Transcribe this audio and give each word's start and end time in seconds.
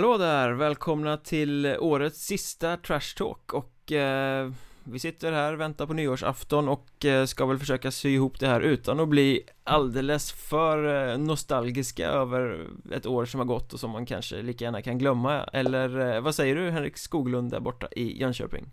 Hallå 0.00 0.18
där, 0.18 0.50
välkomna 0.50 1.16
till 1.16 1.76
årets 1.80 2.26
sista 2.26 2.76
Trash 2.76 3.16
Talk 3.16 3.52
och 3.52 3.92
eh, 3.92 4.50
vi 4.84 4.98
sitter 4.98 5.32
här, 5.32 5.52
väntar 5.52 5.86
på 5.86 5.92
nyårsafton 5.92 6.68
och 6.68 7.04
eh, 7.04 7.24
ska 7.24 7.46
väl 7.46 7.58
försöka 7.58 7.90
sy 7.90 8.08
ihop 8.08 8.40
det 8.40 8.46
här 8.46 8.60
utan 8.60 9.00
att 9.00 9.08
bli 9.08 9.40
alldeles 9.64 10.32
för 10.32 11.10
eh, 11.10 11.18
nostalgiska 11.18 12.08
över 12.08 12.66
ett 12.92 13.06
år 13.06 13.24
som 13.24 13.40
har 13.40 13.44
gått 13.44 13.72
och 13.72 13.80
som 13.80 13.90
man 13.90 14.06
kanske 14.06 14.42
lika 14.42 14.64
gärna 14.64 14.82
kan 14.82 14.98
glömma 14.98 15.44
Eller 15.52 16.14
eh, 16.14 16.20
vad 16.20 16.34
säger 16.34 16.56
du 16.56 16.70
Henrik 16.70 16.98
Skoglund 16.98 17.50
där 17.50 17.60
borta 17.60 17.88
i 17.90 18.20
Jönköping? 18.20 18.66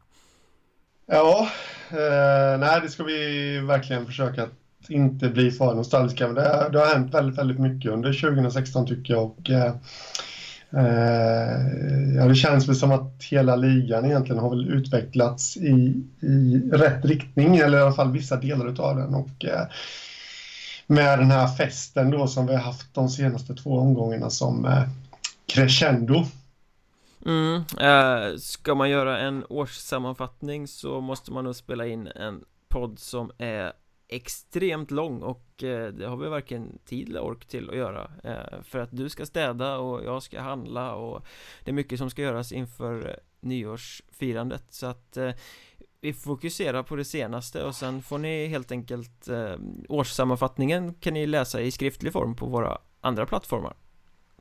Ja, 1.05 1.49
eh, 1.89 2.59
nej 2.59 2.81
det 2.81 2.89
ska 2.89 3.03
vi 3.03 3.59
verkligen 3.59 4.05
försöka 4.05 4.43
att 4.43 4.89
inte 4.89 5.29
bli 5.29 5.51
för 5.51 5.75
nostalgiska. 5.75 6.25
Men 6.27 6.35
det, 6.35 6.69
det 6.71 6.79
har 6.79 6.93
hänt 6.93 7.13
väldigt, 7.13 7.39
väldigt 7.39 7.59
mycket 7.59 7.91
under 7.91 8.13
2016 8.13 8.87
tycker 8.87 9.13
jag. 9.13 9.25
Och, 9.25 9.49
eh, 9.49 9.75
Eh, 10.69 12.15
ja, 12.15 12.25
det 12.27 12.35
känns 12.35 12.67
väl 12.67 12.75
som 12.75 12.91
att 12.91 13.23
hela 13.23 13.55
ligan 13.55 14.05
egentligen 14.05 14.41
har 14.41 14.49
väl 14.49 14.69
utvecklats 14.69 15.57
i, 15.57 16.03
i 16.21 16.61
rätt 16.71 17.05
riktning, 17.05 17.57
eller 17.57 17.77
i 17.77 17.81
alla 17.81 17.93
fall 17.93 18.11
vissa 18.11 18.35
delar 18.35 18.81
av 18.81 18.95
den. 18.95 19.15
Och, 19.15 19.45
eh, 19.45 19.67
med 20.87 21.19
den 21.19 21.31
här 21.31 21.47
festen 21.47 22.11
då 22.11 22.27
som 22.27 22.47
vi 22.47 22.53
har 22.53 22.61
haft 22.61 22.93
de 22.93 23.09
senaste 23.09 23.55
två 23.55 23.79
omgångarna 23.79 24.29
som 24.29 24.65
eh, 24.65 24.83
crescendo. 25.45 26.25
Mm, 27.25 27.55
eh, 27.79 28.37
ska 28.37 28.75
man 28.75 28.89
göra 28.89 29.19
en 29.19 29.45
årssammanfattning 29.49 30.67
så 30.67 31.01
måste 31.01 31.31
man 31.31 31.43
nog 31.43 31.55
spela 31.55 31.85
in 31.85 32.07
en 32.07 32.43
podd 32.69 32.99
som 32.99 33.31
är 33.37 33.73
extremt 34.07 34.91
lång 34.91 35.21
och 35.21 35.63
eh, 35.63 35.87
det 35.93 36.07
har 36.07 36.17
vi 36.17 36.27
varken 36.27 36.79
tid 36.85 37.09
eller 37.09 37.21
ork 37.23 37.45
till 37.45 37.69
att 37.69 37.75
göra. 37.75 38.11
Eh, 38.23 38.61
För 38.63 38.79
att 38.79 38.89
du 38.91 39.09
ska 39.09 39.25
städa 39.25 39.77
och 39.77 40.03
jag 40.05 40.23
ska 40.23 40.41
handla 40.41 40.95
och 40.95 41.25
det 41.63 41.71
är 41.71 41.73
mycket 41.73 41.99
som 41.99 42.09
ska 42.09 42.21
göras 42.21 42.51
inför 42.51 43.09
eh, 43.09 43.15
nyårsfirandet. 43.39 44.63
Så 44.69 44.85
att 44.85 45.17
eh, 45.17 45.31
vi 46.01 46.13
fokuserar 46.13 46.83
på 46.83 46.95
det 46.95 47.05
senaste 47.05 47.63
och 47.63 47.75
sen 47.75 48.01
får 48.01 48.17
ni 48.17 48.47
helt 48.47 48.71
enkelt 48.71 49.27
eh, 49.27 49.55
årssammanfattningen 49.89 50.93
kan 50.93 51.13
ni 51.13 51.27
läsa 51.27 51.61
i 51.61 51.71
skriftlig 51.71 52.13
form 52.13 52.35
på 52.35 52.45
våra 52.45 52.77
andra 53.01 53.25
plattformar. 53.25 53.73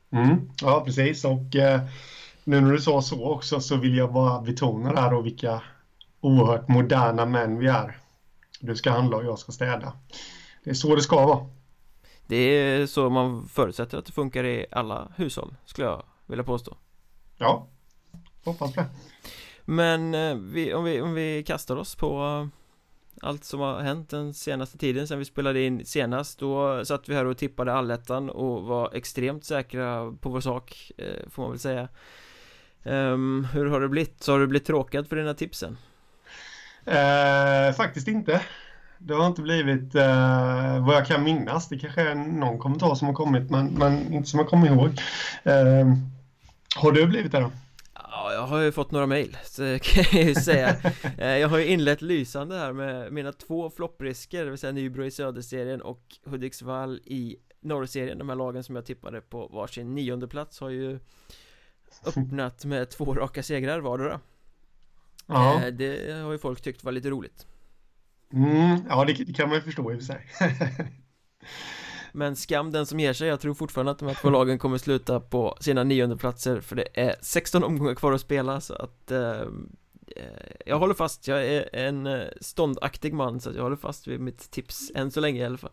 Mm, 0.09 0.49
Ja 0.61 0.83
precis. 0.85 1.25
Och 1.25 1.55
nu 2.43 2.61
när 2.61 2.71
du 2.71 2.81
sa 2.81 3.01
så 3.01 3.25
också 3.25 3.59
så 3.59 3.75
vill 3.75 3.97
jag 3.97 4.13
bara 4.13 4.41
betona 4.41 4.93
där 4.93 5.13
och 5.13 5.25
vilka 5.25 5.61
oerhört 6.21 6.67
moderna 6.67 7.25
män 7.25 7.59
vi 7.59 7.67
är 7.67 7.97
du 8.59 8.75
ska 8.75 8.91
handla 8.91 9.17
och 9.17 9.25
jag 9.25 9.39
ska 9.39 9.51
städa. 9.51 9.93
Det 10.63 10.69
är 10.69 10.73
så 10.73 10.95
det 10.95 11.01
ska 11.01 11.25
vara. 11.25 11.49
Det 12.27 12.35
är 12.35 12.87
så 12.87 13.09
man 13.09 13.47
förutsätter 13.47 13.97
att 13.97 14.05
det 14.05 14.11
funkar 14.11 14.43
i 14.43 14.65
alla 14.71 15.11
hushåll, 15.15 15.55
skulle 15.65 15.87
jag 15.87 16.03
vilja 16.25 16.43
påstå. 16.43 16.77
Ja, 17.37 17.67
hoppas 18.43 18.73
det. 18.73 18.85
Men 19.65 20.13
eh, 20.13 20.35
vi, 20.35 20.73
om, 20.73 20.83
vi, 20.83 21.01
om 21.01 21.13
vi 21.13 21.43
kastar 21.43 21.75
oss 21.75 21.95
på 21.95 22.21
eh, 22.23 22.47
allt 23.21 23.43
som 23.43 23.59
har 23.59 23.79
hänt 23.79 24.09
den 24.09 24.33
senaste 24.33 24.77
tiden 24.77 25.07
sen 25.07 25.19
vi 25.19 25.25
spelade 25.25 25.61
in 25.61 25.85
senast 25.85 26.39
Då 26.39 26.85
satt 26.85 27.09
vi 27.09 27.15
här 27.15 27.25
och 27.25 27.37
tippade 27.37 27.73
allettan 27.73 28.29
och 28.29 28.63
var 28.63 28.91
extremt 28.93 29.45
säkra 29.45 30.11
på 30.21 30.29
vår 30.29 30.41
sak 30.41 30.91
eh, 30.97 31.29
Får 31.29 31.43
man 31.43 31.51
väl 31.51 31.59
säga 31.59 31.87
um, 32.83 33.47
Hur 33.53 33.65
har 33.65 33.81
det 33.81 33.89
blivit? 33.89 34.23
Så 34.23 34.31
har 34.31 34.39
du 34.39 34.47
blivit 34.47 34.67
tråkad 34.67 35.07
för 35.07 35.15
dina 35.15 35.33
tipsen? 35.33 35.77
Eh, 36.87 37.73
faktiskt 37.73 38.07
inte. 38.07 38.41
Det 38.97 39.13
har 39.13 39.27
inte 39.27 39.41
blivit 39.41 39.95
eh, 39.95 40.85
vad 40.85 40.95
jag 40.95 41.05
kan 41.05 41.23
minnas. 41.23 41.69
Det 41.69 41.79
kanske 41.79 42.01
är 42.01 42.15
någon 42.15 42.59
kommentar 42.59 42.95
som 42.95 43.07
har 43.07 43.15
kommit, 43.15 43.49
men, 43.49 43.67
men 43.67 44.13
inte 44.13 44.29
som 44.29 44.39
jag 44.39 44.49
kommer 44.49 44.67
ihåg. 44.67 44.89
Eh, 45.43 45.93
har 46.75 46.91
du 46.91 47.05
blivit 47.05 47.31
det 47.31 47.39
då? 47.39 47.51
Ja, 47.93 48.33
jag 48.33 48.47
har 48.47 48.59
ju 48.59 48.71
fått 48.71 48.91
några 48.91 49.05
mejl, 49.05 49.37
kan 49.81 50.03
jag 50.11 50.23
ju 50.23 50.35
säga 50.35 50.75
eh, 51.17 51.37
Jag 51.37 51.47
har 51.47 51.57
ju 51.57 51.65
inlett 51.65 52.01
lysande 52.01 52.57
här 52.57 52.73
med 52.73 53.13
mina 53.13 53.31
två 53.31 53.69
flopprisker, 53.69 54.43
det 54.43 54.49
vill 54.49 54.59
säga 54.59 54.71
Nybro 54.71 55.05
i 55.05 55.11
Söderserien 55.11 55.81
och 55.81 56.01
Hudiksvall 56.25 57.01
i 57.05 57.37
Norrserien 57.61 58.17
De 58.17 58.29
här 58.29 58.35
lagen 58.35 58.63
som 58.63 58.75
jag 58.75 58.85
tippade 58.85 59.21
på 59.21 59.47
varsin 59.47 59.95
nionde 59.95 60.27
plats 60.27 60.59
har 60.59 60.69
ju 60.69 60.99
öppnat 62.05 62.65
med 62.65 62.89
två 62.89 63.13
raka 63.13 63.43
segrar 63.43 63.79
vardera 63.79 64.19
Ja. 65.27 65.63
Eh, 65.63 65.73
det 65.73 66.13
har 66.23 66.31
ju 66.31 66.37
folk 66.37 66.61
tyckt 66.61 66.83
var 66.83 66.91
lite 66.91 67.09
roligt. 67.09 67.47
Mm, 68.33 68.79
ja, 68.89 69.05
det, 69.05 69.13
det, 69.13 69.33
kan 69.33 69.49
man 69.49 69.57
ju 69.57 69.61
förstå 69.61 69.91
i 69.91 69.95
och 69.95 69.99
för 69.99 70.05
sig. 70.05 70.27
Men 72.11 72.35
skam 72.35 72.71
den 72.71 72.85
som 72.85 72.99
ger 72.99 73.13
sig, 73.13 73.27
jag 73.27 73.39
tror 73.39 73.53
fortfarande 73.53 73.91
att 73.91 73.99
de 73.99 74.07
här 74.07 74.15
två 74.15 74.29
lagen 74.29 74.59
kommer 74.59 74.77
sluta 74.77 75.19
på 75.19 75.57
sina 75.59 75.83
nionde 75.83 76.17
platser 76.17 76.61
För 76.61 76.75
det 76.75 76.87
är 76.93 77.15
16 77.21 77.63
omgångar 77.63 77.95
kvar 77.95 78.11
att 78.11 78.21
spela 78.21 78.61
så 78.61 78.73
att 78.73 79.11
eh, 79.11 79.41
eh, 80.15 80.25
Jag 80.65 80.79
håller 80.79 80.93
fast, 80.93 81.27
jag 81.27 81.45
är 81.45 81.75
en 81.75 82.07
eh, 82.07 82.21
ståndaktig 82.41 83.13
man 83.13 83.39
så 83.39 83.51
jag 83.55 83.63
håller 83.63 83.75
fast 83.75 84.07
vid 84.07 84.19
mitt 84.19 84.51
tips 84.51 84.91
än 84.95 85.11
så 85.11 85.19
länge 85.19 85.41
i 85.41 85.45
alla 85.45 85.57
fall 85.57 85.71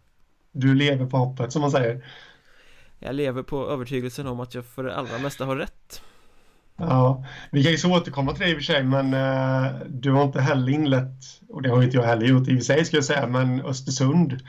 Du 0.52 0.74
lever 0.74 1.06
på 1.06 1.16
hoppet 1.16 1.52
som 1.52 1.62
man 1.62 1.70
säger 1.70 2.06
Jag 2.98 3.14
lever 3.14 3.42
på 3.42 3.68
övertygelsen 3.68 4.26
om 4.26 4.40
att 4.40 4.54
jag 4.54 4.64
för 4.64 4.84
det 4.84 4.96
allra 4.96 5.18
mesta 5.18 5.44
har 5.44 5.56
rätt 5.56 6.02
Ja, 6.78 7.24
vi 7.50 7.62
kan 7.62 7.72
ju 7.72 7.78
så 7.78 7.96
återkomma 7.96 8.32
till 8.32 8.42
det 8.42 8.50
i 8.50 8.52
och 8.52 8.56
för 8.56 8.64
sig, 8.64 8.84
men 8.84 9.14
uh, 9.14 9.80
du 9.88 10.10
har 10.10 10.24
inte 10.24 10.40
heller 10.40 10.72
inlett, 10.72 11.40
och 11.48 11.62
det 11.62 11.68
har 11.68 11.82
inte 11.82 11.96
jag 11.96 12.04
heller 12.04 12.26
gjort 12.26 12.48
i 12.48 12.52
och 12.52 12.58
för 12.58 12.64
sig 12.64 12.84
ska 12.84 12.96
jag 12.96 13.04
säga, 13.04 13.26
men 13.26 13.60
Östersund 13.60 14.40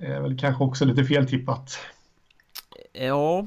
är 0.00 0.20
väl 0.20 0.38
kanske 0.38 0.64
också 0.64 0.84
lite 0.84 1.04
feltippat. 1.04 1.78
Ja, 2.92 3.46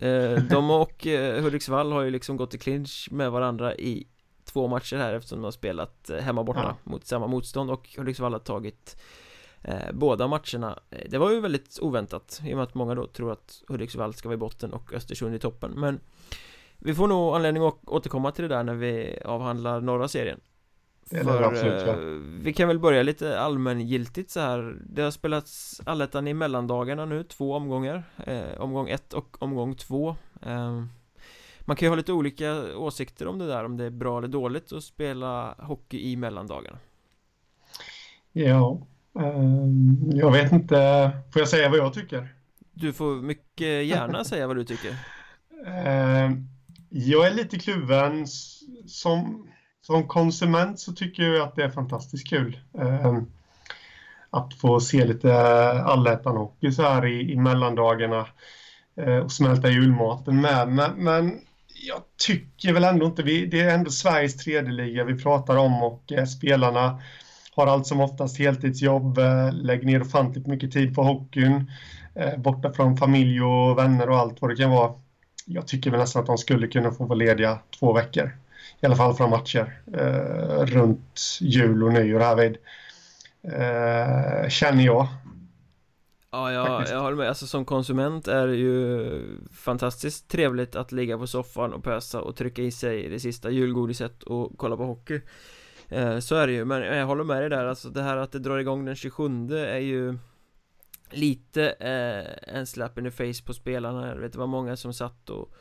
eh, 0.00 0.42
de 0.42 0.70
och 0.70 1.06
eh, 1.06 1.42
Hudiksvall 1.42 1.92
har 1.92 2.02
ju 2.02 2.10
liksom 2.10 2.36
gått 2.36 2.54
i 2.54 2.58
clinch 2.58 3.08
med 3.10 3.30
varandra 3.30 3.74
i 3.74 4.06
två 4.44 4.68
matcher 4.68 4.96
här 4.96 5.14
eftersom 5.14 5.38
de 5.38 5.44
har 5.44 5.50
spelat 5.50 6.10
eh, 6.10 6.18
hemma 6.18 6.44
borta 6.44 6.76
ja. 6.84 6.90
mot 6.90 7.06
samma 7.06 7.26
motstånd 7.26 7.70
och 7.70 7.88
Hudiksvall 7.96 8.32
har 8.32 8.40
tagit 8.40 9.02
eh, 9.62 9.92
båda 9.92 10.26
matcherna 10.26 10.78
Det 11.08 11.18
var 11.18 11.30
ju 11.30 11.40
väldigt 11.40 11.78
oväntat 11.80 12.40
i 12.44 12.52
och 12.52 12.56
med 12.56 12.64
att 12.64 12.74
många 12.74 12.94
då 12.94 13.06
tror 13.06 13.32
att 13.32 13.62
Hudiksvall 13.68 14.14
ska 14.14 14.28
vara 14.28 14.34
i 14.34 14.38
botten 14.38 14.72
och 14.72 14.92
Östersund 14.92 15.34
i 15.34 15.38
toppen 15.38 15.70
men 15.70 16.00
vi 16.78 16.94
får 16.94 17.08
nog 17.08 17.34
anledning 17.34 17.62
att 17.62 17.78
återkomma 17.86 18.30
till 18.32 18.42
det 18.42 18.48
där 18.54 18.64
när 18.64 18.74
vi 18.74 19.18
avhandlar 19.24 19.80
norra 19.80 20.08
serien. 20.08 20.40
Det 21.10 21.24
För 21.24 21.42
absolut, 21.42 21.82
ja. 21.86 21.92
Eh, 21.92 21.98
vi 22.42 22.52
kan 22.52 22.68
väl 22.68 22.78
börja 22.78 23.02
lite 23.02 23.40
allmängiltigt 23.40 24.30
så 24.30 24.40
här. 24.40 24.76
Det 24.86 25.02
har 25.02 25.10
spelats 25.10 25.80
allettan 25.86 26.28
i 26.28 26.34
mellandagarna 26.34 27.04
nu, 27.04 27.24
två 27.24 27.54
omgångar. 27.54 28.02
Eh, 28.26 28.60
Omgång 28.60 28.88
ett 28.88 29.12
och 29.12 29.42
omgång 29.42 29.74
två. 29.74 30.16
Eh, 30.42 30.84
Man 31.60 31.76
kan 31.76 31.86
ju 31.86 31.88
ha 31.88 31.96
lite 31.96 32.12
olika 32.12 32.76
åsikter 32.76 33.26
om 33.26 33.38
det 33.38 33.46
där, 33.46 33.64
om 33.64 33.76
det 33.76 33.84
är 33.84 33.90
bra 33.90 34.18
eller 34.18 34.28
dåligt 34.28 34.72
att 34.72 34.84
spela 34.84 35.54
hockey 35.58 36.10
i 36.12 36.16
mellandagarna. 36.16 36.78
Ja, 38.32 38.86
eh, 39.18 39.68
jag 40.14 40.32
vet 40.32 40.52
inte, 40.52 41.10
får 41.32 41.40
jag 41.40 41.48
säga 41.48 41.68
vad 41.68 41.78
jag 41.78 41.94
tycker? 41.94 42.28
Du 42.72 42.92
får 42.92 43.14
mycket 43.14 43.84
gärna 43.86 44.24
säga 44.24 44.46
vad 44.46 44.56
du 44.56 44.64
tycker. 44.64 44.96
Eh, 45.66 46.30
jag 46.94 47.26
är 47.26 47.34
lite 47.34 47.58
kluven. 47.58 48.26
Som, 48.86 49.48
som 49.82 50.08
konsument 50.08 50.80
så 50.80 50.92
tycker 50.92 51.22
jag 51.22 51.48
att 51.48 51.56
det 51.56 51.64
är 51.64 51.70
fantastiskt 51.70 52.28
kul. 52.28 52.58
Eh, 52.78 53.18
att 54.30 54.54
få 54.54 54.80
se 54.80 55.04
lite 55.04 55.32
allätan-hockey 55.82 56.70
så 56.72 56.82
här 56.82 57.06
i, 57.06 57.32
i 57.32 57.36
mellandagarna 57.36 58.26
eh, 58.96 59.16
och 59.16 59.32
smälta 59.32 59.70
julmaten 59.70 60.40
med. 60.40 60.68
Men, 60.68 60.92
men, 60.92 61.40
jag 61.86 62.02
tycker 62.26 62.72
väl 62.72 62.84
ändå 62.84 63.06
inte, 63.06 63.22
vi, 63.22 63.46
det 63.46 63.60
är 63.60 63.74
ändå 63.74 63.90
Sveriges 63.90 64.36
tredje 64.36 64.72
liga 64.72 65.04
vi 65.04 65.22
pratar 65.22 65.56
om 65.56 65.82
och 65.82 66.12
eh, 66.12 66.24
spelarna 66.24 67.00
har 67.54 67.66
allt 67.66 67.86
som 67.86 68.00
oftast 68.00 68.38
heltidsjobb, 68.38 69.18
eh, 69.18 69.52
lägger 69.52 69.86
ner 69.86 70.02
ofantligt 70.02 70.46
mycket 70.46 70.72
tid 70.72 70.94
på 70.94 71.02
hockeyn, 71.02 71.70
eh, 72.14 72.38
borta 72.38 72.72
från 72.72 72.96
familj 72.96 73.42
och 73.42 73.78
vänner 73.78 74.08
och 74.08 74.18
allt 74.18 74.42
vad 74.42 74.50
det 74.50 74.56
kan 74.56 74.70
vara 74.70 75.03
jag 75.44 75.66
tycker 75.66 75.90
väl 75.90 76.00
nästan 76.00 76.20
att 76.20 76.26
de 76.26 76.38
skulle 76.38 76.66
kunna 76.66 76.90
få 76.90 77.04
vara 77.04 77.18
lediga 77.18 77.58
två 77.78 77.92
veckor. 77.92 78.30
I 78.80 78.86
alla 78.86 78.96
fall 78.96 79.14
från 79.14 79.30
matcher 79.30 79.80
eh, 79.92 80.64
runt 80.66 81.20
jul 81.40 81.82
och 81.82 81.92
nyår 81.92 82.20
härvid. 82.20 82.56
Eh, 83.42 84.48
känner 84.48 84.84
jag. 84.84 85.06
Ja, 86.30 86.52
jag, 86.52 86.88
jag 86.88 87.00
håller 87.00 87.16
med. 87.16 87.28
Alltså 87.28 87.46
som 87.46 87.64
konsument 87.64 88.28
är 88.28 88.46
det 88.46 88.56
ju 88.56 89.06
fantastiskt 89.52 90.28
trevligt 90.28 90.76
att 90.76 90.92
ligga 90.92 91.18
på 91.18 91.26
soffan 91.26 91.72
och 91.72 91.84
pösa 91.84 92.20
och 92.20 92.36
trycka 92.36 92.62
i 92.62 92.70
sig 92.70 93.08
det 93.08 93.20
sista 93.20 93.50
julgodiset 93.50 94.22
och 94.22 94.52
kolla 94.56 94.76
på 94.76 94.84
hockey. 94.84 95.20
Eh, 95.88 96.18
så 96.18 96.34
är 96.34 96.46
det 96.46 96.52
ju, 96.52 96.64
men 96.64 96.82
jag 96.82 97.06
håller 97.06 97.24
med 97.24 97.42
dig 97.42 97.50
där. 97.50 97.64
Alltså 97.66 97.88
det 97.88 98.02
här 98.02 98.16
att 98.16 98.32
det 98.32 98.38
drar 98.38 98.58
igång 98.58 98.84
den 98.84 98.96
27 98.96 99.58
är 99.58 99.78
ju 99.78 100.18
lite 101.14 101.70
eh, 101.70 102.54
en 102.56 102.66
slap 102.66 102.98
in 102.98 103.04
the 103.04 103.10
face 103.10 103.44
på 103.46 103.54
spelarna. 103.54 104.08
Jag 104.08 104.16
vet 104.16 104.32
det 104.32 104.38
var 104.38 104.46
många 104.46 104.76
som 104.76 104.94
satt 104.94 105.30
och 105.30 105.54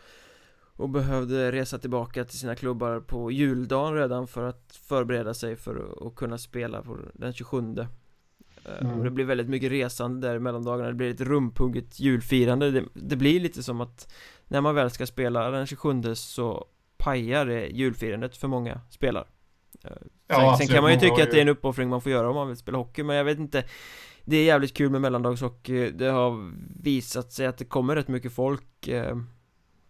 och 0.76 0.90
behövde 0.90 1.52
resa 1.52 1.78
tillbaka 1.78 2.26
till 2.26 2.40
sina 2.40 2.56
klubbar 2.56 3.00
på 3.00 3.32
juldagen 3.32 3.96
redan 3.96 4.28
för 4.28 4.44
att 4.44 4.80
förbereda 4.88 5.34
sig 5.34 5.56
för 5.56 6.08
att 6.08 6.16
kunna 6.16 6.38
spela 6.38 6.82
på 6.82 6.98
den 7.14 7.34
27 7.34 7.60
mm. 7.60 8.98
Och 8.98 9.04
det 9.04 9.10
blir 9.10 9.26
väldigt 9.26 9.50
mycket 9.50 9.72
resande 9.72 10.28
där 10.28 10.40
mellan 10.40 10.64
dagarna 10.64 10.88
Det 10.88 10.94
blir 10.94 11.12
ett 11.12 11.22
rumpugget 11.22 12.00
julfirande. 12.00 12.72
Det, 12.72 12.84
det, 12.94 13.16
blir 13.16 13.40
lite 13.40 13.64
som 13.64 13.82
att 13.82 14.14
När 14.48 14.62
man 14.62 14.76
väl 14.76 14.92
ska 14.92 15.06
spela 15.06 15.52
den 15.52 15.68
27 15.68 16.16
så 16.16 16.66
pajar 16.98 17.46
det 17.46 17.68
julfirandet 17.68 18.38
för 18.38 18.48
många 18.48 18.82
spelare. 18.90 19.26
Ja, 20.28 20.56
sen, 20.58 20.58
sen 20.58 20.76
kan 20.76 20.84
man 20.84 20.94
ju 20.94 21.00
tycka 21.00 21.24
att 21.24 21.32
det 21.32 21.38
är 21.38 21.42
en 21.42 21.50
uppoffring 21.50 21.90
man 21.90 22.02
får 22.02 22.12
göra 22.12 22.30
om 22.30 22.36
man 22.36 22.48
vill 22.48 22.58
spela 22.58 22.78
hockey 22.78 23.04
Men 23.04 23.16
jag 23.16 23.24
vet 23.24 23.40
inte 23.40 23.64
det 24.25 24.38
är 24.38 24.46
jävligt 24.46 24.74
kul 24.74 24.90
med 24.90 25.02
mellandagshockey 25.02 25.86
eh, 25.86 25.94
Det 25.94 26.06
har 26.06 26.52
visat 26.84 27.31
sig 27.31 27.46
att 27.46 27.58
det 27.58 27.66
kommer 27.66 27.96
rätt 27.96 28.08
mycket 28.08 28.34
folk 28.34 28.88
eh, 28.88 29.18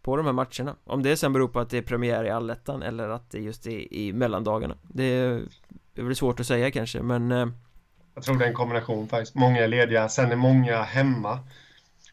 På 0.01 0.17
de 0.17 0.25
här 0.25 0.33
matcherna. 0.33 0.75
Om 0.83 1.03
det 1.03 1.17
sen 1.17 1.33
beror 1.33 1.47
på 1.47 1.59
att 1.59 1.69
det 1.69 1.77
är 1.77 1.81
premiär 1.81 2.23
i 2.23 2.29
allettan 2.29 2.83
eller 2.83 3.09
att 3.09 3.31
det 3.31 3.39
just 3.39 3.67
är 3.67 3.93
i 3.93 4.13
mellandagarna. 4.13 4.77
Det 4.83 5.03
är, 5.03 5.41
det 5.93 6.01
är 6.01 6.05
väl 6.05 6.15
svårt 6.15 6.39
att 6.39 6.47
säga 6.47 6.71
kanske 6.71 7.01
men 7.01 7.31
eh, 7.31 7.47
Jag 8.15 8.23
tror 8.23 8.37
det 8.37 8.45
är 8.45 8.49
en 8.49 8.55
kombination 8.55 9.07
faktiskt. 9.07 9.35
Många 9.35 9.63
är 9.63 9.67
lediga, 9.67 10.09
sen 10.09 10.31
är 10.31 10.35
många 10.35 10.81
hemma 10.83 11.39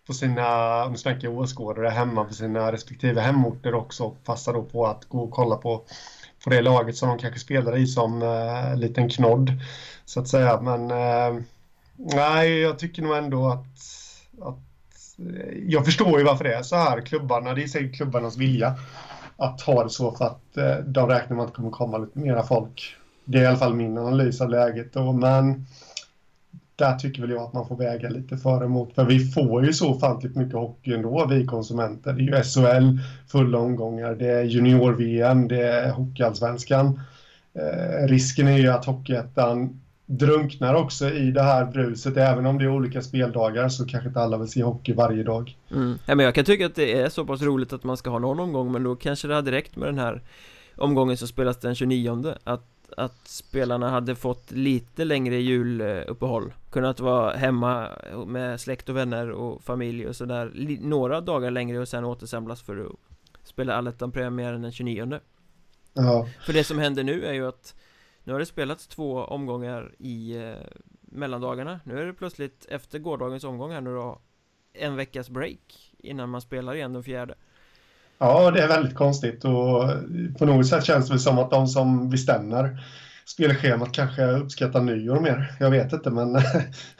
på 0.06 0.12
sina, 0.12 0.84
om 0.84 0.92
du 0.92 0.98
snackar 0.98 1.28
åskådare, 1.28 1.88
hemma 1.88 2.24
på 2.24 2.34
sina 2.34 2.72
respektive 2.72 3.20
hemorter 3.20 3.74
också 3.74 4.04
och 4.04 4.24
passar 4.24 4.52
då 4.52 4.62
på 4.62 4.86
att 4.86 5.04
gå 5.04 5.20
och 5.20 5.30
kolla 5.30 5.56
på 5.56 5.84
på 6.44 6.50
det 6.50 6.62
laget 6.62 6.96
som 6.96 7.08
de 7.08 7.18
kanske 7.18 7.40
spelar 7.40 7.76
i 7.76 7.86
som 7.86 8.22
eh, 8.22 8.76
liten 8.76 9.08
knodd 9.08 9.50
så 10.04 10.20
att 10.20 10.28
säga. 10.28 10.60
Men 10.60 10.90
eh, 10.90 11.42
nej, 12.00 12.60
jag 12.60 12.78
tycker 12.78 13.02
nog 13.02 13.16
ändå 13.16 13.48
att, 13.48 13.66
att 14.40 15.18
eh, 15.18 15.58
jag 15.66 15.84
förstår 15.84 16.18
ju 16.18 16.24
varför 16.24 16.44
det 16.44 16.54
är 16.54 16.62
så 16.62 16.76
här. 16.76 17.00
Klubbarna, 17.00 17.54
det 17.54 17.62
är 17.62 17.66
säkert 17.66 17.96
klubbarnas 17.96 18.36
vilja 18.36 18.74
att 19.36 19.60
ha 19.60 19.84
det 19.84 19.90
så 19.90 20.12
för 20.12 20.24
att 20.24 20.56
eh, 20.56 20.76
de 20.76 21.08
räknar 21.08 21.36
med 21.36 21.44
att 21.44 21.50
det 21.50 21.56
kommer 21.56 21.70
komma 21.70 21.98
lite 21.98 22.18
mera 22.18 22.42
folk. 22.42 22.96
Det 23.24 23.38
är 23.38 23.42
i 23.42 23.46
alla 23.46 23.56
fall 23.56 23.74
min 23.74 23.98
analys 23.98 24.40
av 24.40 24.50
läget 24.50 24.92
då, 24.92 25.12
men 25.12 25.66
där 26.76 26.96
tycker 26.96 27.20
väl 27.20 27.30
jag 27.30 27.42
att 27.42 27.52
man 27.52 27.68
får 27.68 27.76
väga 27.76 28.08
lite 28.08 28.36
för 28.36 28.64
emot. 28.64 28.94
För 28.94 29.04
vi 29.04 29.32
får 29.32 29.64
ju 29.66 29.72
så 29.72 29.90
ofantligt 29.90 30.36
mycket 30.36 30.54
hockey 30.54 30.92
ändå, 30.92 31.26
vi 31.26 31.46
konsumenter. 31.46 32.12
Det 32.12 32.22
är 32.22 32.36
ju 32.36 32.42
SHL, 32.42 32.98
fulla 33.28 33.58
omgångar, 33.58 34.14
det 34.14 34.26
är 34.26 34.42
junior-VM, 34.42 35.48
det 35.48 35.62
är 35.62 35.90
hockeyallsvenskan. 35.90 37.00
Eh, 37.54 38.06
risken 38.06 38.48
är 38.48 38.58
ju 38.58 38.68
att 38.68 38.84
Hockeyettan 38.84 39.80
drunknar 40.10 40.74
också 40.74 41.10
i 41.10 41.30
det 41.30 41.42
här 41.42 41.64
bruset. 41.64 42.16
Även 42.16 42.46
om 42.46 42.58
det 42.58 42.64
är 42.64 42.68
olika 42.68 43.02
speldagar 43.02 43.68
så 43.68 43.86
kanske 43.86 44.08
inte 44.08 44.20
alla 44.20 44.38
vill 44.38 44.48
se 44.48 44.62
hockey 44.62 44.92
varje 44.92 45.22
dag. 45.22 45.56
Mm. 45.70 45.98
Ja, 46.06 46.14
men 46.14 46.24
jag 46.24 46.34
kan 46.34 46.44
tycka 46.44 46.66
att 46.66 46.74
det 46.74 47.00
är 47.00 47.08
så 47.08 47.24
pass 47.24 47.42
roligt 47.42 47.72
att 47.72 47.84
man 47.84 47.96
ska 47.96 48.10
ha 48.10 48.18
någon 48.18 48.40
omgång, 48.40 48.72
men 48.72 48.82
då 48.82 48.96
kanske 48.96 49.28
det 49.28 49.34
hade 49.34 49.52
räckt 49.52 49.76
med 49.76 49.88
den 49.88 49.98
här 49.98 50.22
omgången 50.76 51.16
som 51.16 51.28
spelas 51.28 51.56
den 51.56 51.74
29 51.74 52.34
att 52.44 52.66
att 52.96 53.28
spelarna 53.28 53.90
hade 53.90 54.14
fått 54.14 54.50
lite 54.50 55.04
längre 55.04 55.36
juluppehåll 55.36 56.52
Kunnat 56.70 57.00
vara 57.00 57.36
hemma 57.36 57.88
med 58.26 58.60
släkt 58.60 58.88
och 58.88 58.96
vänner 58.96 59.30
och 59.30 59.62
familj 59.62 60.06
och 60.06 60.16
sådär 60.16 60.52
Några 60.80 61.20
dagar 61.20 61.50
längre 61.50 61.78
och 61.78 61.88
sen 61.88 62.04
återsamlas 62.04 62.62
för 62.62 62.86
att 62.86 63.48
spela 63.48 63.74
allettan-premiären 63.74 64.62
den 64.62 64.72
29 64.72 65.20
Ja 65.94 66.26
För 66.40 66.52
det 66.52 66.64
som 66.64 66.78
händer 66.78 67.04
nu 67.04 67.24
är 67.24 67.32
ju 67.32 67.48
att 67.48 67.74
nu 68.24 68.32
har 68.32 68.40
det 68.40 68.46
spelats 68.46 68.86
två 68.86 69.24
omgångar 69.24 69.94
i 69.98 70.36
eh, 70.36 70.54
mellandagarna 71.00 71.80
Nu 71.84 72.00
är 72.00 72.06
det 72.06 72.12
plötsligt 72.12 72.66
efter 72.68 72.98
gårdagens 72.98 73.44
omgång 73.44 73.72
här 73.72 73.80
nu 73.80 73.94
då 73.94 74.20
En 74.72 74.96
veckas 74.96 75.30
break 75.30 75.92
Innan 75.98 76.30
man 76.30 76.40
spelar 76.40 76.74
igen 76.74 76.92
den 76.92 77.02
fjärde 77.02 77.34
Ja, 78.18 78.50
det 78.50 78.62
är 78.62 78.68
väldigt 78.68 78.94
konstigt 78.94 79.44
och 79.44 79.84
på 80.38 80.46
något 80.46 80.66
sätt 80.66 80.84
känns 80.84 81.08
det 81.08 81.18
som 81.18 81.38
att 81.38 81.50
de 81.50 81.66
som 81.66 82.10
bestämmer 82.10 82.80
spelschemat 83.32 83.92
kanske 83.92 84.26
uppskattar 84.26 84.80
nyår 84.80 85.20
mer. 85.20 85.52
Jag 85.60 85.70
vet 85.70 85.92
inte, 85.92 86.10
men 86.10 86.36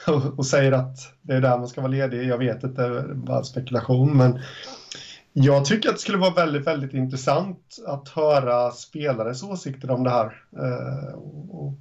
och 0.37 0.45
säger 0.45 0.71
att 0.71 0.97
det 1.21 1.33
är 1.33 1.41
där 1.41 1.57
man 1.57 1.67
ska 1.67 1.81
vara 1.81 1.91
ledig. 1.91 2.27
Jag 2.27 2.37
vet 2.37 2.63
inte, 2.63 2.87
det 2.87 2.99
är 2.99 3.13
bara 3.13 3.43
spekulation, 3.43 4.17
men 4.17 4.39
jag 5.33 5.65
tycker 5.65 5.89
att 5.89 5.95
det 5.95 6.01
skulle 6.01 6.17
vara 6.17 6.33
väldigt, 6.33 6.67
väldigt 6.67 6.93
intressant 6.93 7.77
att 7.87 8.09
höra 8.09 8.71
spelares 8.71 9.43
åsikter 9.43 9.91
om 9.91 10.03
det 10.03 10.09
här. 10.09 10.25
Eh, 10.57 11.19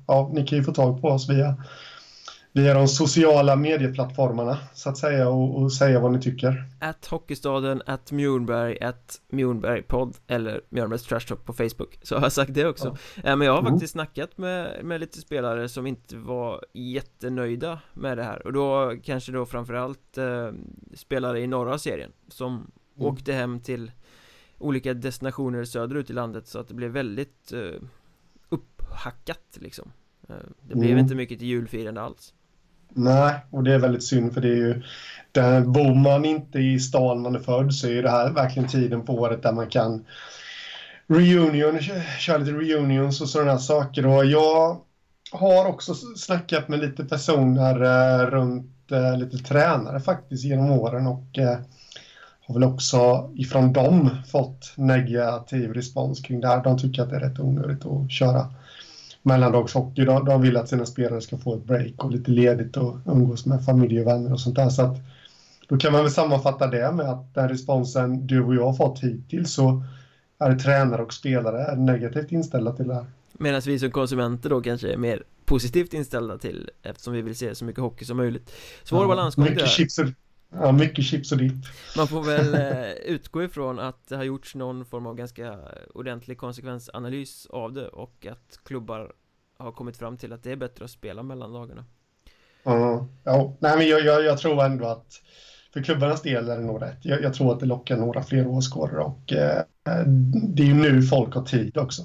ja, 0.07 0.31
ni 0.35 0.47
kan 0.47 0.59
ju 0.59 0.65
få 0.65 0.73
tag 0.73 1.01
på 1.01 1.09
oss 1.09 1.31
via 1.31 1.57
via 2.53 2.75
de 2.75 2.89
sociala 2.89 3.57
medieplattformarna 3.57 4.59
så 4.75 4.91
att 4.91 4.99
säga 4.99 5.29
och, 5.29 5.63
och 5.63 5.73
säga 5.73 6.01
vad 6.01 6.13
ni 6.13 6.21
tycker. 6.21 6.65
Att 6.81 7.07
Hockeystaden, 7.07 7.83
att 7.87 8.13
Mjornberg, 8.13 8.81
att 8.81 9.21
Mjornbergpodd 9.29 10.17
eller 10.27 10.61
Mjörnbergs 10.69 11.03
Trash 11.03 11.21
Talk 11.21 11.45
på 11.45 11.53
Facebook 11.53 11.99
Så 12.03 12.15
har 12.15 12.23
jag 12.23 12.33
sagt 12.33 12.55
det 12.55 12.67
också 12.67 12.97
ja. 13.25 13.37
Men 13.37 13.47
jag 13.47 13.53
har 13.53 13.61
mm. 13.61 13.73
faktiskt 13.73 13.95
mm. 13.95 14.07
snackat 14.07 14.39
med, 14.39 14.85
med 14.85 15.01
lite 15.01 15.21
spelare 15.21 15.69
som 15.69 15.87
inte 15.87 16.17
var 16.17 16.65
jättenöjda 16.73 17.81
med 17.95 18.19
det 18.19 18.25
här 18.25 18.47
Och 18.47 18.53
då 18.53 18.95
kanske 19.05 19.33
då 19.33 19.47
framförallt 19.47 20.19
eh, 20.19 20.51
spelare 20.95 21.41
i 21.41 21.47
norra 21.47 21.79
serien 21.79 22.13
Som 22.29 22.71
mm. 22.97 23.13
åkte 23.13 23.33
hem 23.33 23.61
till 23.61 23.93
olika 24.59 24.95
destinationer 24.95 25.65
söderut 25.65 26.11
i 26.11 26.13
landet 26.13 26.47
Så 26.47 26.59
att 26.59 26.69
det 26.69 26.75
blev 26.75 26.91
väldigt 26.91 27.53
eh, 27.53 27.83
upphackat 28.49 29.59
liksom 29.61 29.93
eh, 30.29 30.35
Det 30.69 30.75
blev 30.75 30.91
mm. 30.91 30.99
inte 30.99 31.15
mycket 31.15 31.39
till 31.39 31.49
julfirande 31.49 32.01
alls 32.01 32.35
Nej, 32.95 33.35
och 33.51 33.65
det 33.65 33.75
är 33.75 33.79
väldigt 33.79 34.05
synd 34.05 34.35
för 34.35 34.41
det 34.41 34.49
är 34.49 34.57
ju 34.57 34.83
där 35.33 35.61
bor 35.61 35.95
man 35.95 36.25
inte 36.25 36.59
i 36.59 36.81
stan 36.81 37.23
man 37.23 37.35
är 37.35 37.39
född 37.39 37.75
så 37.75 37.89
är 37.89 38.03
det 38.03 38.11
här 38.11 38.31
verkligen 38.31 38.69
tiden 38.69 39.05
på 39.05 39.15
året 39.15 39.43
där 39.43 39.53
man 39.53 39.69
kan 39.69 40.05
reunion, 41.11 41.79
köra 42.19 42.39
lite 42.39 42.53
reunions 42.53 43.21
och 43.21 43.29
sådana 43.29 43.51
här 43.51 43.59
saker. 43.59 44.07
Och 44.07 44.25
jag 44.25 44.81
har 45.33 45.67
också 45.67 45.95
snackat 46.17 46.69
med 46.69 46.79
lite 46.79 47.05
personer 47.05 47.83
eh, 47.83 48.27
runt 48.27 48.93
eh, 48.93 49.19
lite 49.19 49.39
tränare 49.39 50.01
faktiskt 50.01 50.45
genom 50.45 50.71
åren 50.71 51.07
och 51.07 51.39
eh, 51.39 51.59
har 52.51 52.55
väl 52.55 52.69
också 52.69 53.31
ifrån 53.35 53.73
dem 53.73 54.11
fått 54.27 54.73
negativ 54.77 55.73
respons 55.73 56.21
kring 56.21 56.41
det 56.41 56.49
här. 56.49 56.65
De 56.65 56.79
tycker 56.79 57.03
att 57.03 57.11
det 57.11 57.17
är 57.17 57.21
rätt 57.21 57.41
onödigt 57.41 57.87
att 57.87 58.11
köra 58.11 58.47
mellandagshockey. 59.23 60.05
De, 60.05 60.25
de 60.25 60.43
vill 60.43 60.57
att 60.57 60.69
sina 60.69 60.87
spelare 60.87 61.21
ska 61.21 61.39
få 61.39 61.57
ett 61.57 61.65
break 61.65 62.05
och 62.05 62.11
lite 62.11 62.31
ledigt 62.31 62.77
och 62.77 62.97
umgås 63.07 63.47
med 63.47 63.65
familj 63.65 64.01
och 64.01 64.07
vänner 64.07 64.33
och 64.33 64.41
sånt 64.41 64.57
där. 64.57 64.69
Så 64.69 64.83
att, 64.83 64.97
då 65.69 65.77
kan 65.77 65.93
man 65.93 66.03
väl 66.03 66.11
sammanfatta 66.11 66.67
det 66.67 66.93
med 66.93 67.11
att 67.11 67.35
den 67.35 67.49
responsen 67.49 68.27
du 68.27 68.43
och 68.43 68.55
jag 68.55 68.67
har 68.67 68.75
fått 68.75 69.01
hittills 69.01 69.53
så 69.53 69.83
är 70.39 70.55
tränare 70.55 71.03
och 71.03 71.13
spelare 71.13 71.77
negativt 71.77 72.33
inställda 72.33 72.73
till 72.73 72.89
det 72.89 72.95
här. 72.95 73.07
Medan 73.33 73.61
vi 73.67 73.79
som 73.79 73.91
konsumenter 73.91 74.51
då 74.51 74.61
kanske 74.61 74.93
är 74.93 74.97
mer 74.97 75.23
positivt 75.45 75.95
inställda 75.95 76.39
till 76.39 76.71
eftersom 76.83 77.13
vi 77.13 77.23
vill 77.23 77.37
se 77.37 77.55
så 77.55 77.65
mycket 77.65 77.83
hockey 77.83 78.05
som 78.05 78.17
möjligt. 78.17 78.53
Svår 78.85 79.03
ja, 79.03 79.09
balansgång 79.09 79.45
mycket 79.45 79.69
chips 79.69 79.99
och, 79.99 80.07
Ja, 80.51 80.73
mycket 80.73 81.05
chips 81.05 81.33
och 81.33 81.39
dipp. 81.39 81.65
Man 81.97 82.07
får 82.07 82.23
väl 82.23 82.55
eh, 82.85 82.93
utgå 82.93 83.43
ifrån 83.43 83.79
att 83.79 84.09
det 84.09 84.17
har 84.17 84.25
gjorts 84.25 84.55
någon 84.55 84.85
form 84.85 85.07
av 85.07 85.15
ganska 85.15 85.59
ordentlig 85.95 86.39
konsekvensanalys 86.39 87.47
av 87.47 87.73
det 87.73 87.89
och 87.89 88.27
att 88.27 88.59
klubbar 88.65 89.13
har 89.59 89.73
kommit 89.73 89.97
fram 89.97 90.17
till 90.17 90.33
att 90.33 90.43
det 90.43 90.53
är 90.53 90.57
bättre 90.57 90.85
att 90.85 90.91
spela 90.91 91.23
mellan 91.23 91.53
lagarna. 91.53 91.85
Mm, 92.65 93.05
ja, 93.25 93.57
nej 93.59 93.79
men 93.79 93.89
jag, 93.89 94.05
jag, 94.05 94.25
jag, 94.25 94.39
tror 94.39 94.65
ändå 94.65 94.87
att 94.87 95.23
för 95.73 95.83
klubbarnas 95.83 96.23
del 96.23 96.49
är 96.49 96.57
det 96.57 96.65
nog 96.65 96.83
rätt. 96.83 96.99
Jag, 97.03 97.23
jag 97.23 97.35
tror 97.35 97.53
att 97.53 97.61
det 97.61 97.67
lockar 97.67 97.97
några 97.97 98.23
fler 98.23 98.47
åskådare 98.47 99.01
och 99.01 99.33
eh, 99.33 99.63
det 100.33 100.63
är 100.63 100.67
ju 100.67 100.75
nu 100.75 101.03
folk 101.03 101.35
har 101.35 101.43
tid 101.43 101.79
också. 101.79 102.03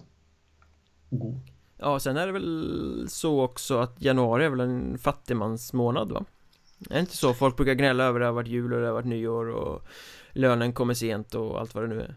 God. 1.09 1.39
Ja, 1.77 1.99
sen 1.99 2.17
är 2.17 2.27
det 2.27 2.33
väl 2.33 3.05
så 3.09 3.41
också 3.41 3.77
att 3.79 4.01
januari 4.01 4.45
är 4.45 4.49
väl 4.49 4.59
en 4.59 4.97
fattigmansmånad 4.97 6.11
va? 6.11 6.25
Är 6.89 6.93
det 6.93 6.99
inte 6.99 7.17
så? 7.17 7.33
Folk 7.33 7.57
brukar 7.57 7.73
gnälla 7.73 8.03
över 8.03 8.19
det 8.19 8.25
har 8.25 8.33
varit 8.33 8.47
jul 8.47 8.73
och 8.73 8.79
det 8.79 8.85
har 8.85 8.93
varit 8.93 9.05
nyår 9.05 9.49
och 9.49 9.83
lönen 10.33 10.73
kommer 10.73 10.93
sent 10.93 11.35
och 11.35 11.59
allt 11.59 11.75
vad 11.75 11.83
det 11.83 11.87
nu 11.87 12.01
är. 12.01 12.15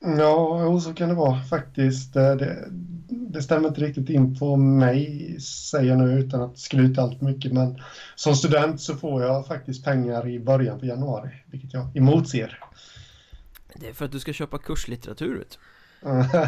Ja, 0.00 0.80
så 0.80 0.94
kan 0.94 1.08
det 1.08 1.14
vara 1.14 1.42
faktiskt. 1.42 2.14
Det, 2.14 2.68
det 3.08 3.42
stämmer 3.42 3.68
inte 3.68 3.80
riktigt 3.80 4.10
in 4.10 4.38
på 4.38 4.56
mig, 4.56 5.36
säger 5.40 5.88
jag 5.88 5.98
nu 5.98 6.20
utan 6.20 6.42
att 6.42 6.58
skryta 6.58 7.02
allt 7.02 7.20
mycket. 7.20 7.52
Men 7.52 7.82
som 8.14 8.34
student 8.34 8.80
så 8.80 8.96
får 8.96 9.22
jag 9.22 9.46
faktiskt 9.46 9.84
pengar 9.84 10.28
i 10.28 10.40
början 10.40 10.80
på 10.80 10.86
januari, 10.86 11.30
vilket 11.46 11.72
jag 11.72 11.96
emotser. 11.96 12.58
Det 13.74 13.88
är 13.88 13.92
för 13.92 14.04
att 14.04 14.12
du 14.12 14.20
ska 14.20 14.32
köpa 14.32 14.58
kurslitteratur, 14.58 15.34
ut. 15.34 15.58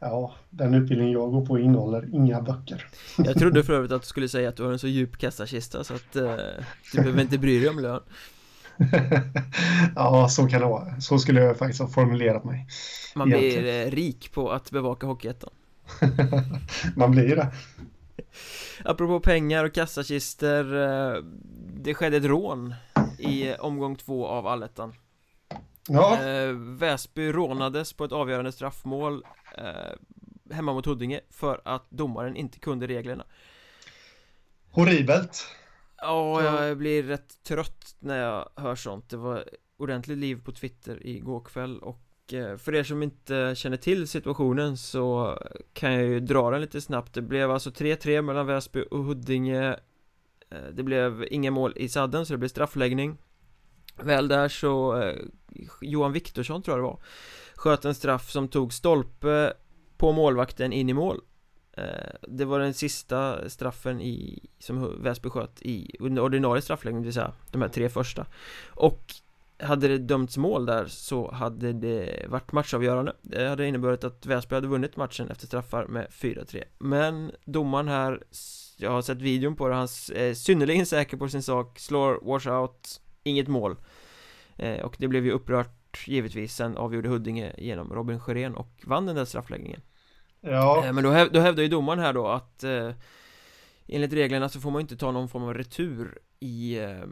Ja, 0.00 0.34
den 0.50 0.74
utbildning 0.74 1.12
jag 1.12 1.30
går 1.30 1.46
på 1.46 1.58
innehåller 1.58 2.14
inga 2.14 2.42
böcker. 2.42 2.86
Jag 3.16 3.38
trodde 3.38 3.64
för 3.64 3.72
övrigt 3.72 3.92
att 3.92 4.02
du 4.02 4.08
skulle 4.08 4.28
säga 4.28 4.48
att 4.48 4.56
du 4.56 4.62
har 4.62 4.72
en 4.72 4.78
så 4.78 4.88
djup 4.88 5.16
kassakista 5.16 5.84
så 5.84 5.94
att 5.94 6.16
eh, 6.16 6.36
du 6.92 6.98
behöver 6.98 7.20
inte 7.22 7.38
bry 7.38 7.60
dig 7.60 7.68
om 7.68 7.78
lön. 7.78 8.00
ja, 9.96 10.28
så 10.28 10.48
kan 10.48 10.60
det 10.60 10.66
vara. 10.66 11.00
Så 11.00 11.18
skulle 11.18 11.40
jag 11.40 11.58
faktiskt 11.58 11.80
ha 11.80 11.88
formulerat 11.88 12.44
mig. 12.44 12.66
Man 13.14 13.28
blir 13.28 13.66
eh, 13.66 13.90
rik 13.90 14.32
på 14.32 14.50
att 14.50 14.70
bevaka 14.70 15.06
Hockeyettan. 15.06 15.50
Man 16.96 17.10
blir 17.10 17.36
det. 17.36 17.52
Apropå 18.84 19.20
pengar 19.20 19.64
och 19.64 19.74
kassakister 19.74 20.74
eh, 20.74 21.22
Det 21.76 21.94
skedde 21.94 22.16
ett 22.16 22.24
rån 22.24 22.74
i 23.18 23.54
omgång 23.54 23.96
två 23.96 24.26
av 24.26 24.46
allettan 24.46 24.94
Ja. 25.88 26.26
Eh, 26.26 26.52
Väsby 26.52 27.32
rånades 27.32 27.92
på 27.92 28.04
ett 28.04 28.12
avgörande 28.12 28.52
straffmål 28.52 29.22
eh, 29.58 30.54
hemma 30.54 30.72
mot 30.72 30.86
Huddinge 30.86 31.20
för 31.30 31.60
att 31.64 31.90
domaren 31.90 32.36
inte 32.36 32.58
kunde 32.58 32.86
reglerna. 32.86 33.24
horribelt. 34.70 35.46
Ja, 35.96 36.42
jag 36.42 36.78
blir 36.78 37.02
rätt 37.02 37.42
trött 37.42 37.96
när 37.98 38.18
jag 38.18 38.48
hör 38.56 38.74
sånt. 38.74 39.08
Det 39.08 39.16
var 39.16 39.44
ordentligt 39.76 40.18
liv 40.18 40.44
på 40.44 40.52
Twitter 40.52 41.06
igår 41.06 41.40
kväll 41.40 41.78
och 41.78 42.32
eh, 42.32 42.56
för 42.56 42.74
er 42.74 42.84
som 42.84 43.02
inte 43.02 43.54
känner 43.56 43.76
till 43.76 44.08
situationen 44.08 44.76
så 44.76 45.38
kan 45.72 45.92
jag 45.92 46.02
ju 46.04 46.20
dra 46.20 46.50
den 46.50 46.60
lite 46.60 46.80
snabbt. 46.80 47.14
Det 47.14 47.22
blev 47.22 47.50
alltså 47.50 47.70
3-3 47.70 48.22
mellan 48.22 48.46
Väsby 48.46 48.84
och 48.90 49.04
Huddinge. 49.04 49.76
Eh, 50.50 50.58
Det 50.72 50.82
blev 50.82 51.24
inga 51.30 51.50
mål 51.50 51.72
i 51.76 51.88
sadden 51.88 52.26
så 52.26 52.34
det 52.34 52.38
blev 52.38 52.48
straffläggning. 52.48 53.16
Väl 54.02 54.28
där 54.28 54.48
så 54.48 55.02
Johan 55.80 56.12
Viktorsson 56.12 56.62
tror 56.62 56.76
jag 56.78 56.84
det 56.84 56.88
var 56.90 57.00
Sköt 57.58 57.84
en 57.84 57.94
straff 57.94 58.30
som 58.30 58.48
tog 58.48 58.72
stolpe 58.72 59.52
på 59.96 60.12
målvakten 60.12 60.72
in 60.72 60.88
i 60.88 60.92
mål. 60.92 61.20
Eh, 61.72 61.84
det 62.28 62.44
var 62.44 62.60
den 62.60 62.74
sista 62.74 63.48
straffen 63.48 64.00
i, 64.00 64.48
som 64.58 65.02
Väsby 65.02 65.28
sköt 65.28 65.62
i 65.62 65.96
ordinarie 66.00 66.62
straffläggning, 66.62 67.02
det 67.02 67.06
vill 67.06 67.14
säga 67.14 67.32
de 67.50 67.62
här 67.62 67.68
tre 67.68 67.88
första. 67.88 68.26
Och 68.70 69.14
hade 69.58 69.88
det 69.88 69.98
dömts 69.98 70.36
mål 70.36 70.66
där 70.66 70.86
så 70.86 71.30
hade 71.30 71.72
det 71.72 72.26
varit 72.28 72.52
matchavgörande. 72.52 73.12
Det 73.22 73.48
hade 73.48 73.66
inneburit 73.66 74.04
att 74.04 74.26
Väsby 74.26 74.54
hade 74.54 74.68
vunnit 74.68 74.96
matchen 74.96 75.30
efter 75.30 75.46
straffar 75.46 75.86
med 75.86 76.06
4-3 76.10 76.64
Men 76.78 77.32
domaren 77.44 77.88
här, 77.88 78.22
jag 78.76 78.90
har 78.90 79.02
sett 79.02 79.22
videon 79.22 79.56
på 79.56 79.68
det, 79.68 79.74
han 79.74 79.88
är 80.14 80.34
synnerligen 80.34 80.86
säker 80.86 81.16
på 81.16 81.28
sin 81.28 81.42
sak 81.42 81.78
Slår 81.78 82.20
washout, 82.22 83.00
inget 83.22 83.48
mål. 83.48 83.76
Eh, 84.56 84.84
och 84.84 84.96
det 84.98 85.08
blev 85.08 85.24
ju 85.24 85.32
upprört 85.32 85.77
givetvis. 86.06 86.54
Sen 86.54 86.76
avgjorde 86.76 87.08
Huddinge 87.08 87.54
genom 87.58 87.92
Robin 87.92 88.20
Sjörén 88.20 88.54
och 88.54 88.82
vann 88.84 89.06
den 89.06 89.16
där 89.16 89.24
straffläggningen. 89.24 89.80
Ja. 90.40 90.84
Eh, 90.86 90.92
men 90.92 91.04
då, 91.04 91.10
häv, 91.10 91.32
då 91.32 91.40
hävdar 91.40 91.62
ju 91.62 91.68
domaren 91.68 91.98
här 91.98 92.12
då 92.12 92.26
att 92.26 92.64
eh, 92.64 92.90
Enligt 93.90 94.12
reglerna 94.12 94.48
så 94.48 94.60
får 94.60 94.70
man 94.70 94.80
inte 94.80 94.96
ta 94.96 95.12
någon 95.12 95.28
form 95.28 95.42
av 95.42 95.54
retur 95.54 96.18
i 96.40 96.78
eh, 96.78 97.06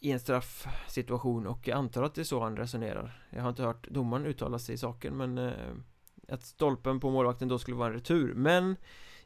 I 0.00 0.10
en 0.10 0.20
straffsituation. 0.20 1.46
Och 1.46 1.68
jag 1.68 1.78
antar 1.78 2.02
att 2.02 2.14
det 2.14 2.22
är 2.22 2.24
så 2.24 2.40
han 2.40 2.56
resonerar. 2.56 3.26
Jag 3.30 3.42
har 3.42 3.48
inte 3.48 3.62
hört 3.62 3.88
domaren 3.88 4.26
uttala 4.26 4.58
sig 4.58 4.74
i 4.74 4.78
saken 4.78 5.16
men 5.16 5.38
eh, 5.38 5.52
Att 6.28 6.42
stolpen 6.42 7.00
på 7.00 7.10
målvakten 7.10 7.48
då 7.48 7.58
skulle 7.58 7.76
vara 7.76 7.88
en 7.88 7.94
retur. 7.94 8.34
Men 8.34 8.76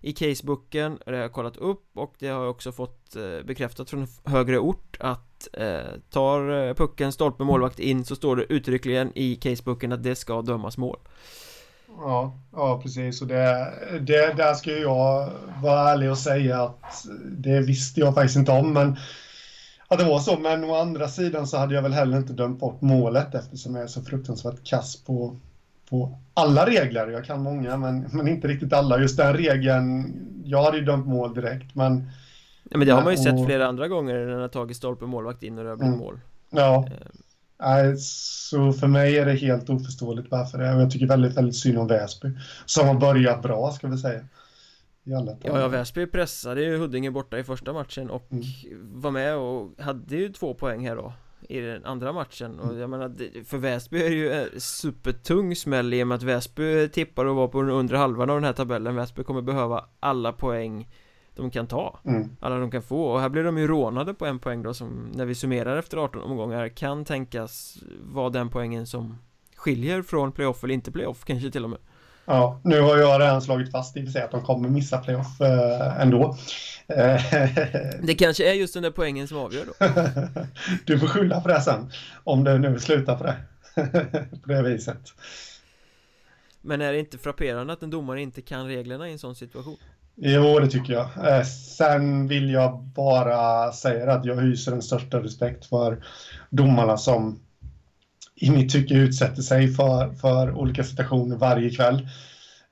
i 0.06 0.12
casebooken, 0.12 0.98
det 1.06 1.12
har 1.12 1.18
jag 1.18 1.32
kollat 1.32 1.56
upp 1.56 1.84
och 1.94 2.14
det 2.18 2.28
har 2.28 2.40
jag 2.40 2.50
också 2.50 2.72
fått 2.72 3.16
eh, 3.16 3.46
bekräftat 3.46 3.90
från 3.90 4.06
högre 4.24 4.58
ort 4.58 4.96
att 5.00 5.48
eh, 5.52 6.00
tar 6.10 6.68
eh, 6.68 6.74
pucken 6.74 7.12
stolpe 7.12 7.44
målvakt 7.44 7.78
in 7.78 8.04
så 8.04 8.16
står 8.16 8.36
det 8.36 8.52
uttryckligen 8.52 9.12
i 9.14 9.36
casebooken 9.36 9.92
att 9.92 10.02
det 10.02 10.14
ska 10.14 10.42
dömas 10.42 10.78
mål 10.78 10.98
Ja, 11.98 12.38
ja 12.52 12.80
precis. 12.82 13.22
Och 13.22 13.28
det, 13.28 13.72
det, 14.00 14.34
där 14.36 14.54
ska 14.54 14.70
jag 14.70 15.30
vara 15.62 15.90
ärlig 15.90 16.10
och 16.10 16.18
säga 16.18 16.62
att 16.62 17.06
det 17.24 17.60
visste 17.60 18.00
jag 18.00 18.14
faktiskt 18.14 18.36
inte 18.36 18.52
om. 18.52 18.72
Men 18.72 18.96
att 19.88 19.98
det 19.98 20.04
var 20.04 20.18
så. 20.18 20.38
Men 20.38 20.64
å 20.64 20.74
andra 20.74 21.08
sidan 21.08 21.46
så 21.46 21.56
hade 21.56 21.74
jag 21.74 21.82
väl 21.82 21.92
heller 21.92 22.16
inte 22.16 22.32
dömt 22.32 22.60
bort 22.60 22.80
målet 22.80 23.34
eftersom 23.34 23.74
jag 23.74 23.84
är 23.84 23.88
så 23.88 24.02
fruktansvärt 24.02 24.64
kass 24.64 25.04
på, 25.04 25.36
på 25.90 26.18
alla 26.34 26.66
regler. 26.66 27.08
Jag 27.08 27.24
kan 27.24 27.42
många, 27.42 27.76
men, 27.76 28.08
men 28.12 28.28
inte 28.28 28.48
riktigt 28.48 28.72
alla. 28.72 29.00
Just 29.00 29.16
den 29.16 29.36
regeln, 29.36 30.14
jag 30.44 30.62
hade 30.62 30.78
ju 30.78 30.84
dömt 30.84 31.06
mål 31.06 31.34
direkt, 31.34 31.74
men... 31.74 32.10
Ja, 32.70 32.78
men 32.78 32.86
det 32.86 32.92
har 32.92 33.02
man 33.02 33.12
ju 33.12 33.18
och, 33.18 33.24
sett 33.24 33.46
flera 33.46 33.66
andra 33.66 33.88
gånger 33.88 34.14
när 34.14 34.26
den 34.26 34.40
har 34.40 34.48
tagit 34.48 34.76
stolpe 34.76 35.04
målvakt 35.04 35.42
in 35.42 35.58
och 35.58 35.64
det 35.64 35.70
har 35.70 35.76
blivit 35.76 35.94
mm, 35.94 36.06
mål. 36.06 36.20
Ja. 36.50 36.88
Eh, 37.62 37.94
så 37.98 38.72
för 38.72 38.86
mig 38.86 39.18
är 39.18 39.26
det 39.26 39.32
helt 39.32 39.70
oförståeligt 39.70 40.30
varför 40.30 40.58
det 40.58 40.66
är. 40.66 40.80
Jag 40.80 40.90
tycker 40.90 41.06
väldigt, 41.06 41.36
väldigt 41.36 41.56
synd 41.56 41.78
om 41.78 41.86
Väsby. 41.86 42.28
Som 42.66 42.88
har 42.88 42.94
börjat 42.94 43.42
bra, 43.42 43.72
ska 43.72 43.86
vi 43.86 43.98
säga. 43.98 44.20
Ja, 45.08 45.36
ja, 45.42 45.68
Väsby 45.68 46.06
pressade 46.06 46.62
ju 46.62 46.78
Huddinge 46.78 47.10
borta 47.10 47.38
i 47.38 47.44
första 47.44 47.72
matchen 47.72 48.10
och 48.10 48.32
mm. 48.32 48.44
var 49.00 49.10
med 49.10 49.36
och 49.36 49.70
hade 49.78 50.16
ju 50.16 50.32
två 50.32 50.54
poäng 50.54 50.88
här 50.88 50.96
då 50.96 51.12
i 51.48 51.60
den 51.60 51.84
andra 51.84 52.12
matchen. 52.12 52.60
Och 52.60 52.68
mm. 52.68 52.78
jag 52.78 52.90
menar 52.90 53.44
för 53.44 53.58
Väsby 53.58 54.02
är 54.02 54.10
det 54.10 54.16
ju 54.16 54.32
en 54.32 54.60
supertung 54.60 55.56
smäll 55.56 55.94
i 55.94 56.02
och 56.02 56.06
med 56.06 56.16
att 56.16 56.22
Väsby 56.22 56.88
tippar 56.88 57.24
och 57.24 57.36
var 57.36 57.48
på 57.48 57.62
den 57.62 57.70
undre 57.70 57.96
halvan 57.96 58.30
av 58.30 58.36
den 58.36 58.44
här 58.44 58.52
tabellen. 58.52 58.94
Väsby 58.94 59.24
kommer 59.24 59.42
behöva 59.42 59.84
alla 60.00 60.32
poäng 60.32 60.88
de 61.34 61.50
kan 61.50 61.66
ta. 61.66 61.98
Mm. 62.04 62.28
Alla 62.40 62.58
de 62.58 62.70
kan 62.70 62.82
få. 62.82 63.04
Och 63.04 63.20
här 63.20 63.28
blir 63.28 63.44
de 63.44 63.58
ju 63.58 63.66
rånade 63.66 64.14
på 64.14 64.26
en 64.26 64.38
poäng 64.38 64.62
då 64.62 64.74
som 64.74 65.10
när 65.14 65.24
vi 65.24 65.34
summerar 65.34 65.76
efter 65.76 65.96
18 65.96 66.22
omgångar 66.22 66.68
kan 66.68 67.04
tänkas 67.04 67.78
vara 68.02 68.30
den 68.30 68.48
poängen 68.48 68.86
som 68.86 69.18
skiljer 69.56 70.02
från 70.02 70.32
playoff 70.32 70.64
eller 70.64 70.74
inte 70.74 70.92
playoff 70.92 71.24
kanske 71.24 71.50
till 71.50 71.64
och 71.64 71.70
med 71.70 71.78
Ja, 72.26 72.60
nu 72.64 72.80
har 72.80 72.96
jag 72.96 73.20
redan 73.20 73.42
slagit 73.42 73.70
fast 73.70 73.96
i 73.96 74.00
och 74.00 74.04
för 74.04 74.12
sig 74.12 74.22
att 74.22 74.30
de 74.30 74.42
kommer 74.42 74.68
missa 74.68 74.98
playoff 74.98 75.40
eh, 75.40 76.00
ändå 76.00 76.36
Det 78.02 78.14
kanske 78.18 78.50
är 78.50 78.54
just 78.54 78.74
den 78.74 78.82
där 78.82 78.90
poängen 78.90 79.28
som 79.28 79.38
avgör 79.38 79.64
då 79.66 79.72
Du 80.84 80.98
får 80.98 81.06
skylla 81.06 81.40
på 81.40 81.48
det 81.48 81.60
sen 81.60 81.90
Om 82.24 82.44
det 82.44 82.58
nu 82.58 82.78
slutar 82.78 83.16
på 83.16 83.24
det 83.24 83.36
På 84.42 84.48
det 84.48 84.62
viset 84.62 84.98
Men 86.60 86.80
är 86.80 86.92
det 86.92 86.98
inte 86.98 87.18
frapperande 87.18 87.72
att 87.72 87.82
en 87.82 87.90
domare 87.90 88.22
inte 88.22 88.42
kan 88.42 88.66
reglerna 88.66 89.08
i 89.08 89.12
en 89.12 89.18
sån 89.18 89.34
situation? 89.34 89.76
Jo, 90.18 90.58
det 90.60 90.68
tycker 90.68 90.92
jag. 90.92 91.08
Eh, 91.28 91.44
sen 91.76 92.28
vill 92.28 92.50
jag 92.50 92.82
bara 92.82 93.72
säga 93.72 94.12
att 94.12 94.24
jag 94.24 94.36
hyser 94.36 94.72
den 94.72 94.82
största 94.82 95.22
respekt 95.22 95.66
för 95.66 96.04
domarna 96.50 96.96
som 96.96 97.40
i 98.36 98.50
mitt 98.50 98.72
tycke 98.72 98.94
utsätter 98.94 99.42
sig 99.42 99.68
för, 99.68 100.14
för 100.14 100.52
olika 100.52 100.84
situationer 100.84 101.36
varje 101.36 101.70
kväll. 101.70 102.08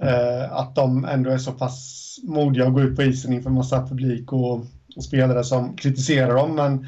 Eh, 0.02 0.52
att 0.52 0.74
de 0.74 1.04
ändå 1.04 1.30
är 1.30 1.38
så 1.38 1.52
pass 1.52 2.04
modiga 2.22 2.66
och 2.66 2.72
går 2.72 2.84
ut 2.84 2.96
på 2.96 3.02
isen 3.02 3.32
inför 3.32 3.50
massa 3.50 3.86
publik 3.86 4.32
och, 4.32 4.66
och 4.96 5.04
spelare 5.04 5.44
som 5.44 5.76
kritiserar 5.76 6.34
dem. 6.34 6.54
Men, 6.54 6.86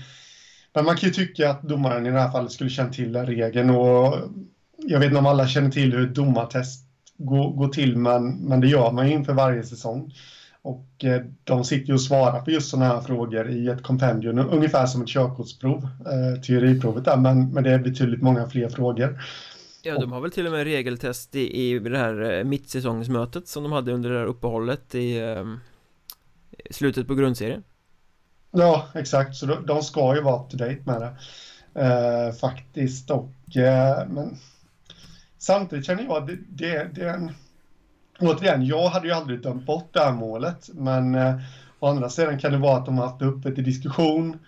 men 0.75 0.85
man 0.85 0.97
kan 0.97 1.09
ju 1.09 1.15
tycka 1.15 1.51
att 1.51 1.63
domaren 1.63 2.07
i 2.07 2.11
det 2.11 2.21
här 2.21 2.31
fallet 2.31 2.53
skulle 2.53 2.71
känna 2.71 2.93
till 2.93 3.17
regeln 3.17 3.71
och 3.71 4.17
jag 4.79 4.99
vet 4.99 5.07
inte 5.07 5.19
om 5.19 5.27
alla 5.27 5.49
känner 5.49 5.71
till 5.71 5.93
hur 5.93 6.09
ett 6.09 6.15
domartest 6.15 6.85
går, 7.19 7.51
går 7.51 7.69
till 7.69 7.97
men, 7.97 8.35
men 8.35 8.61
det 8.61 8.69
gör 8.69 8.93
man 8.93 9.09
ju 9.09 9.13
inför 9.13 9.33
varje 9.33 9.65
säsong. 9.65 10.13
Och 10.67 11.05
eh, 11.05 11.23
de 11.45 11.65
sitter 11.65 11.87
ju 11.87 11.95
och 11.95 12.01
svarar 12.01 12.41
på 12.41 12.51
just 12.51 12.71
sådana 12.71 12.87
här 12.87 13.01
frågor 13.01 13.51
i 13.51 13.69
ett 13.69 13.83
kompendium, 13.83 14.39
ungefär 14.39 14.87
som 14.87 15.03
ett 15.03 15.09
körkortsprov, 15.09 15.85
eh, 15.85 16.41
teoriprovet 16.41 17.05
där, 17.05 17.17
men, 17.17 17.53
men 17.53 17.65
det 17.65 17.71
är 17.71 17.79
betydligt 17.79 18.23
många 18.23 18.49
fler 18.49 18.69
frågor. 18.69 19.23
Ja, 19.83 19.99
de 19.99 20.13
har 20.13 20.21
väl 20.21 20.31
till 20.31 20.47
och 20.47 20.53
med 20.53 20.65
regeltest 20.65 21.35
i, 21.35 21.63
i 21.63 21.79
det 21.79 21.99
här 21.99 22.39
eh, 22.39 22.45
mittsäsongsmötet 22.45 23.49
som 23.49 23.63
de 23.63 23.73
hade 23.73 23.93
under 23.93 24.11
det 24.11 24.19
här 24.19 24.27
uppehållet 24.27 24.95
i 24.95 25.19
eh, 25.19 25.45
slutet 26.71 27.07
på 27.07 27.15
grundserien. 27.15 27.63
Ja, 28.51 28.89
exakt, 28.95 29.37
så 29.37 29.47
de, 29.47 29.67
de 29.67 29.83
ska 29.83 30.15
ju 30.15 30.21
vara 30.23 30.43
up 30.43 30.51
to 30.51 30.57
date 30.57 30.83
med 30.85 31.01
det 31.01 31.17
eh, 31.83 32.33
faktiskt 32.33 33.11
och 33.11 33.33
men 34.09 34.37
samtidigt 35.39 35.87
känner 35.87 36.03
jag 36.03 36.17
att 36.17 36.27
det, 36.27 36.37
det, 36.49 36.91
det 36.95 37.01
är 37.01 37.15
en 37.15 37.33
återigen, 38.21 38.67
jag 38.67 38.89
hade 38.89 39.07
ju 39.07 39.13
aldrig 39.13 39.43
dömt 39.43 39.67
bort 39.67 39.89
det 39.93 40.01
här 40.01 40.13
målet, 40.13 40.71
men 40.75 41.15
eh, 41.15 41.35
å 41.79 41.87
andra 41.87 42.09
sidan 42.09 42.39
kan 42.39 42.53
det 42.53 42.59
vara 42.59 42.77
att 42.77 42.87
de 42.87 42.99
har 42.99 43.07
haft 43.07 43.19
det 43.19 43.27
uppe 43.27 43.53
till 43.53 43.65
diskussion. 43.65 44.39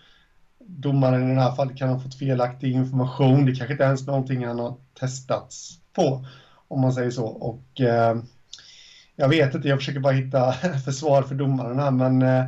Domaren 0.58 1.30
i 1.30 1.34
det 1.34 1.40
här 1.40 1.54
fallet 1.54 1.78
kan 1.78 1.88
ha 1.88 2.00
fått 2.00 2.14
felaktig 2.14 2.72
information. 2.72 3.46
Det 3.46 3.54
kanske 3.54 3.72
inte 3.72 3.84
ens 3.84 4.02
är 4.02 4.06
någonting 4.06 4.46
han 4.46 4.58
har 4.58 4.74
testats 5.00 5.78
på, 5.92 6.26
om 6.68 6.80
man 6.80 6.92
säger 6.92 7.10
så. 7.10 7.26
Och 7.26 7.80
eh, 7.80 8.16
jag 9.16 9.28
vet 9.28 9.54
inte, 9.54 9.68
jag 9.68 9.78
försöker 9.78 10.00
bara 10.00 10.12
hitta 10.12 10.52
försvar 10.84 11.22
för 11.22 11.34
domaren 11.34 11.78
här, 11.78 11.90
men... 11.90 12.22
Eh... 12.22 12.44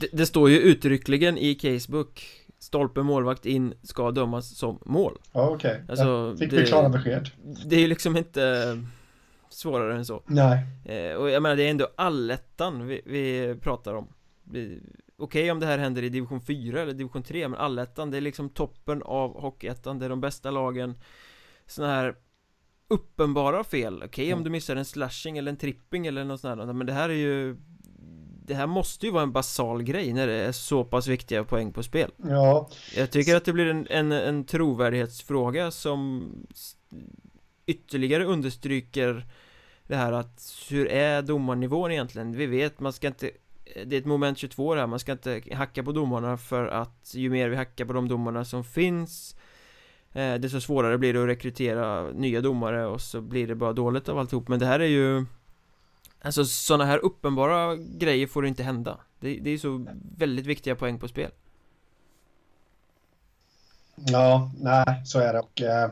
Det, 0.00 0.08
det, 0.12 0.26
står 0.26 0.50
ju 0.50 0.58
uttryckligen 0.58 1.38
i 1.38 1.54
casebook 1.54 2.22
Stolpe 2.58 3.02
målvakt 3.02 3.46
in 3.46 3.74
ska 3.82 4.10
dömas 4.10 4.56
som 4.56 4.78
mål 4.84 5.18
Ja 5.32 5.50
okej, 5.50 5.70
okay. 5.70 5.80
alltså, 5.88 6.36
fick 6.38 6.52
vi 6.52 6.66
klara 6.66 6.88
besked 6.88 7.30
Det 7.66 7.76
är 7.76 7.80
ju 7.80 7.86
liksom 7.86 8.16
inte 8.16 8.40
svårare 9.54 9.96
än 9.96 10.04
så. 10.04 10.22
Nej. 10.26 10.66
Eh, 10.84 11.14
Och 11.14 11.30
jag 11.30 11.42
menar 11.42 11.56
det 11.56 11.62
är 11.62 11.70
ändå 11.70 11.88
allettan 11.96 12.86
vi, 12.86 13.00
vi 13.04 13.54
pratar 13.60 13.94
om. 13.94 14.08
Okej 14.46 14.80
okay, 15.16 15.50
om 15.50 15.60
det 15.60 15.66
här 15.66 15.78
händer 15.78 16.02
i 16.02 16.08
division 16.08 16.40
4 16.40 16.82
eller 16.82 16.92
division 16.92 17.22
3 17.22 17.48
Men 17.48 17.60
allettan 17.60 18.10
det 18.10 18.16
är 18.16 18.20
liksom 18.20 18.48
toppen 18.48 19.02
av 19.02 19.40
hockeyettan. 19.40 19.98
Det 19.98 20.04
är 20.04 20.08
de 20.10 20.20
bästa 20.20 20.50
lagen. 20.50 20.94
Såna 21.66 21.88
här 21.88 22.16
uppenbara 22.88 23.64
fel. 23.64 23.96
Okej 23.96 24.08
okay, 24.08 24.26
mm. 24.26 24.38
om 24.38 24.44
du 24.44 24.50
missar 24.50 24.76
en 24.76 24.84
slashing 24.84 25.38
eller 25.38 25.50
en 25.52 25.56
tripping 25.56 26.06
eller 26.06 26.24
något 26.24 26.40
sånt 26.40 26.58
här 26.58 26.72
Men 26.72 26.86
det 26.86 26.92
här 26.92 27.08
är 27.08 27.14
ju 27.14 27.56
det 28.46 28.54
här 28.54 28.66
måste 28.66 29.06
ju 29.06 29.12
vara 29.12 29.22
en 29.22 29.32
basal 29.32 29.82
grej 29.82 30.12
när 30.12 30.26
det 30.26 30.32
är 30.32 30.52
så 30.52 30.84
pass 30.84 31.06
viktiga 31.06 31.44
poäng 31.44 31.72
på 31.72 31.82
spel. 31.82 32.10
Ja. 32.16 32.68
Jag 32.96 33.10
tycker 33.10 33.36
att 33.36 33.44
det 33.44 33.52
blir 33.52 33.66
en, 33.66 33.86
en, 33.90 34.12
en 34.12 34.44
trovärdighetsfråga 34.44 35.70
som 35.70 36.30
ytterligare 37.66 38.24
understryker 38.24 39.26
det 39.86 39.96
här 39.96 40.12
att 40.12 40.66
hur 40.70 40.88
är 40.88 41.22
domarnivån 41.22 41.92
egentligen? 41.92 42.36
Vi 42.36 42.46
vet, 42.46 42.80
man 42.80 42.92
ska 42.92 43.06
inte 43.06 43.30
det 43.86 43.96
är 43.96 44.00
ett 44.00 44.06
moment 44.06 44.38
22 44.38 44.74
det 44.74 44.80
här, 44.80 44.86
man 44.86 44.98
ska 44.98 45.12
inte 45.12 45.42
hacka 45.52 45.82
på 45.82 45.92
domarna 45.92 46.36
för 46.36 46.66
att 46.66 47.12
ju 47.14 47.30
mer 47.30 47.48
vi 47.48 47.56
hackar 47.56 47.84
på 47.84 47.92
de 47.92 48.08
domarna 48.08 48.44
som 48.44 48.64
finns 48.64 49.36
eh, 50.12 50.34
desto 50.34 50.60
svårare 50.60 50.98
blir 50.98 51.12
det 51.12 51.22
att 51.22 51.28
rekrytera 51.28 52.10
nya 52.10 52.40
domare 52.40 52.86
och 52.86 53.00
så 53.00 53.20
blir 53.20 53.46
det 53.46 53.54
bara 53.54 53.72
dåligt 53.72 54.08
av 54.08 54.18
alltihop. 54.18 54.48
Men 54.48 54.58
det 54.58 54.66
här 54.66 54.80
är 54.80 54.86
ju 54.86 55.24
Alltså 56.24 56.44
sådana 56.44 56.84
här 56.84 56.98
uppenbara 56.98 57.76
grejer 57.76 58.26
får 58.26 58.46
inte 58.46 58.62
hända. 58.62 59.00
Det, 59.20 59.38
det 59.38 59.50
är 59.50 59.58
så 59.58 59.86
väldigt 60.16 60.46
viktiga 60.46 60.76
poäng 60.76 60.98
på 60.98 61.08
spel. 61.08 61.30
Ja, 63.94 64.50
nej, 64.60 65.02
så 65.04 65.18
är 65.18 65.32
det. 65.32 65.40
Och 65.40 65.62
eh, 65.62 65.90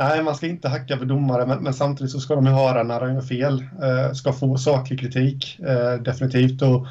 Nej, 0.00 0.22
man 0.22 0.34
ska 0.34 0.46
inte 0.46 0.68
hacka 0.68 0.98
för 0.98 1.04
domare, 1.04 1.46
men, 1.46 1.62
men, 1.62 1.74
samtidigt 1.74 2.12
så 2.12 2.20
ska 2.20 2.34
de 2.34 2.46
ju 2.46 2.52
höra 2.52 2.82
när 2.82 3.00
de 3.00 3.14
gör 3.14 3.20
fel. 3.20 3.64
Eh, 3.82 4.12
ska 4.12 4.32
få 4.32 4.58
saklig 4.58 5.00
kritik, 5.00 5.60
eh, 5.60 5.94
definitivt. 5.94 6.62
Och 6.62 6.86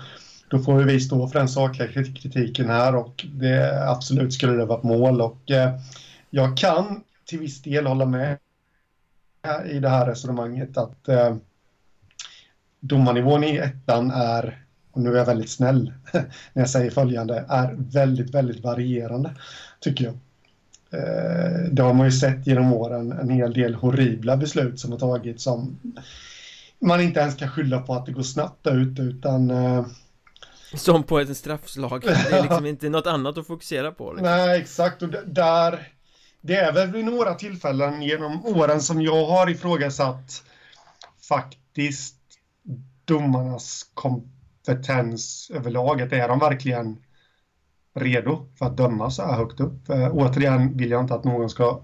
då 0.49 0.59
får 0.59 0.75
vi 0.75 0.99
stå 0.99 1.27
för 1.27 1.39
den 1.39 1.47
sakliga 1.47 1.87
kritiken 1.87 2.69
här 2.69 2.95
och 2.95 3.25
det 3.33 3.89
absolut 3.89 4.33
skulle 4.33 4.53
det 4.53 4.65
vara 4.65 4.77
ett 4.77 4.83
mål. 4.83 5.21
Och 5.21 5.51
eh, 5.51 5.79
jag 6.29 6.57
kan 6.57 7.03
till 7.25 7.39
viss 7.39 7.61
del 7.61 7.87
hålla 7.87 8.05
med 8.05 8.37
i 9.65 9.79
det 9.79 9.89
här 9.89 10.05
resonemanget 10.05 10.77
att 10.77 11.07
eh, 11.07 11.35
domarnivån 12.79 13.43
i 13.43 13.57
ettan 13.57 14.11
är, 14.11 14.63
och 14.91 15.01
nu 15.01 15.13
är 15.13 15.17
jag 15.17 15.25
väldigt 15.25 15.51
snäll 15.51 15.93
när 16.53 16.61
jag 16.61 16.69
säger 16.69 16.91
följande, 16.91 17.45
är 17.49 17.75
väldigt, 17.77 18.33
väldigt 18.33 18.63
varierande, 18.63 19.31
tycker 19.79 20.05
jag. 20.05 20.17
Eh, 20.91 21.71
det 21.71 21.81
har 21.81 21.93
man 21.93 22.05
ju 22.05 22.11
sett 22.11 22.47
genom 22.47 22.73
åren 22.73 23.11
en 23.11 23.29
hel 23.29 23.53
del 23.53 23.75
horribla 23.75 24.37
beslut 24.37 24.79
som 24.79 24.91
har 24.91 24.99
tagits 24.99 25.43
som 25.43 25.79
man 26.79 27.01
inte 27.01 27.19
ens 27.19 27.35
kan 27.35 27.49
skylla 27.49 27.81
på 27.81 27.93
att 27.93 28.05
det 28.05 28.11
går 28.11 28.23
snabbt 28.23 28.67
ut 28.67 28.99
utan 28.99 29.49
eh, 29.49 29.85
som 30.73 31.03
på 31.03 31.19
ett 31.19 31.37
straffslag, 31.37 32.01
det 32.01 32.35
är 32.37 32.41
liksom 32.41 32.65
inte 32.65 32.89
något 32.89 33.07
annat 33.07 33.37
att 33.37 33.47
fokusera 33.47 33.91
på 33.91 34.13
liksom. 34.13 34.25
Nej, 34.25 34.61
exakt, 34.61 35.01
och 35.01 35.09
där 35.25 35.87
Det 36.41 36.55
är 36.55 36.73
väl 36.73 36.91
vid 36.91 37.05
några 37.05 37.33
tillfällen 37.33 38.01
genom 38.01 38.45
åren 38.45 38.81
som 38.81 39.01
jag 39.01 39.25
har 39.25 39.49
ifrågasatt 39.49 40.43
faktiskt 41.29 42.15
domarnas 43.05 43.85
kompetens 43.93 45.51
överlag, 45.53 46.01
att 46.01 46.13
är 46.13 46.27
de 46.27 46.39
verkligen 46.39 46.97
redo 47.95 48.47
för 48.59 48.65
att 48.65 48.77
döma 48.77 49.09
så 49.09 49.23
här 49.23 49.37
högt 49.37 49.59
upp. 49.59 49.89
Eh, 49.89 50.09
återigen 50.11 50.77
vill 50.77 50.91
jag 50.91 51.03
inte 51.03 51.13
att 51.13 51.23
någon 51.23 51.49
ska 51.49 51.81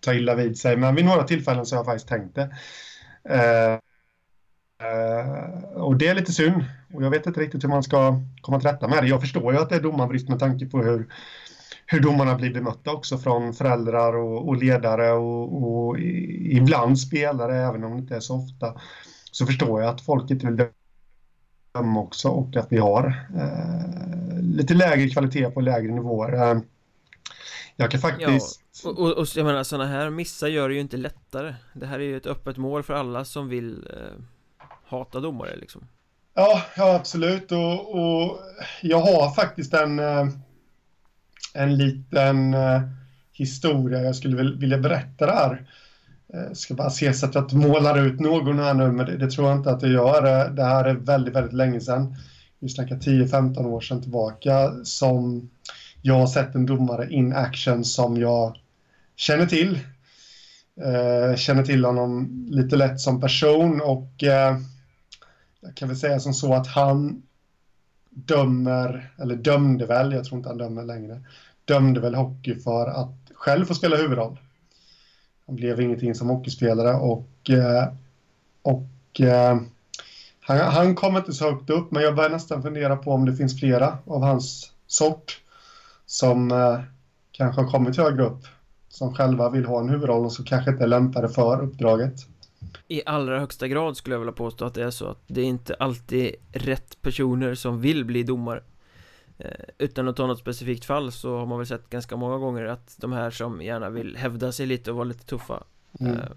ta 0.00 0.14
illa 0.14 0.34
vid 0.34 0.58
sig, 0.58 0.76
men 0.76 0.94
vid 0.94 1.04
några 1.04 1.22
tillfällen 1.22 1.66
så 1.66 1.74
har 1.74 1.78
jag 1.78 1.86
faktiskt 1.86 2.08
tänkt 2.08 2.34
det. 2.34 2.54
Eh, 3.28 3.72
eh, 4.88 5.62
och 5.74 5.96
det 5.96 6.08
är 6.08 6.14
lite 6.14 6.32
synd. 6.32 6.64
Och 6.94 7.04
jag 7.04 7.10
vet 7.10 7.26
inte 7.26 7.40
riktigt 7.40 7.64
hur 7.64 7.68
man 7.68 7.82
ska 7.82 8.20
komma 8.40 8.60
till 8.60 8.68
rätta 8.68 8.88
med 8.88 9.02
det. 9.02 9.08
Jag 9.08 9.20
förstår 9.20 9.52
ju 9.52 9.58
att 9.58 9.68
det 9.68 9.76
är 9.76 9.80
domarbrist 9.80 10.28
med 10.28 10.38
tanke 10.38 10.66
på 10.66 10.78
hur, 10.78 11.08
hur 11.86 12.00
domarna 12.00 12.34
blir 12.34 12.54
bemötta 12.54 12.92
också 12.92 13.18
från 13.18 13.54
föräldrar 13.54 14.16
och, 14.16 14.48
och 14.48 14.56
ledare 14.56 15.12
och, 15.12 15.62
och, 15.62 15.98
ibland 16.00 17.00
spelare, 17.00 17.56
även 17.56 17.84
om 17.84 17.92
det 17.92 17.98
inte 17.98 18.16
är 18.16 18.20
så 18.20 18.36
ofta. 18.36 18.80
Så 19.30 19.46
förstår 19.46 19.82
jag 19.82 19.90
att 19.90 20.00
folk 20.00 20.30
inte 20.30 20.46
vill 20.46 20.56
döma 21.72 22.00
också 22.00 22.28
och 22.28 22.56
att 22.56 22.72
vi 22.72 22.78
har 22.78 23.26
eh, 23.36 24.42
lite 24.42 24.74
lägre 24.74 25.08
kvalitet 25.08 25.50
på 25.50 25.60
lägre 25.60 25.92
nivåer. 25.92 26.32
Eh, 26.32 26.60
jag 27.76 27.90
kan 27.90 28.00
faktiskt... 28.00 28.60
Ja, 28.84 28.90
och, 28.90 28.98
och, 28.98 29.18
och 29.18 29.26
jag 29.36 29.46
menar 29.46 29.64
sådana 29.64 29.90
här 29.90 30.10
missar 30.10 30.48
gör 30.48 30.68
det 30.68 30.74
ju 30.74 30.80
inte 30.80 30.96
lättare. 30.96 31.54
Det 31.72 31.86
här 31.86 32.00
är 32.00 32.04
ju 32.04 32.16
ett 32.16 32.26
öppet 32.26 32.56
mål 32.56 32.82
för 32.82 32.94
alla 32.94 33.24
som 33.24 33.48
vill 33.48 33.88
eh, 33.90 34.24
hata 34.84 35.20
domare 35.20 35.56
liksom. 35.56 35.88
Ja, 36.34 36.62
ja 36.76 36.94
absolut. 36.94 37.52
Och, 37.52 37.94
och 37.94 38.38
jag 38.82 39.00
har 39.00 39.34
faktiskt 39.34 39.74
en, 39.74 39.98
eh, 39.98 40.26
en 41.54 41.76
liten 41.76 42.56
historia 43.32 44.02
jag 44.02 44.16
skulle 44.16 44.56
vilja 44.56 44.78
berätta 44.78 45.26
där. 45.26 45.66
Jag 46.32 46.56
ska 46.56 46.74
bara 46.74 46.90
se 46.90 47.12
så 47.12 47.26
att 47.26 47.34
jag 47.34 47.44
inte 47.44 47.56
målar 47.56 48.06
ut 48.06 48.20
någon 48.20 48.58
här 48.58 48.74
nu, 48.74 48.92
men 48.92 49.06
det, 49.06 49.16
det, 49.16 49.30
tror 49.30 49.48
jag 49.48 49.58
inte 49.58 49.70
att 49.70 49.82
jag 49.82 49.90
gör. 49.90 50.24
Eh, 50.24 50.54
det 50.54 50.64
här 50.64 50.84
är 50.84 50.94
väldigt, 50.94 51.34
väldigt 51.34 51.52
länge 51.52 51.80
sedan. 51.80 52.16
Vi 52.58 52.68
snackar 52.68 52.96
10-15 52.96 53.66
år 53.66 53.80
sedan 53.80 54.02
tillbaka 54.02 54.72
som 54.84 55.50
jag 56.02 56.14
har 56.14 56.26
sett 56.26 56.54
en 56.54 56.66
domare 56.66 57.10
in 57.10 57.32
action 57.32 57.84
som 57.84 58.16
jag 58.16 58.56
känner 59.16 59.46
till. 59.46 59.78
Eh, 60.80 61.36
känner 61.36 61.62
till 61.62 61.84
honom 61.84 62.46
lite 62.50 62.76
lätt 62.76 63.00
som 63.00 63.20
person 63.20 63.80
och 63.80 64.24
eh, 64.24 64.56
jag 65.60 65.74
kan 65.74 65.88
väl 65.88 65.96
säga 65.96 66.20
som 66.20 66.34
så 66.34 66.54
att 66.54 66.66
han 66.66 67.22
dömer, 68.10 69.12
eller 69.18 69.36
dömde 69.36 69.86
väl, 69.86 70.12
jag 70.12 70.24
tror 70.24 70.38
inte 70.38 70.48
han 70.48 70.58
dömer 70.58 70.82
längre, 70.82 71.20
dömde 71.64 72.00
väl 72.00 72.14
hockey 72.14 72.54
för 72.54 72.86
att 72.86 73.14
själv 73.34 73.64
få 73.64 73.74
spela 73.74 73.96
huvudroll. 73.96 74.38
Han 75.46 75.56
blev 75.56 75.80
ingenting 75.80 76.14
som 76.14 76.28
hockeyspelare 76.28 76.94
och, 76.94 77.50
eh, 77.50 77.88
och 78.62 79.20
eh, 79.20 79.60
han, 80.40 80.58
han 80.58 80.94
kom 80.94 81.16
inte 81.16 81.32
så 81.32 81.50
högt 81.50 81.70
upp, 81.70 81.90
men 81.90 82.02
jag 82.02 82.16
börjar 82.16 82.30
nästan 82.30 82.62
fundera 82.62 82.96
på 82.96 83.12
om 83.12 83.24
det 83.24 83.36
finns 83.36 83.60
flera 83.60 83.98
av 84.06 84.22
hans 84.22 84.72
sort 84.86 85.40
som 86.06 86.52
eh, 86.52 86.80
kanske 87.32 87.60
har 87.60 87.70
kommit 87.70 87.96
högre 87.96 88.24
upp, 88.24 88.46
som 88.88 89.14
själva 89.14 89.50
vill 89.50 89.64
ha 89.64 89.80
en 89.80 89.88
huvudroll 89.88 90.24
och 90.24 90.32
som 90.32 90.44
kanske 90.44 90.70
inte 90.70 90.84
är 90.84 90.88
lämpade 90.88 91.28
för 91.28 91.62
uppdraget. 91.62 92.14
I 92.88 93.02
allra 93.06 93.40
högsta 93.40 93.68
grad 93.68 93.96
skulle 93.96 94.14
jag 94.14 94.20
vilja 94.20 94.32
påstå 94.32 94.64
att 94.64 94.74
det 94.74 94.84
är 94.84 94.90
så 94.90 95.06
att 95.06 95.22
det 95.26 95.40
är 95.40 95.44
inte 95.44 95.74
alltid 95.74 96.34
rätt 96.52 97.02
personer 97.02 97.54
som 97.54 97.80
vill 97.80 98.04
bli 98.04 98.22
domare 98.22 98.62
utan 99.78 100.08
att 100.08 100.16
ta 100.16 100.26
något 100.26 100.38
specifikt 100.38 100.84
fall 100.84 101.12
så 101.12 101.38
har 101.38 101.46
man 101.46 101.58
väl 101.58 101.66
sett 101.66 101.90
ganska 101.90 102.16
många 102.16 102.38
gånger 102.38 102.64
att 102.64 102.96
de 102.98 103.12
här 103.12 103.30
som 103.30 103.62
gärna 103.62 103.90
vill 103.90 104.16
hävda 104.16 104.52
sig 104.52 104.66
lite 104.66 104.90
och 104.90 104.96
vara 104.96 105.04
lite 105.04 105.26
tuffa 105.26 105.64
mm. 106.00 106.12
Eh, 106.12 106.28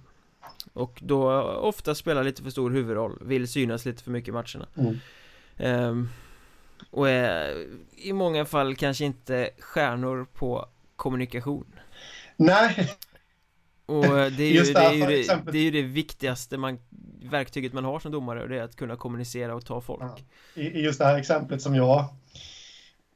och 0.73 0.99
då 1.03 1.41
ofta 1.41 1.95
spelar 1.95 2.23
lite 2.23 2.43
för 2.43 2.49
stor 2.49 2.71
huvudroll, 2.71 3.19
vill 3.21 3.47
synas 3.47 3.85
lite 3.85 4.03
för 4.03 4.11
mycket 4.11 4.29
i 4.29 4.31
matcherna 4.31 4.67
mm. 4.75 4.99
Ehm, 5.57 6.09
och 6.89 7.09
är 7.09 7.67
i 7.91 8.13
många 8.13 8.45
fall 8.45 8.75
kanske 8.75 9.05
inte 9.05 9.49
stjärnor 9.59 10.27
på 10.33 10.65
kommunikation 10.95 11.75
Nej 12.35 12.97
och 13.85 14.05
eh, 14.05 14.31
det 14.31 14.43
är 14.43 14.51
ju, 14.51 14.73
det, 14.73 14.79
är 14.79 14.93
ju 14.93 15.05
det, 15.05 15.51
det, 15.51 15.57
är 15.57 15.63
ju 15.63 15.71
det 15.71 15.81
viktigaste 15.81 16.57
man, 16.57 16.79
verktyget 17.23 17.73
man 17.73 17.85
har 17.85 17.99
som 17.99 18.11
domare 18.11 18.43
och 18.43 18.49
det 18.49 18.57
är 18.57 18.63
att 18.63 18.75
kunna 18.75 18.95
kommunicera 18.95 19.55
och 19.55 19.65
ta 19.65 19.81
folk. 19.81 20.25
I, 20.53 20.81
just 20.81 20.99
det 20.99 21.05
här 21.05 21.17
exemplet 21.17 21.61
som 21.61 21.75
jag 21.75 22.05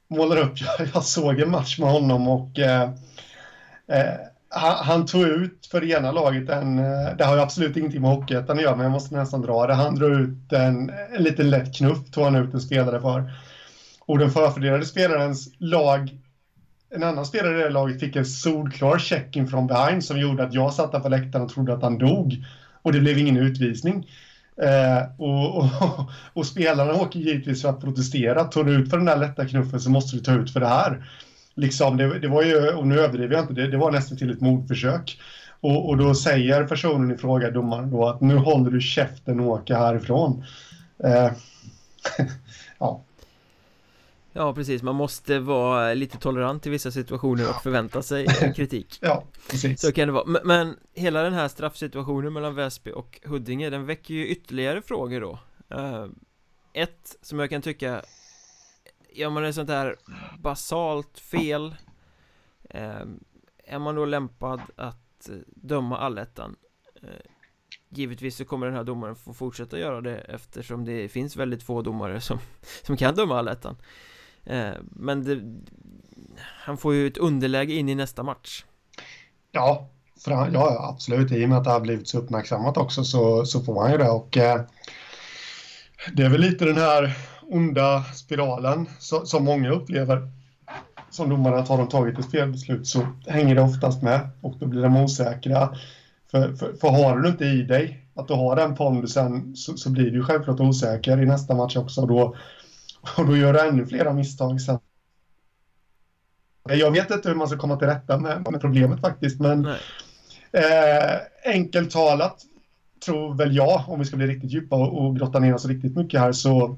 målar 0.10 0.38
upp, 0.38 0.54
jag, 0.94 1.04
såg 1.04 1.40
en 1.40 1.52
match 1.52 1.80
med 1.80 1.92
honom 1.92 2.28
och 2.28 2.60
eh, 2.60 2.90
eh, 3.88 4.14
han, 4.50 4.86
han, 4.86 5.06
tog 5.06 5.28
ut 5.28 5.68
för 5.72 5.82
det 5.82 5.88
ena 5.88 6.12
laget 6.12 6.50
en, 6.50 6.80
eh, 6.80 7.16
det 7.18 7.24
har 7.24 7.36
ju 7.36 7.42
absolut 7.42 7.78
ingenting 7.78 8.02
med 8.02 8.12
Hockeyettan 8.12 8.58
att 8.58 8.64
göra 8.64 8.76
men 8.76 8.84
jag 8.84 8.92
måste 8.92 9.16
nästan 9.16 9.42
dra 9.42 9.68
det, 9.68 9.74
han 9.74 9.96
drog 9.96 10.12
ut 10.12 10.54
en, 10.54 10.92
en 11.16 11.24
liten 11.24 11.50
lätt 11.50 11.76
knuff, 11.76 12.12
tog 12.12 12.24
han 12.24 12.36
ut 12.36 12.54
en 12.54 12.62
spelare 12.62 13.02
för. 13.02 13.32
Och 14.06 14.18
den 14.18 14.32
förfördelade 14.32 14.86
spelarens 14.86 15.50
lag 15.58 16.20
en 16.96 17.04
annan 17.04 17.26
spelare 17.26 17.60
i 17.60 17.64
det 17.64 17.70
laget 17.70 18.00
fick 18.00 18.16
en 18.16 18.26
solklar 18.26 18.98
check-in 18.98 19.48
från 19.48 19.68
behind 19.68 20.04
som 20.04 20.20
gjorde 20.20 20.44
att 20.44 20.54
jag 20.54 20.74
satt 20.74 20.92
där 20.92 21.00
på 21.00 21.10
läktaren 21.10 21.46
och 21.46 21.52
trodde 21.52 21.74
att 21.74 21.82
han 21.82 21.98
dog. 21.98 22.44
Och 22.82 22.92
det 22.92 23.00
blev 23.00 23.18
ingen 23.18 23.38
utvisning. 23.38 24.08
Eh, 24.62 25.04
och, 25.18 25.58
och, 25.58 25.66
och, 26.34 26.46
spelarna 26.46 26.94
åker 26.94 27.20
givetvis 27.20 27.62
för 27.62 27.70
att 27.70 27.82
protestera. 27.82 28.44
Tar 28.44 28.64
du 28.64 28.72
ut 28.72 28.90
för 28.90 28.98
den 28.98 29.06
där 29.06 29.18
lätta 29.18 29.46
knuffen 29.46 29.80
så 29.80 29.90
måste 29.90 30.16
du 30.16 30.22
ta 30.22 30.34
ut 30.34 30.54
för 30.54 30.60
det 30.60 30.68
här. 30.68 31.10
Liksom, 31.56 31.98
det, 31.98 32.20
det 32.20 32.28
var 32.28 32.44
ju, 32.44 32.70
och 32.70 32.88
nu 32.88 33.00
överdriver 33.00 33.36
jag 33.36 33.44
inte, 33.44 33.54
det, 33.54 33.68
det 33.68 33.78
var 33.78 33.92
nästan 33.92 34.18
till 34.18 34.32
ett 34.32 34.42
mordförsök. 34.42 35.20
Och, 35.62 35.90
och 35.90 35.98
då 35.98 36.16
säger 36.16 36.64
personen 36.64 37.12
i 37.12 37.18
fråga, 37.18 37.52
domaren, 37.52 37.92
då 37.92 38.08
att 38.08 38.22
nu 38.22 38.36
håller 38.36 38.72
du 38.72 38.82
käften 38.82 39.40
och 39.40 39.48
åker 39.48 39.76
härifrån. 39.76 40.44
Eh, 41.04 41.32
ja. 42.80 43.04
Ja 44.34 44.54
precis, 44.54 44.84
man 44.84 44.96
måste 44.96 45.40
vara 45.40 45.94
lite 45.94 46.18
tolerant 46.18 46.68
i 46.68 46.70
vissa 46.70 46.92
situationer 46.92 47.50
och 47.50 47.64
förvänta 47.64 48.02
sig 48.02 48.28
kritik. 48.56 48.98
Ja, 49.02 49.24
precis. 49.50 49.82
Så 49.82 49.92
kan 49.92 50.08
det 50.08 50.14
vara, 50.14 50.42
men, 50.44 50.78
hela 50.94 51.24
den 51.24 51.34
här 51.34 51.48
straffsituationen 51.48 52.34
mellan 52.34 52.56
Väsby 52.56 52.92
och 52.92 53.20
Huddinge 53.24 53.70
den 53.70 53.86
väcker 53.86 54.14
ju 54.14 54.28
ytterligare 54.28 54.82
frågor 54.82 55.22
då. 55.22 55.40
Uh, 55.78 56.08
Ett 56.74 57.16
som 57.22 57.40
jag 57.40 57.50
kan 57.50 57.62
tycka 57.62 58.02
Gör 59.14 59.30
man 59.30 59.46
ett 59.46 59.56
sånt 59.56 59.70
här 59.70 59.96
basalt 60.40 61.20
fel. 61.20 61.76
Uh, 62.76 63.06
Är 63.64 63.80
man 63.80 63.96
då 63.96 64.06
lämpad 64.06 64.62
att 64.76 65.30
döma 65.46 65.98
allettan? 65.98 66.56
Uh, 67.04 67.10
Givetvis 67.92 68.36
så 68.36 68.46
kommer 68.46 68.66
den 68.66 68.76
här 68.76 68.84
domaren 68.84 69.16
få 69.16 69.34
fortsätta 69.34 69.80
göra 69.80 70.02
det 70.02 70.18
eftersom 70.18 70.86
det 70.86 71.10
finns 71.10 71.36
väldigt 71.36 71.64
få 71.64 71.82
domare 71.82 72.22
som, 72.22 72.40
som 72.84 72.98
kan 72.98 73.16
döma 73.16 73.40
allettan. 73.40 73.76
Eh, 73.76 73.86
Eh, 74.50 74.74
men 74.82 75.24
det, 75.24 75.42
han 76.42 76.78
får 76.78 76.94
ju 76.94 77.08
ett 77.08 77.18
underläge 77.18 77.74
in 77.74 77.90
i 77.90 77.96
nästa 77.96 78.24
match. 78.24 78.66
Ja, 79.52 79.90
för 80.24 80.32
han, 80.32 80.54
ja, 80.54 80.90
absolut. 80.94 81.32
I 81.32 81.46
och 81.46 81.50
med 81.50 81.58
att 81.58 81.64
det 81.64 81.70
har 81.70 81.80
blivit 81.80 82.08
så 82.08 82.18
uppmärksammat 82.18 82.78
också 82.78 83.04
så, 83.04 83.46
så 83.46 83.62
får 83.62 83.82
han 83.82 83.92
ju 83.92 83.98
det. 83.98 84.10
Och, 84.10 84.38
eh, 84.38 84.62
det 86.14 86.24
är 86.24 86.30
väl 86.30 86.42
lite 86.42 86.66
den 86.66 86.78
här 86.78 87.18
onda 87.42 88.04
spiralen 88.04 88.90
så, 89.00 89.26
som 89.26 89.46
många 89.46 89.72
upplever. 89.72 90.32
Som 91.10 91.30
domarna, 91.30 91.62
har 91.62 91.78
de 91.78 91.90
tagit 91.90 92.20
ett 92.20 92.32
felbeslut 92.32 92.88
så 92.88 93.08
hänger 93.28 93.56
det 93.56 93.62
oftast 93.62 94.04
med 94.04 94.30
och 94.42 94.56
då 94.60 94.66
blir 94.66 94.82
de 94.82 94.98
osäkra. 94.98 95.76
För, 96.32 96.54
för, 96.54 96.74
för 96.74 96.90
har 96.90 97.18
du 97.18 97.30
inte 97.30 97.46
i 97.46 97.64
dig 97.64 98.06
att 98.16 98.28
du 98.28 98.34
har 98.34 98.56
den 98.56 98.76
pondusen 98.76 99.56
så, 99.56 99.78
så 99.78 99.90
blir 99.90 100.12
du 100.12 100.24
självklart 100.24 100.60
osäker 100.60 101.22
i 101.22 101.26
nästa 101.26 101.56
match 101.56 101.76
också. 101.76 102.02
Och 102.02 102.08
då 102.08 102.36
och 103.18 103.26
då 103.26 103.38
gör 103.38 103.54
du 103.54 103.60
ännu 103.60 103.86
flera 103.86 104.14
misstag 104.14 104.62
sen. 104.62 104.80
Jag 106.70 106.92
vet 106.92 107.12
inte 107.12 107.30
hur 107.30 107.36
man 107.36 107.48
ska 107.48 107.58
komma 107.58 107.76
till 107.76 107.88
rätta 107.88 108.18
med, 108.18 108.52
med 108.52 108.62
problemet 108.62 109.02
faktiskt, 109.02 109.40
men 109.40 109.66
eh, 110.52 111.18
enkelt 111.46 111.92
talat 111.92 112.42
tror 113.06 113.34
väl 113.34 113.56
jag, 113.56 113.84
om 113.88 114.00
vi 114.00 114.06
ska 114.06 114.18
bli 114.18 114.28
riktigt 114.28 114.52
djupa 114.52 114.76
och, 114.76 115.06
och 115.06 115.18
grotta 115.18 115.40
ner 115.40 115.54
oss 115.54 115.66
riktigt 115.66 115.96
mycket 115.96 116.20
här, 116.20 116.32
så 116.32 116.78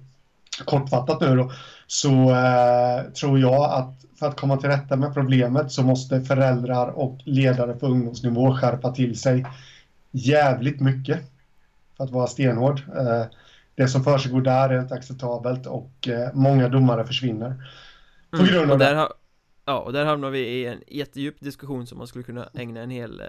kortfattat 0.66 1.22
nu 1.22 1.36
då, 1.36 1.52
så 1.88 2.12
eh, 2.32 3.12
tror 3.12 3.40
jag 3.40 3.72
att 3.72 4.06
för 4.20 4.28
att 4.28 4.40
komma 4.40 4.58
till 4.58 4.70
rätta 4.70 4.96
med 4.96 5.14
problemet 5.14 5.72
så 5.72 5.84
måste 5.84 6.22
föräldrar 6.22 6.88
och 6.88 7.20
ledare 7.26 7.74
på 7.74 7.88
ungdomsnivå 7.88 8.56
skärpa 8.56 8.92
till 8.92 9.20
sig 9.20 9.46
jävligt 10.12 10.80
mycket 10.80 11.20
för 11.98 12.04
att 12.04 12.12
vara 12.12 12.28
stenhård. 12.28 12.82
Eh, 12.98 13.26
det 13.82 13.88
som 13.88 14.04
försiggår 14.04 14.42
där 14.42 14.70
är 14.70 14.82
inte 14.82 14.94
acceptabelt 14.94 15.68
och 15.68 16.08
eh, 16.08 16.34
många 16.34 16.70
domare 16.70 17.06
försvinner. 17.06 17.64
På 18.32 18.38
mm, 18.38 18.48
grund 18.48 18.72
av 18.72 18.78
det. 18.78 19.10
Ja, 19.66 19.80
och 19.80 19.94
där 19.94 20.06
hamnar 20.06 20.30
vi 20.30 20.40
i 20.40 20.66
en 20.66 20.84
jättedjup 20.88 21.40
diskussion 21.40 21.88
som 21.88 21.98
man 21.98 22.08
skulle 22.08 22.24
kunna 22.24 22.50
ägna 22.54 22.82
en 22.82 22.90
hel 22.90 23.20
eh, 23.20 23.26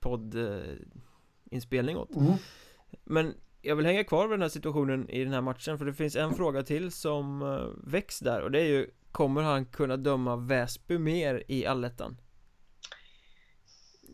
poddinspelning 0.00 1.96
åt. 1.96 2.16
Mm. 2.16 2.32
Men 3.04 3.34
jag 3.62 3.76
vill 3.76 3.86
hänga 3.86 4.04
kvar 4.04 4.28
vid 4.28 4.32
den 4.32 4.42
här 4.42 4.48
situationen 4.48 5.08
i 5.08 5.24
den 5.24 5.32
här 5.32 5.40
matchen 5.40 5.78
för 5.78 5.84
det 5.84 5.94
finns 5.94 6.16
en 6.16 6.34
fråga 6.34 6.62
till 6.62 6.92
som 6.92 7.58
väcks 7.84 8.18
där 8.18 8.40
och 8.42 8.50
det 8.50 8.60
är 8.60 8.68
ju 8.68 8.90
Kommer 9.12 9.42
han 9.42 9.64
kunna 9.64 9.96
döma 9.96 10.36
Väsby 10.36 10.98
mer 10.98 11.42
i 11.48 11.66
allettan? 11.66 12.16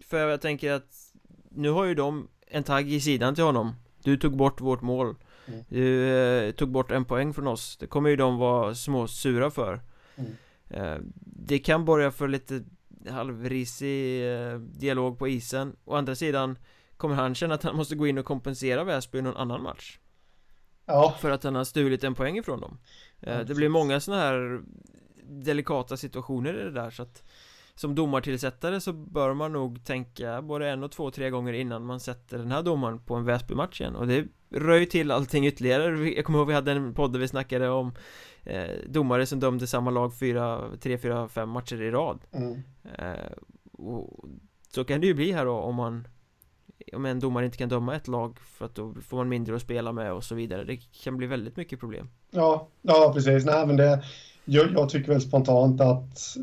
För 0.05 0.29
jag 0.29 0.41
tänker 0.41 0.73
att 0.73 1.13
Nu 1.51 1.71
har 1.71 1.85
ju 1.85 1.95
de 1.95 2.29
en 2.47 2.65
tagg 2.65 2.93
i 2.93 3.01
sidan 3.01 3.35
till 3.35 3.45
honom 3.45 3.75
Du 4.03 4.17
tog 4.17 4.37
bort 4.37 4.61
vårt 4.61 4.83
mål 4.83 5.17
mm. 5.47 5.65
Du 5.69 6.09
eh, 6.09 6.53
tog 6.53 6.69
bort 6.69 6.91
en 6.91 7.05
poäng 7.05 7.35
från 7.35 7.47
oss 7.47 7.77
Det 7.77 7.87
kommer 7.87 8.11
ju 8.11 8.17
de 8.17 8.39
vara 8.39 8.75
små 8.75 9.09
sura 9.09 9.51
för 9.51 9.81
mm. 10.17 10.33
eh, 10.71 10.99
Det 11.21 11.59
kan 11.59 11.85
börja 11.85 12.11
för 12.11 12.29
lite 12.29 12.65
halvrisig 13.09 14.33
eh, 14.33 14.59
dialog 14.59 15.19
på 15.19 15.29
isen 15.29 15.77
Å 15.85 15.95
andra 15.95 16.15
sidan 16.15 16.59
Kommer 16.97 17.15
han 17.15 17.35
känna 17.35 17.55
att 17.55 17.63
han 17.63 17.77
måste 17.77 17.95
gå 17.95 18.07
in 18.07 18.19
och 18.19 18.25
kompensera 18.25 18.85
Väsby 18.85 19.19
i 19.19 19.23
någon 19.23 19.37
annan 19.37 19.63
match? 19.63 19.99
Ja 20.87 21.17
För 21.21 21.31
att 21.31 21.45
han 21.45 21.55
har 21.55 21.65
stulit 21.65 22.05
en 22.05 22.15
poäng 22.15 22.39
ifrån 22.39 22.61
dem 22.61 22.79
eh, 23.21 23.41
Det 23.41 23.55
blir 23.55 23.69
många 23.69 24.01
sådana 24.01 24.23
här 24.23 24.61
Delikata 25.29 25.97
situationer 25.97 26.61
i 26.61 26.63
det 26.63 26.71
där 26.71 26.91
så 26.91 27.03
att 27.03 27.23
Som 27.77 27.95
domartillsättare 27.95 28.81
så 28.81 28.93
bör 28.93 29.35
man 29.35 29.53
nog 29.53 29.85
tänka 29.85 30.43
både 30.43 30.69
en 30.69 30.83
och 30.83 30.93
två, 30.93 31.11
tre 31.11 31.31
gånger 31.31 31.53
innan 31.53 31.87
man 31.87 32.01
sätter 32.01 32.39
den 32.39 32.53
här 32.53 32.63
domaren 32.63 32.99
på 32.99 33.15
en 33.15 33.25
Väsby-match 33.25 33.81
igen 33.81 33.97
Och 33.97 34.07
det 34.07 34.25
rör 34.51 34.77
ju 34.77 34.87
till 34.87 35.11
allting 35.11 35.47
ytterligare 35.47 36.11
Jag 36.11 36.25
kommer 36.25 36.39
ihåg 36.39 36.49
vi 36.49 36.55
hade 36.55 36.73
en 36.73 36.95
podd 36.95 37.13
där 37.13 37.21
vi 37.21 37.29
snackade 37.29 37.69
om 37.69 37.93
eh, 38.45 38.71
Domare 38.89 39.27
som 39.27 39.41
dömde 39.41 39.67
samma 39.67 39.91
lag 39.91 40.19
fyra, 40.19 40.61
tre, 40.81 40.99
fyra, 40.99 41.29
fem 41.29 41.49
matcher 41.49 41.83
i 41.83 41.91
rad 41.91 42.19
mm. 42.33 42.63
eh, 42.99 43.33
och 43.73 44.25
Så 44.69 44.85
kan 44.85 45.01
det 45.01 45.07
ju 45.07 45.15
bli 45.15 45.33
här 45.33 45.45
då 45.45 45.53
om 45.53 45.75
man 45.75 46.09
om 46.93 47.07
en 47.07 47.21
domare 47.21 47.45
inte 47.45 47.59
kan 47.59 47.69
döma 47.69 47.97
ett 47.97 48.09
lag 48.09 48.39
för 48.39 48.65
att 48.65 48.75
då 48.75 48.95
får 48.95 49.17
man 49.17 49.29
mindre 49.29 49.57
att 49.57 49.63
spela 49.63 49.93
med 49.93 50.13
och 50.13 50.25
så 50.25 50.35
vidare. 50.35 50.65
Det 50.65 50.77
kan 50.77 51.17
bli 51.17 51.27
väldigt 51.27 51.57
mycket 51.57 51.81
problem. 51.81 52.09
Ja, 52.31 52.69
ja 52.83 53.11
precis. 53.15 53.45
Nej, 53.45 53.67
men 53.67 53.77
det, 53.77 54.05
jag, 54.45 54.73
jag 54.73 54.89
tycker 54.89 55.13
väl 55.13 55.21
spontant 55.21 55.81
att 55.81 56.37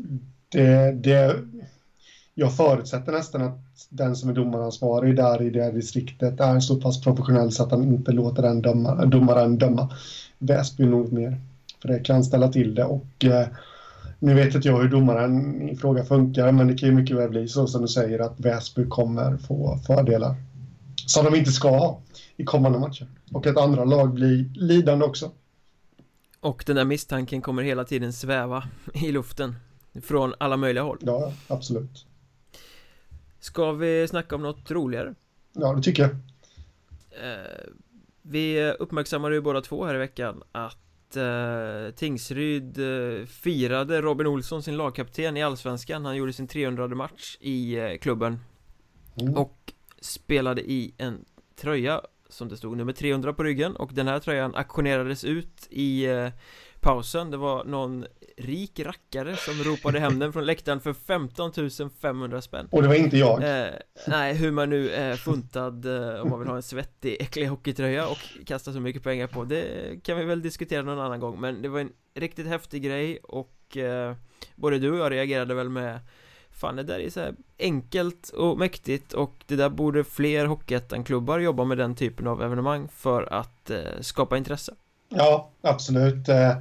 det, 0.54 0.92
det, 0.92 1.36
jag 2.34 2.56
förutsätter 2.56 3.12
nästan 3.12 3.42
att 3.42 3.58
den 3.88 4.16
som 4.16 4.30
är 4.30 4.34
domaransvarig 4.34 5.16
där 5.16 5.42
i 5.42 5.50
det 5.50 5.70
distriktet 5.70 6.40
är 6.40 6.60
så 6.60 6.80
pass 6.80 7.00
professionell 7.00 7.52
så 7.52 7.62
att 7.62 7.70
han 7.70 7.84
inte 7.84 8.12
låter 8.12 8.42
den 8.42 8.62
döma, 8.62 9.04
domaren 9.04 9.58
döma 9.58 9.90
Väsby 10.38 10.86
något 10.86 11.12
mer. 11.12 11.40
För 11.82 11.88
det 11.88 12.00
kan 12.00 12.24
ställa 12.24 12.48
till 12.48 12.74
det 12.74 12.84
och 12.84 13.24
eh, 13.24 13.46
nu 14.18 14.34
vet 14.34 14.54
inte 14.54 14.68
jag 14.68 14.80
hur 14.82 14.88
domaren 14.88 15.62
i 15.68 15.76
fråga 15.76 16.04
funkar, 16.04 16.52
men 16.52 16.66
det 16.66 16.78
kan 16.78 16.88
ju 16.88 16.94
mycket 16.94 17.16
väl 17.16 17.30
bli 17.30 17.48
så 17.48 17.66
som 17.66 17.82
du 17.82 17.88
säger 17.88 18.18
att 18.18 18.40
Väsby 18.40 18.86
kommer 18.88 19.36
få 19.36 19.78
fördelar 19.86 20.34
som 21.06 21.24
de 21.24 21.34
inte 21.34 21.52
ska 21.52 21.68
ha 21.68 22.00
i 22.36 22.44
kommande 22.44 22.78
matcher. 22.78 23.06
Och 23.32 23.46
att 23.46 23.56
andra 23.56 23.84
lag 23.84 24.14
blir 24.14 24.50
lidande 24.54 25.04
också. 25.04 25.30
Och 26.40 26.64
den 26.66 26.76
där 26.76 26.84
misstanken 26.84 27.42
kommer 27.42 27.62
hela 27.62 27.84
tiden 27.84 28.12
sväva 28.12 28.64
i 28.94 29.12
luften 29.12 29.54
från 30.02 30.34
alla 30.38 30.56
möjliga 30.56 30.84
håll. 30.84 30.98
Ja, 31.00 31.32
absolut. 31.48 32.06
Ska 33.40 33.72
vi 33.72 34.08
snacka 34.08 34.34
om 34.34 34.42
något 34.42 34.70
roligare? 34.70 35.14
Ja, 35.52 35.74
det 35.74 35.82
tycker 35.82 36.02
jag. 36.02 36.10
Eh, 37.30 37.70
vi 38.22 38.72
uppmärksammade 38.72 39.34
ju 39.34 39.40
båda 39.40 39.60
två 39.60 39.84
här 39.84 39.94
i 39.94 39.98
veckan 39.98 40.42
att 40.52 41.16
eh, 41.16 41.94
Tingsryd 41.94 42.78
eh, 42.78 43.26
firade 43.26 44.00
Robin 44.00 44.26
Olsson 44.26 44.62
sin 44.62 44.76
lagkapten 44.76 45.36
i 45.36 45.42
Allsvenskan 45.42 46.04
Han 46.04 46.16
gjorde 46.16 46.32
sin 46.32 46.48
300 46.48 46.88
match 46.88 47.36
i 47.40 47.98
klubben 48.00 48.38
mm. 49.20 49.34
Och 49.34 49.72
spelade 50.00 50.70
i 50.70 50.94
en 50.98 51.24
tröja 51.56 52.00
som 52.28 52.48
det 52.48 52.56
stod 52.56 52.76
nummer 52.76 52.92
300 52.92 53.32
på 53.32 53.42
ryggen 53.42 53.76
och 53.76 53.94
den 53.94 54.08
här 54.08 54.18
tröjan 54.18 54.54
auktionerades 54.54 55.24
ut 55.24 55.68
i 55.70 56.06
eh, 56.06 56.28
pausen 56.80 57.30
Det 57.30 57.36
var 57.36 57.64
någon 57.64 58.06
rik 58.36 58.80
rackare 58.80 59.36
som 59.36 59.54
ropade 59.54 60.00
hem 60.00 60.18
den 60.18 60.32
från 60.32 60.46
läktaren 60.46 60.80
för 60.80 60.92
15 60.92 61.52
500 62.00 62.42
spänn. 62.42 62.68
Och 62.70 62.82
det 62.82 62.88
var 62.88 62.94
inte 62.94 63.18
jag. 63.18 63.42
Eh, 63.42 63.74
Nej, 64.06 64.34
hur 64.34 64.52
man 64.52 64.70
nu 64.70 64.90
är 64.90 65.16
funtad 65.16 65.86
eh, 65.86 66.20
om 66.20 66.30
man 66.30 66.38
vill 66.38 66.48
ha 66.48 66.56
en 66.56 66.62
svettig, 66.62 67.16
äcklig 67.20 67.46
hockeytröja 67.46 68.08
och 68.08 68.18
kasta 68.46 68.72
så 68.72 68.80
mycket 68.80 69.02
pengar 69.02 69.26
på 69.26 69.44
Det 69.44 69.64
kan 70.02 70.18
vi 70.18 70.24
väl 70.24 70.42
diskutera 70.42 70.82
någon 70.82 71.00
annan 71.00 71.20
gång. 71.20 71.40
Men 71.40 71.62
det 71.62 71.68
var 71.68 71.80
en 71.80 71.92
riktigt 72.14 72.46
häftig 72.46 72.82
grej 72.82 73.18
och 73.22 73.76
eh, 73.76 74.14
Både 74.54 74.78
du 74.78 74.90
och 74.90 74.98
jag 74.98 75.12
reagerade 75.12 75.54
väl 75.54 75.68
med 75.68 76.00
Fan 76.50 76.76
det 76.76 76.82
där 76.82 76.98
är 76.98 77.10
så 77.10 77.20
här 77.20 77.34
enkelt 77.58 78.28
och 78.28 78.58
mäktigt 78.58 79.12
och 79.12 79.34
det 79.46 79.56
där 79.56 79.68
borde 79.68 80.04
fler 80.04 80.46
Hockeyettan-klubbar 80.46 81.38
jobba 81.38 81.64
med 81.64 81.78
den 81.78 81.94
typen 81.94 82.26
av 82.26 82.42
evenemang 82.42 82.88
för 82.88 83.32
att 83.32 83.70
eh, 83.70 83.78
skapa 84.00 84.36
intresse. 84.36 84.74
Ja, 85.08 85.50
absolut. 85.62 86.28
Eh, 86.28 86.56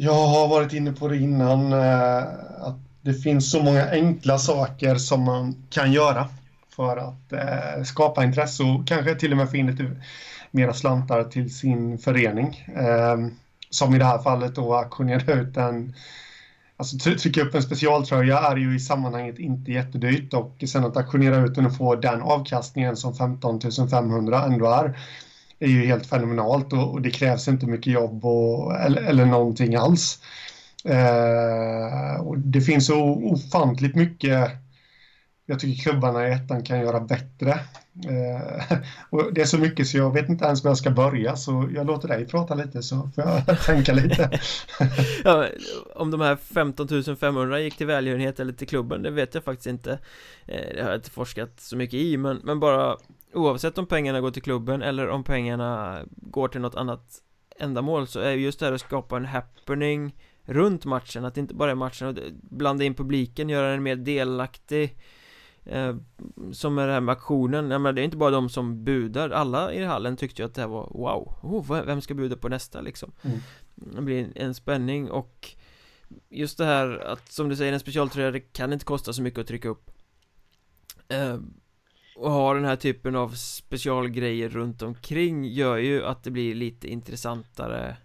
jag 0.00 0.26
har 0.26 0.48
varit 0.48 0.72
inne 0.72 0.92
på 0.92 1.08
det 1.08 1.16
innan 1.16 1.72
eh, 1.72 2.18
att 2.60 2.78
det 3.02 3.14
finns 3.14 3.50
så 3.50 3.62
många 3.62 3.90
enkla 3.90 4.38
saker 4.38 4.94
som 4.94 5.22
man 5.22 5.64
kan 5.70 5.92
göra 5.92 6.28
för 6.76 6.96
att 6.96 7.32
eh, 7.32 7.82
skapa 7.84 8.24
intresse 8.24 8.62
och 8.62 8.88
kanske 8.88 9.14
till 9.14 9.32
och 9.32 9.36
med 9.36 9.50
få 9.50 9.56
in 9.56 9.66
lite 9.66 9.90
mera 10.50 10.74
slantar 10.74 11.24
till 11.24 11.54
sin 11.54 11.98
förening. 11.98 12.66
Eh, 12.76 13.16
som 13.70 13.94
i 13.94 13.98
det 13.98 14.04
här 14.04 14.18
fallet 14.18 14.54
då 14.54 14.74
auktionera 14.74 15.32
ut 15.32 15.56
en 15.56 15.94
Alltså 16.76 16.98
trycka 16.98 17.42
upp 17.42 17.54
en 17.54 17.62
specialtröja 17.62 18.38
är 18.38 18.56
ju 18.56 18.76
i 18.76 18.80
sammanhanget 18.80 19.38
inte 19.38 19.72
jättedyrt 19.72 20.34
och 20.34 20.64
sen 20.68 20.84
att 20.84 20.96
auktionera 20.96 21.36
ut 21.36 21.54
den 21.54 21.66
och 21.66 21.76
få 21.76 21.94
den 21.94 22.22
avkastningen 22.22 22.96
som 22.96 23.14
15 23.14 23.60
500 23.90 24.44
ändå 24.44 24.66
är 24.66 24.98
är 25.58 25.68
ju 25.68 25.86
helt 25.86 26.06
fenomenalt 26.06 26.72
och, 26.72 26.92
och 26.92 27.02
det 27.02 27.10
krävs 27.10 27.48
inte 27.48 27.66
mycket 27.66 27.92
jobb 27.92 28.24
och, 28.24 28.74
eller, 28.74 29.02
eller 29.02 29.24
någonting 29.24 29.74
alls. 29.74 30.22
Eh, 30.84 32.20
och 32.20 32.38
det 32.38 32.60
finns 32.60 32.86
så 32.86 33.00
ofantligt 33.04 33.94
mycket 33.94 34.50
jag 35.50 35.60
tycker 35.60 35.82
klubbarna 35.82 36.28
i 36.28 36.32
ettan 36.32 36.62
kan 36.62 36.80
göra 36.80 37.00
bättre. 37.00 37.50
Eh, 38.08 38.78
och 39.10 39.34
det 39.34 39.40
är 39.40 39.44
så 39.44 39.58
mycket 39.58 39.86
så 39.86 39.96
jag 39.96 40.12
vet 40.12 40.28
inte 40.28 40.44
ens 40.44 40.64
var 40.64 40.70
jag 40.70 40.78
ska 40.78 40.90
börja 40.90 41.36
så 41.36 41.70
jag 41.74 41.86
låter 41.86 42.08
dig 42.08 42.26
prata 42.26 42.54
lite 42.54 42.82
så 42.82 43.10
får 43.14 43.24
jag 43.24 43.60
tänka 43.66 43.92
lite. 43.92 44.40
ja, 45.24 45.46
om 45.94 46.10
de 46.10 46.20
här 46.20 46.36
15 46.36 47.16
500 47.16 47.60
gick 47.60 47.76
till 47.76 47.86
välgörenhet 47.86 48.40
eller 48.40 48.52
till 48.52 48.68
klubben 48.68 49.02
det 49.02 49.10
vet 49.10 49.34
jag 49.34 49.44
faktiskt 49.44 49.66
inte. 49.66 49.98
Eh, 50.46 50.74
det 50.74 50.82
har 50.82 50.90
jag 50.90 50.98
inte 50.98 51.10
forskat 51.10 51.60
så 51.60 51.76
mycket 51.76 51.94
i 51.94 52.16
men, 52.16 52.40
men 52.44 52.60
bara 52.60 52.96
oavsett 53.32 53.78
om 53.78 53.86
pengarna 53.86 54.20
går 54.20 54.30
till 54.30 54.42
klubben 54.42 54.82
eller 54.82 55.08
om 55.08 55.24
pengarna 55.24 56.02
går 56.08 56.48
till 56.48 56.60
något 56.60 56.74
annat 56.74 57.22
ändamål 57.56 58.06
så 58.06 58.20
är 58.20 58.32
just 58.32 58.60
det 58.60 58.66
här 58.66 58.72
att 58.72 58.80
skapa 58.80 59.16
en 59.16 59.24
happening 59.24 60.14
runt 60.42 60.84
matchen, 60.84 61.24
att 61.24 61.34
det 61.34 61.40
inte 61.40 61.54
bara 61.54 61.70
är 61.70 61.74
matchen, 61.74 62.08
och 62.08 62.14
blanda 62.32 62.84
in 62.84 62.94
publiken, 62.94 63.48
göra 63.48 63.70
den 63.70 63.82
mer 63.82 63.96
delaktig 63.96 64.96
eh, 65.64 65.96
Som 66.52 66.78
är 66.78 66.86
det 66.86 66.92
här 66.92 67.00
med 67.00 67.12
aktionen, 67.12 67.70
jag 67.70 67.80
menar, 67.80 67.92
det 67.92 68.02
är 68.02 68.04
inte 68.04 68.16
bara 68.16 68.30
de 68.30 68.48
som 68.48 68.84
budar 68.84 69.30
Alla 69.30 69.72
i 69.72 69.84
hallen 69.84 70.16
tyckte 70.16 70.42
ju 70.42 70.46
att 70.46 70.54
det 70.54 70.60
här 70.60 70.68
var 70.68 70.90
wow 70.90 71.38
oh, 71.42 71.84
Vem 71.84 72.00
ska 72.00 72.14
buda 72.14 72.36
på 72.36 72.48
nästa 72.48 72.80
liksom? 72.80 73.12
Mm. 73.22 73.38
Det 73.74 74.02
blir 74.02 74.32
en 74.34 74.54
spänning 74.54 75.10
och 75.10 75.56
Just 76.28 76.58
det 76.58 76.64
här 76.64 76.98
att 76.98 77.32
som 77.32 77.48
du 77.48 77.56
säger 77.56 77.72
en 77.72 77.80
specialtröja 77.80 78.30
det 78.30 78.40
kan 78.40 78.72
inte 78.72 78.84
kosta 78.84 79.12
så 79.12 79.22
mycket 79.22 79.40
att 79.40 79.46
trycka 79.46 79.68
upp 79.68 79.90
eh, 81.08 81.38
Och 82.18 82.30
ha 82.30 82.54
den 82.54 82.64
här 82.64 82.76
typen 82.76 83.16
av 83.16 83.28
specialgrejer 83.28 84.48
runt 84.48 84.82
omkring 84.82 85.44
gör 85.44 85.76
ju 85.76 86.04
att 86.04 86.24
det 86.24 86.30
blir 86.30 86.54
lite 86.54 86.88
intressantare 86.88 87.96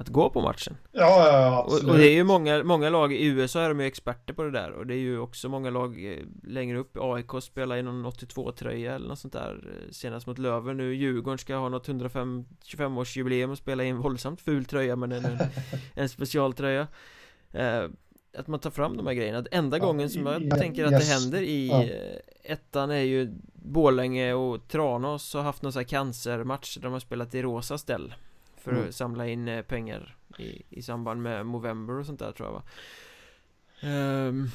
att 0.00 0.08
gå 0.08 0.30
på 0.30 0.40
matchen. 0.40 0.76
Ja, 0.92 1.26
ja 1.26 1.62
absolut. 1.64 1.84
och, 1.84 1.90
och, 1.90 1.96
det 1.98 2.06
är 2.06 2.14
ju 2.14 2.24
många, 2.24 2.62
många 2.62 2.90
lag 2.90 3.12
i 3.12 3.26
USA 3.26 3.60
är 3.60 3.68
de 3.68 3.80
ju 3.80 3.86
experter 3.86 4.34
på 4.34 4.42
det 4.42 4.50
där 4.50 4.70
Och 4.70 4.86
det 4.86 4.94
är 4.94 4.98
ju 4.98 5.18
också 5.18 5.48
många 5.48 5.70
lag 5.70 6.12
eh, 6.12 6.18
längre 6.42 6.78
upp. 6.78 6.96
AIK 7.00 7.42
spelar 7.42 7.76
i 7.76 7.82
någon 7.82 8.06
82-tröja 8.06 8.94
eller 8.94 9.08
något 9.08 9.18
sånt 9.18 9.32
där 9.32 9.68
eh, 9.72 9.90
Senast 9.90 10.26
mot 10.26 10.38
Löven. 10.38 10.76
Nu 10.76 10.94
Djurgården 10.94 11.38
ska 11.38 11.56
ha 11.56 11.68
något 11.68 11.88
125-årsjubileum 11.88 13.50
och 13.50 13.58
spela 13.58 13.84
i 13.84 13.88
en 13.88 14.00
våldsamt 14.00 14.40
ful 14.40 14.64
tröja 14.64 14.96
men 14.96 15.12
en, 15.12 15.38
en, 15.94 16.08
specialtröja. 16.08 16.86
Eh, 17.52 17.84
Att 18.36 18.46
man 18.46 18.60
tar 18.60 18.70
fram 18.70 18.96
de 18.96 19.06
här 19.06 19.14
grejerna. 19.14 19.44
Enda 19.50 19.78
ja, 19.78 19.84
gången 19.84 20.10
som 20.10 20.26
jag 20.26 20.42
ja, 20.42 20.56
tänker 20.56 20.84
att 20.84 20.92
yes. 20.92 21.08
det 21.08 21.14
händer 21.14 21.42
i 21.42 21.68
ja. 21.68 21.84
Eh, 21.84 22.52
ettan 22.52 22.90
är 22.90 23.02
ju 23.02 23.34
Bålänge 23.52 24.32
och 24.32 24.68
Tranås 24.68 25.34
har 25.34 25.42
haft 25.42 25.62
någon 25.62 25.72
sån 25.72 25.80
här 25.80 25.88
cancermatch 25.88 26.76
där 26.76 26.82
de 26.82 26.92
har 26.92 27.00
spelat 27.00 27.34
i 27.34 27.42
rosa 27.42 27.78
ställ 27.78 28.14
för 28.56 28.70
mm. 28.70 28.88
att 28.88 28.94
samla 28.94 29.28
in 29.28 29.48
eh, 29.48 29.62
pengar 29.62 30.16
i, 30.38 30.62
i 30.70 30.82
samband 30.82 31.22
med 31.22 31.46
Movember 31.46 31.98
och 31.98 32.06
sånt 32.06 32.18
där 32.18 32.32
tror 32.32 32.48
jag 32.48 32.52
va? 32.52 32.62
Um, 34.28 34.50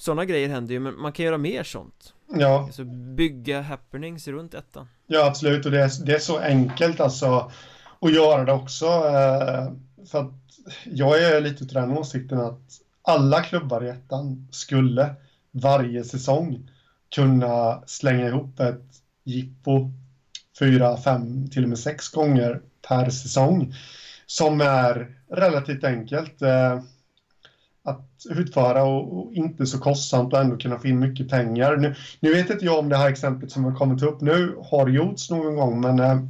Sådana 0.00 0.24
grejer 0.24 0.48
händer 0.48 0.74
ju, 0.74 0.80
men 0.80 1.00
man 1.00 1.12
kan 1.12 1.24
göra 1.24 1.38
mer 1.38 1.62
sånt. 1.62 2.14
Ja. 2.34 2.62
Alltså 2.64 2.84
bygga 2.84 3.60
happenings 3.60 4.28
runt 4.28 4.54
ettan. 4.54 4.88
Ja 5.06 5.26
absolut, 5.26 5.66
och 5.66 5.72
det 5.72 5.80
är, 5.80 6.04
det 6.04 6.14
är 6.14 6.18
så 6.18 6.38
enkelt 6.38 7.00
alltså 7.00 7.52
Att 8.00 8.14
göra 8.14 8.44
det 8.44 8.52
också 8.52 8.86
eh, 8.86 9.72
För 10.06 10.20
att 10.20 10.32
jag 10.84 11.22
är 11.22 11.40
lite 11.40 11.58
till 11.58 11.74
den 11.74 11.90
åsikten 11.90 12.40
att 12.40 12.80
alla 13.02 13.42
klubbar 13.42 13.84
i 13.84 13.88
ettan 13.88 14.48
skulle 14.50 15.14
varje 15.50 16.04
säsong 16.04 16.70
kunna 17.14 17.82
slänga 17.86 18.28
ihop 18.28 18.60
ett 18.60 18.84
jippo 19.24 19.90
fyra, 20.58 20.96
fem, 20.96 21.50
till 21.50 21.62
och 21.62 21.68
med 21.68 21.78
sex 21.78 22.08
gånger 22.08 22.60
per 22.88 23.10
säsong 23.10 23.74
som 24.26 24.60
är 24.60 25.16
relativt 25.30 25.84
enkelt 25.84 26.42
eh, 26.42 26.80
att 27.82 28.26
utföra 28.30 28.82
och, 28.82 29.18
och, 29.18 29.32
inte 29.32 29.66
så 29.66 29.78
kostsamt 29.78 30.32
och 30.32 30.40
ändå 30.40 30.56
kunna 30.56 30.78
få 30.78 30.88
in 30.88 30.98
mycket 30.98 31.28
pengar. 31.28 31.76
Nu, 31.76 31.94
nu, 32.20 32.34
vet 32.34 32.50
inte 32.50 32.64
jag 32.64 32.78
om 32.78 32.88
det 32.88 32.96
här 32.96 33.08
exemplet 33.08 33.52
som 33.52 33.64
har 33.64 33.74
kommit 33.74 34.02
upp 34.02 34.20
nu 34.20 34.56
har 34.70 34.88
gjorts 34.88 35.30
någon 35.30 35.56
gång, 35.56 35.80
men 35.80 35.98
eh, 35.98 36.20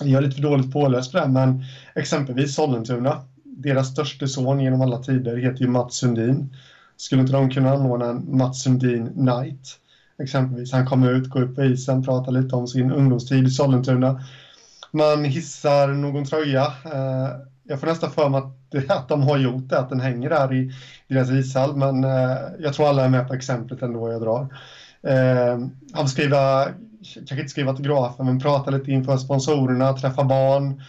jag 0.00 0.18
är 0.18 0.26
lite 0.26 0.36
för 0.36 0.42
dåligt 0.42 0.72
påläst 0.72 1.12
på 1.12 1.18
det. 1.18 1.28
Men 1.28 1.64
exempelvis 1.94 2.54
Sollentuna, 2.54 3.24
deras 3.56 3.88
största 3.88 4.26
son 4.26 4.60
genom 4.60 4.80
alla 4.80 4.98
tider 4.98 5.36
heter 5.36 5.60
ju 5.60 5.68
Mats 5.68 5.96
Sundin. 5.96 6.56
Skulle 6.96 7.20
inte 7.20 7.32
de 7.32 7.50
kunna 7.50 7.70
anordna 7.70 8.06
en 8.06 8.36
Mats 8.36 8.62
Sundin 8.62 9.04
Night? 9.04 9.78
Exempelvis, 10.22 10.72
han 10.72 10.86
kommer 10.86 11.10
ut, 11.10 11.28
går 11.28 11.42
upp 11.42 11.54
på 11.54 11.64
isen, 11.64 12.04
pratar 12.04 12.32
lite 12.32 12.56
om 12.56 12.68
sin 12.68 12.92
ungdomstid 12.92 13.46
i 13.46 13.50
Sollentuna 13.50 14.20
man 14.92 15.24
hissar 15.24 15.88
någon 15.88 16.24
tröja. 16.24 16.64
Eh, 16.64 17.28
jag 17.64 17.80
får 17.80 17.86
nästan 17.86 18.10
för 18.10 18.28
mig 18.28 18.38
att, 18.38 18.90
att 18.98 19.08
de 19.08 19.22
har 19.22 19.38
gjort 19.38 19.68
det, 19.68 19.78
att 19.78 19.88
den 19.88 20.00
hänger 20.00 20.30
där 20.30 20.54
i 20.54 20.72
deras 21.08 21.30
ishall, 21.30 21.76
men 21.76 22.04
eh, 22.04 22.38
jag 22.58 22.74
tror 22.74 22.88
alla 22.88 23.04
är 23.04 23.08
med 23.08 23.28
på 23.28 23.34
exemplet 23.34 23.82
ändå 23.82 24.12
jag 24.12 24.22
drar. 24.22 24.48
Eh, 25.02 25.58
han 25.92 26.08
skriva, 26.08 26.64
kanske 27.14 27.34
inte 27.34 27.48
skriva 27.48 27.70
autografer, 27.70 28.24
men 28.24 28.40
prata 28.40 28.70
lite 28.70 28.90
inför 28.90 29.16
sponsorerna, 29.16 29.92
träffa 29.92 30.24
barn, 30.24 30.82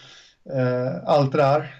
allt 1.06 1.32
det 1.32 1.38
där. 1.38 1.70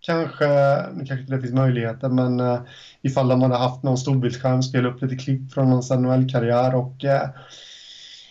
Kanske, 0.00 0.46
nu 0.92 1.04
kanske 1.06 1.20
inte 1.20 1.32
det 1.32 1.40
finns 1.40 1.54
möjligheter, 1.54 2.08
men 2.08 2.40
eh, 2.40 2.60
ifall 3.02 3.28
de 3.28 3.42
hade 3.42 3.56
haft 3.56 3.82
någon 3.82 3.98
storbildsskärm, 3.98 4.62
spela 4.62 4.88
upp 4.88 5.02
lite 5.02 5.16
klipp 5.16 5.52
från 5.52 5.68
någons 5.70 5.90
NHL-karriär 5.90 6.74
och 6.74 7.04
eh, 7.04 7.28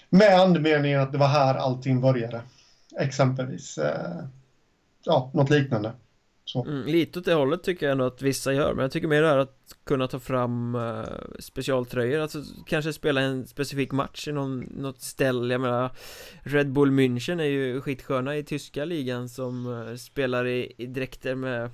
med 0.09 0.39
andemeningen 0.39 1.01
att 1.01 1.11
det 1.11 1.17
var 1.17 1.27
här 1.27 1.55
allting 1.55 2.01
började. 2.01 2.41
Exempelvis. 2.99 3.77
Eh, 3.77 4.23
ja, 5.05 5.31
något 5.33 5.49
liknande. 5.49 5.91
Mm, 6.55 6.85
lite 6.85 7.19
åt 7.19 7.25
det 7.25 7.33
hållet 7.33 7.63
tycker 7.63 7.85
jag 7.85 7.91
ändå 7.91 8.05
att 8.05 8.21
vissa 8.21 8.53
gör 8.53 8.73
Men 8.73 8.81
jag 8.81 8.91
tycker 8.91 9.07
mer 9.07 9.21
det 9.21 9.27
här 9.27 9.37
att 9.37 9.55
kunna 9.83 10.07
ta 10.07 10.19
fram 10.19 10.75
uh, 10.75 11.05
specialtröjor 11.39 12.19
Alltså 12.19 12.43
kanske 12.65 12.93
spela 12.93 13.21
en 13.21 13.47
specifik 13.47 13.91
match 13.91 14.27
i 14.27 14.31
någon, 14.31 14.59
något 14.59 15.01
ställe 15.01 15.53
Jag 15.53 15.61
menar 15.61 15.91
Red 16.43 16.71
Bull 16.71 16.91
München 16.91 17.41
är 17.41 17.45
ju 17.45 17.81
skitsköna 17.81 18.37
i 18.37 18.43
tyska 18.43 18.85
ligan 18.85 19.29
som 19.29 19.67
uh, 19.67 19.95
spelar 19.95 20.47
i, 20.47 20.73
i 20.77 20.85
dräkter 20.85 21.35
med 21.35 21.69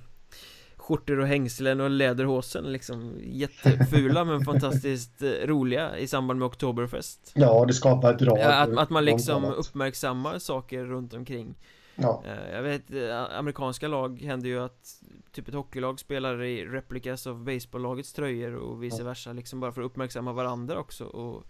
skjortor 0.86 1.20
och 1.20 1.26
hängslen 1.26 1.80
och 1.80 1.90
läderhosen 1.90 2.72
liksom 2.72 3.20
Jättefula 3.24 4.24
men 4.24 4.40
fantastiskt 4.44 5.22
eh, 5.22 5.28
roliga 5.28 5.98
i 5.98 6.06
samband 6.06 6.38
med 6.38 6.46
Oktoberfest. 6.46 7.32
Ja, 7.34 7.64
det 7.64 7.72
skapar 7.72 8.12
ett 8.12 8.18
drag 8.18 8.38
ja, 8.38 8.52
att, 8.52 8.78
att 8.78 8.90
man 8.90 9.04
liksom 9.04 9.44
uppmärksammar 9.44 10.38
saker 10.38 10.84
runt 10.84 11.14
omkring 11.14 11.54
Ja. 11.96 12.22
Eh, 12.26 12.54
jag 12.54 12.62
vet, 12.62 12.90
eh, 12.90 13.38
amerikanska 13.38 13.88
lag 13.88 14.20
händer 14.20 14.48
ju 14.48 14.58
att 14.58 15.02
Typ 15.32 15.48
ett 15.48 15.54
hockeylag 15.54 16.00
spelar 16.00 16.42
i 16.42 16.66
replikas 16.66 17.26
av 17.26 17.44
baseballlagets 17.44 18.12
tröjor 18.12 18.54
och 18.54 18.82
vice 18.82 19.04
versa 19.04 19.32
liksom 19.32 19.60
bara 19.60 19.72
för 19.72 19.80
att 19.80 19.86
uppmärksamma 19.86 20.32
varandra 20.32 20.78
också 20.78 21.04
och 21.04 21.44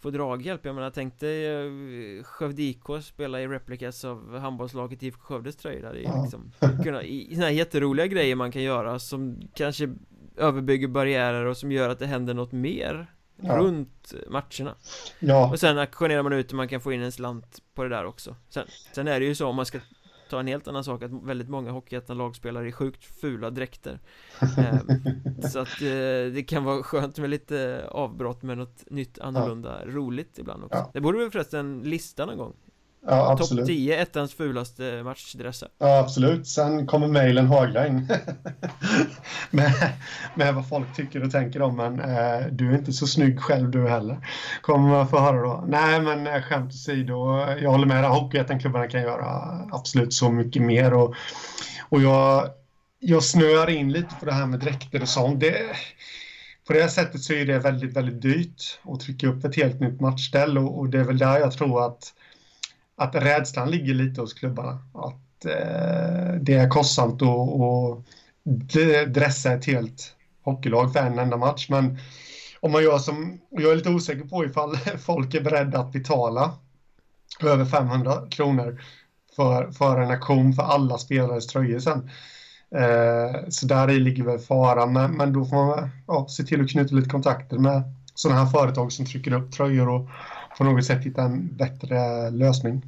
få 0.00 0.10
draghjälp. 0.10 0.64
Jag 0.64 0.74
menar, 0.74 0.90
tänk 0.90 1.20
dig 1.20 1.66
uh, 1.66 2.22
Skövde 2.22 2.62
IK 2.62 2.82
spela 3.02 3.40
i 3.40 3.48
replikas 3.48 4.04
av 4.04 4.38
handbollslaget 4.38 5.02
IFK 5.02 5.20
Skövdes 5.20 5.56
tröjor. 5.56 5.82
Det 5.82 6.04
är 6.04 6.22
liksom 6.22 6.52
kunna, 6.82 7.02
i, 7.02 7.34
såna 7.34 7.46
här 7.46 7.52
jätteroliga 7.52 8.06
grejer 8.06 8.36
man 8.36 8.52
kan 8.52 8.62
göra 8.62 8.98
som 8.98 9.36
kanske 9.54 9.94
överbygger 10.36 10.88
barriärer 10.88 11.44
och 11.44 11.56
som 11.56 11.72
gör 11.72 11.88
att 11.88 11.98
det 11.98 12.06
händer 12.06 12.34
något 12.34 12.52
mer 12.52 13.14
ja. 13.36 13.56
runt 13.58 14.14
matcherna. 14.28 14.74
Ja. 15.18 15.50
Och 15.50 15.60
sen 15.60 15.78
aktionerar 15.78 16.22
man 16.22 16.32
ut 16.32 16.50
och 16.50 16.56
man 16.56 16.68
kan 16.68 16.80
få 16.80 16.92
in 16.92 17.02
en 17.02 17.12
slant 17.12 17.62
på 17.74 17.82
det 17.82 17.88
där 17.88 18.04
också. 18.04 18.36
Sen, 18.48 18.66
sen 18.94 19.08
är 19.08 19.20
det 19.20 19.26
ju 19.26 19.34
så 19.34 19.46
om 19.46 19.56
man 19.56 19.66
ska 19.66 19.80
ta 20.30 20.40
en 20.40 20.46
helt 20.46 20.68
annan 20.68 20.84
sak 20.84 21.02
att 21.02 21.10
väldigt 21.10 21.48
många 21.48 21.70
Hockeyettan-lag 21.70 22.36
spelar 22.36 22.66
i 22.66 22.72
sjukt 22.72 23.04
fula 23.04 23.50
dräkter 23.50 23.98
ehm, 24.40 25.02
Så 25.50 25.58
att 25.58 25.82
eh, 25.82 26.32
det 26.34 26.46
kan 26.48 26.64
vara 26.64 26.82
skönt 26.82 27.18
med 27.18 27.30
lite 27.30 27.88
avbrott 27.90 28.42
med 28.42 28.58
något 28.58 28.90
nytt, 28.90 29.18
annorlunda, 29.18 29.80
ja. 29.84 29.90
roligt 29.90 30.38
ibland 30.38 30.64
också 30.64 30.78
ja. 30.78 30.90
Det 30.92 31.00
borde 31.00 31.18
vi 31.18 31.30
förresten 31.30 31.82
lista 31.82 32.26
någon 32.26 32.38
gång 32.38 32.54
Ja, 33.06 33.32
absolut. 33.32 33.66
Topp 33.66 33.68
10, 33.68 34.00
ettans 34.00 34.34
fulaste 34.34 35.02
matchdressar. 35.02 35.68
Ja, 35.78 35.98
absolut. 35.98 36.46
Sen 36.46 36.86
kommer 36.86 37.08
mejlen 37.08 37.46
hagla 37.46 37.86
in. 37.86 38.08
med, 39.50 39.72
med 40.34 40.54
vad 40.54 40.68
folk 40.68 40.96
tycker 40.96 41.24
och 41.24 41.30
tänker 41.30 41.62
om 41.62 41.76
men 41.76 42.00
eh, 42.00 42.46
du 42.50 42.70
är 42.70 42.78
inte 42.78 42.92
så 42.92 43.06
snygg 43.06 43.40
själv 43.40 43.70
du 43.70 43.88
heller. 43.88 44.28
Kommer 44.62 44.88
man 44.88 45.08
få 45.08 45.18
höra 45.18 45.42
då. 45.42 45.64
Nej, 45.68 46.00
men 46.00 46.26
eh, 46.26 46.42
skämt 46.42 46.72
åsido. 46.72 47.46
Jag 47.60 47.70
håller 47.70 47.86
med. 47.86 48.04
Hockeyettan-klubbarna 48.04 48.86
kan 48.86 49.02
göra 49.02 49.26
absolut 49.72 50.12
så 50.12 50.30
mycket 50.30 50.62
mer. 50.62 50.94
Och, 50.94 51.14
och 51.88 52.02
jag, 52.02 52.48
jag 52.98 53.22
snöar 53.22 53.70
in 53.70 53.92
lite 53.92 54.14
på 54.20 54.26
det 54.26 54.32
här 54.32 54.46
med 54.46 54.60
dräkter 54.60 55.02
och 55.02 55.08
sånt. 55.08 55.40
Det, 55.40 55.54
på 56.66 56.72
det 56.72 56.88
sättet 56.88 57.20
så 57.20 57.32
är 57.32 57.46
det 57.46 57.58
väldigt, 57.58 57.96
väldigt 57.96 58.22
dyrt 58.22 58.80
att 58.84 59.00
trycka 59.00 59.26
upp 59.26 59.44
ett 59.44 59.56
helt 59.56 59.80
nytt 59.80 60.00
matchställ 60.00 60.58
och, 60.58 60.78
och 60.78 60.88
det 60.88 60.98
är 60.98 61.04
väl 61.04 61.18
där 61.18 61.38
jag 61.38 61.52
tror 61.52 61.86
att 61.86 62.12
att 62.96 63.14
rädslan 63.14 63.70
ligger 63.70 63.94
lite 63.94 64.20
hos 64.20 64.32
klubbarna. 64.32 64.78
Att 64.94 65.44
eh, 65.44 66.34
det 66.40 66.54
är 66.54 66.68
kostsamt 66.68 67.22
att 67.22 68.76
eh, 68.76 69.08
dressa 69.08 69.52
ett 69.52 69.64
helt 69.64 70.14
hockeylag 70.42 70.92
för 70.92 71.00
en 71.00 71.18
enda 71.18 71.36
match. 71.36 71.66
Men 71.68 71.98
om 72.60 72.72
man 72.72 72.82
gör 72.82 72.98
som, 72.98 73.40
jag 73.50 73.72
är 73.72 73.76
lite 73.76 73.90
osäker 73.90 74.24
på 74.24 74.44
ifall 74.44 74.76
folk 74.98 75.34
är 75.34 75.40
beredda 75.40 75.78
att 75.78 75.92
betala 75.92 76.52
över 77.42 77.64
500 77.64 78.12
kronor 78.30 78.80
för, 79.36 79.70
för 79.70 80.00
en 80.00 80.10
aktion 80.10 80.52
för 80.52 80.62
alla 80.62 80.98
spelares 80.98 81.46
tröjor 81.46 81.78
sen. 81.78 82.10
Eh, 82.74 83.48
så 83.48 83.66
där 83.66 83.90
i 83.90 84.00
ligger 84.00 84.24
väl 84.24 84.38
faran, 84.38 84.92
men, 84.92 85.12
men 85.12 85.32
då 85.32 85.44
får 85.44 85.56
man 85.56 85.90
ja, 86.06 86.26
se 86.28 86.42
till 86.42 86.60
att 86.60 86.70
knyta 86.70 86.94
lite 86.94 87.08
kontakter 87.08 87.58
med 87.58 87.82
sådana 88.14 88.40
här 88.40 88.50
företag 88.50 88.92
som 88.92 89.06
trycker 89.06 89.32
upp 89.32 89.52
tröjor 89.52 89.88
och 89.88 90.08
på 90.58 90.64
något 90.64 90.84
sätt 90.84 91.04
hitta 91.04 91.22
en 91.22 91.56
bättre 91.56 92.30
lösning. 92.30 92.82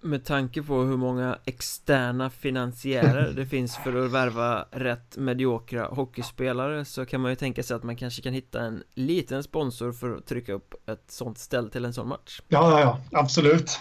Med 0.00 0.24
tanke 0.24 0.62
på 0.62 0.82
hur 0.82 0.96
många 0.96 1.38
externa 1.44 2.30
finansiärer 2.30 3.32
det 3.36 3.46
finns 3.46 3.76
för 3.76 4.04
att 4.04 4.10
värva 4.10 4.64
rätt 4.70 5.16
mediokra 5.16 5.86
hockeyspelare 5.86 6.84
så 6.84 7.06
kan 7.06 7.20
man 7.20 7.30
ju 7.30 7.36
tänka 7.36 7.62
sig 7.62 7.76
att 7.76 7.82
man 7.82 7.96
kanske 7.96 8.22
kan 8.22 8.32
hitta 8.32 8.60
en 8.60 8.82
liten 8.94 9.42
sponsor 9.42 9.92
för 9.92 10.16
att 10.16 10.26
trycka 10.26 10.52
upp 10.52 10.74
ett 10.86 11.10
sånt 11.10 11.38
ställ 11.38 11.70
till 11.70 11.84
en 11.84 11.92
sån 11.92 12.08
match. 12.08 12.40
Ja, 12.48 12.70
ja, 12.70 12.80
ja, 12.80 13.18
absolut. 13.20 13.80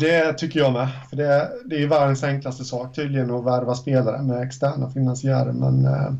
Det 0.00 0.32
tycker 0.32 0.60
jag 0.60 0.72
med. 0.72 0.88
För 1.10 1.16
det, 1.16 1.50
det 1.64 1.76
är 1.76 1.80
ju 1.80 1.88
världens 1.88 2.24
enklaste 2.24 2.64
sak 2.64 2.94
tydligen 2.94 3.30
att 3.30 3.44
värva 3.44 3.74
spelare 3.74 4.22
med 4.22 4.42
externa 4.42 4.90
finansiärer. 4.90 5.52
Men 5.52 5.84
eh, 5.86 6.12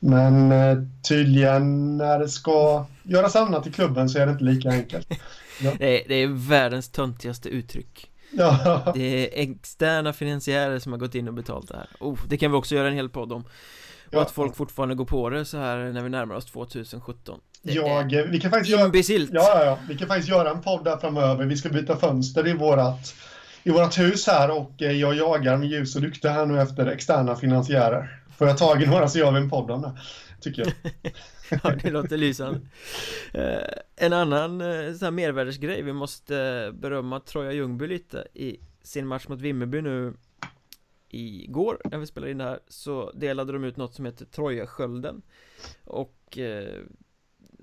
men 0.00 0.52
eh, 0.52 0.78
tydligen 1.08 1.96
när 1.96 2.18
det 2.18 2.28
ska 2.28 2.86
göras 3.02 3.36
annat 3.36 3.66
i 3.66 3.72
klubben 3.72 4.08
så 4.08 4.18
är 4.18 4.26
det 4.26 4.32
inte 4.32 4.44
lika 4.44 4.68
enkelt. 4.68 5.06
Ja. 5.10 5.16
Det, 5.78 6.04
är, 6.04 6.08
det 6.08 6.14
är 6.14 6.48
världens 6.48 6.88
töntigaste 6.88 7.48
uttryck. 7.48 8.10
Ja. 8.30 8.92
Det 8.94 9.02
är 9.02 9.50
externa 9.50 10.12
finansiärer 10.12 10.78
som 10.78 10.92
har 10.92 10.98
gått 10.98 11.14
in 11.14 11.28
och 11.28 11.34
betalt 11.34 11.68
det 11.68 11.76
här. 11.76 11.88
Oh, 12.00 12.18
det 12.28 12.36
kan 12.36 12.50
vi 12.50 12.56
också 12.56 12.74
göra 12.74 12.88
en 12.88 12.94
hel 12.94 13.08
podd 13.08 13.32
om. 13.32 13.40
Och 13.40 14.14
ja. 14.14 14.22
att 14.22 14.30
folk 14.30 14.56
fortfarande 14.56 14.94
går 14.94 15.04
på 15.04 15.30
det 15.30 15.44
så 15.44 15.58
här 15.58 15.76
när 15.76 16.02
vi 16.02 16.08
närmar 16.08 16.34
oss 16.34 16.46
2017. 16.46 17.40
Det 17.62 17.72
jag, 17.72 18.26
vi 18.30 18.40
kan 18.40 18.50
faktiskt 18.50 18.80
imbecilt. 18.80 19.32
Göra, 19.32 19.44
ja, 19.44 19.64
ja, 19.64 19.78
vi 19.88 19.96
kan 19.98 20.08
faktiskt 20.08 20.28
göra 20.28 20.50
en 20.50 20.60
podd 20.60 20.84
där 20.84 20.96
framöver. 20.96 21.44
Vi 21.44 21.56
ska 21.56 21.68
byta 21.68 21.96
fönster 21.96 22.48
i 22.48 22.52
vårat 22.52 23.14
i 23.62 23.70
vårt 23.70 23.98
hus 23.98 24.26
här 24.26 24.50
och 24.50 24.82
eh, 24.82 24.92
jag 24.92 25.14
jagar 25.14 25.56
med 25.56 25.68
ljus 25.68 25.96
och 25.96 26.02
lykta 26.02 26.30
här 26.30 26.46
nu 26.46 26.60
efter 26.60 26.86
externa 26.86 27.36
finansiärer. 27.36 28.19
Får 28.40 28.48
jag 28.48 28.58
tag 28.58 28.82
i 28.82 28.86
några 28.86 29.08
så 29.08 29.18
gör 29.18 29.32
vi 29.32 29.38
en 29.38 29.50
podd 29.50 29.70
om 29.70 29.82
det, 29.82 29.92
tycker 30.40 30.62
jag. 30.62 30.92
ja, 31.62 31.74
det 31.82 31.90
låter 31.90 32.16
lysande. 32.16 32.60
Eh, 33.32 33.68
en 33.96 34.12
annan 34.12 34.60
eh, 34.60 34.92
sån 34.92 35.06
här 35.06 35.10
mervärdesgrej, 35.10 35.82
vi 35.82 35.92
måste 35.92 36.38
eh, 36.38 36.72
berömma 36.72 37.20
Troja 37.20 37.52
Ljungby 37.52 37.86
lite 37.86 38.28
i 38.34 38.56
sin 38.82 39.06
match 39.06 39.28
mot 39.28 39.40
Vimmerby 39.40 39.82
nu 39.82 40.14
igår 41.08 41.80
när 41.84 41.98
vi 41.98 42.06
spelade 42.06 42.32
in 42.32 42.38
det 42.38 42.44
här 42.44 42.60
så 42.68 43.10
delade 43.10 43.52
de 43.52 43.64
ut 43.64 43.76
något 43.76 43.94
som 43.94 44.04
heter 44.04 44.24
Troja-skölden 44.24 45.22
och 45.84 46.38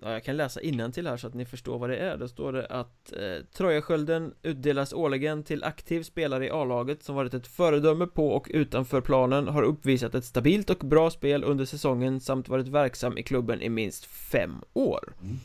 ja, 0.01 0.11
jag 0.11 0.23
kan 0.23 0.37
läsa 0.37 0.59
till 0.91 1.07
här 1.07 1.17
så 1.17 1.27
att 1.27 1.33
ni 1.33 1.45
förstår 1.45 1.79
vad 1.79 1.89
det 1.89 1.97
är 1.97 2.17
Då 2.17 2.27
står 2.27 2.53
det 2.53 2.65
att 2.65 3.13
eh, 3.13 3.45
Trojaskölden 3.53 4.33
utdelas 4.43 4.93
årligen 4.93 5.43
till 5.43 5.63
aktiv 5.63 6.03
spelare 6.03 6.45
i 6.45 6.49
A-laget 6.49 7.03
som 7.03 7.15
varit 7.15 7.33
ett 7.33 7.47
föredöme 7.47 8.07
på 8.07 8.29
och 8.29 8.47
utanför 8.49 9.01
planen 9.01 9.47
har 9.47 9.63
uppvisat 9.63 10.15
ett 10.15 10.25
stabilt 10.25 10.69
och 10.69 10.87
bra 10.87 11.09
spel 11.09 11.43
under 11.43 11.65
säsongen 11.65 12.19
samt 12.19 12.49
varit 12.49 12.67
verksam 12.67 13.17
i 13.17 13.23
klubben 13.23 13.61
i 13.61 13.69
minst 13.69 14.05
fem 14.05 14.61
år 14.73 15.13
mm. 15.21 15.37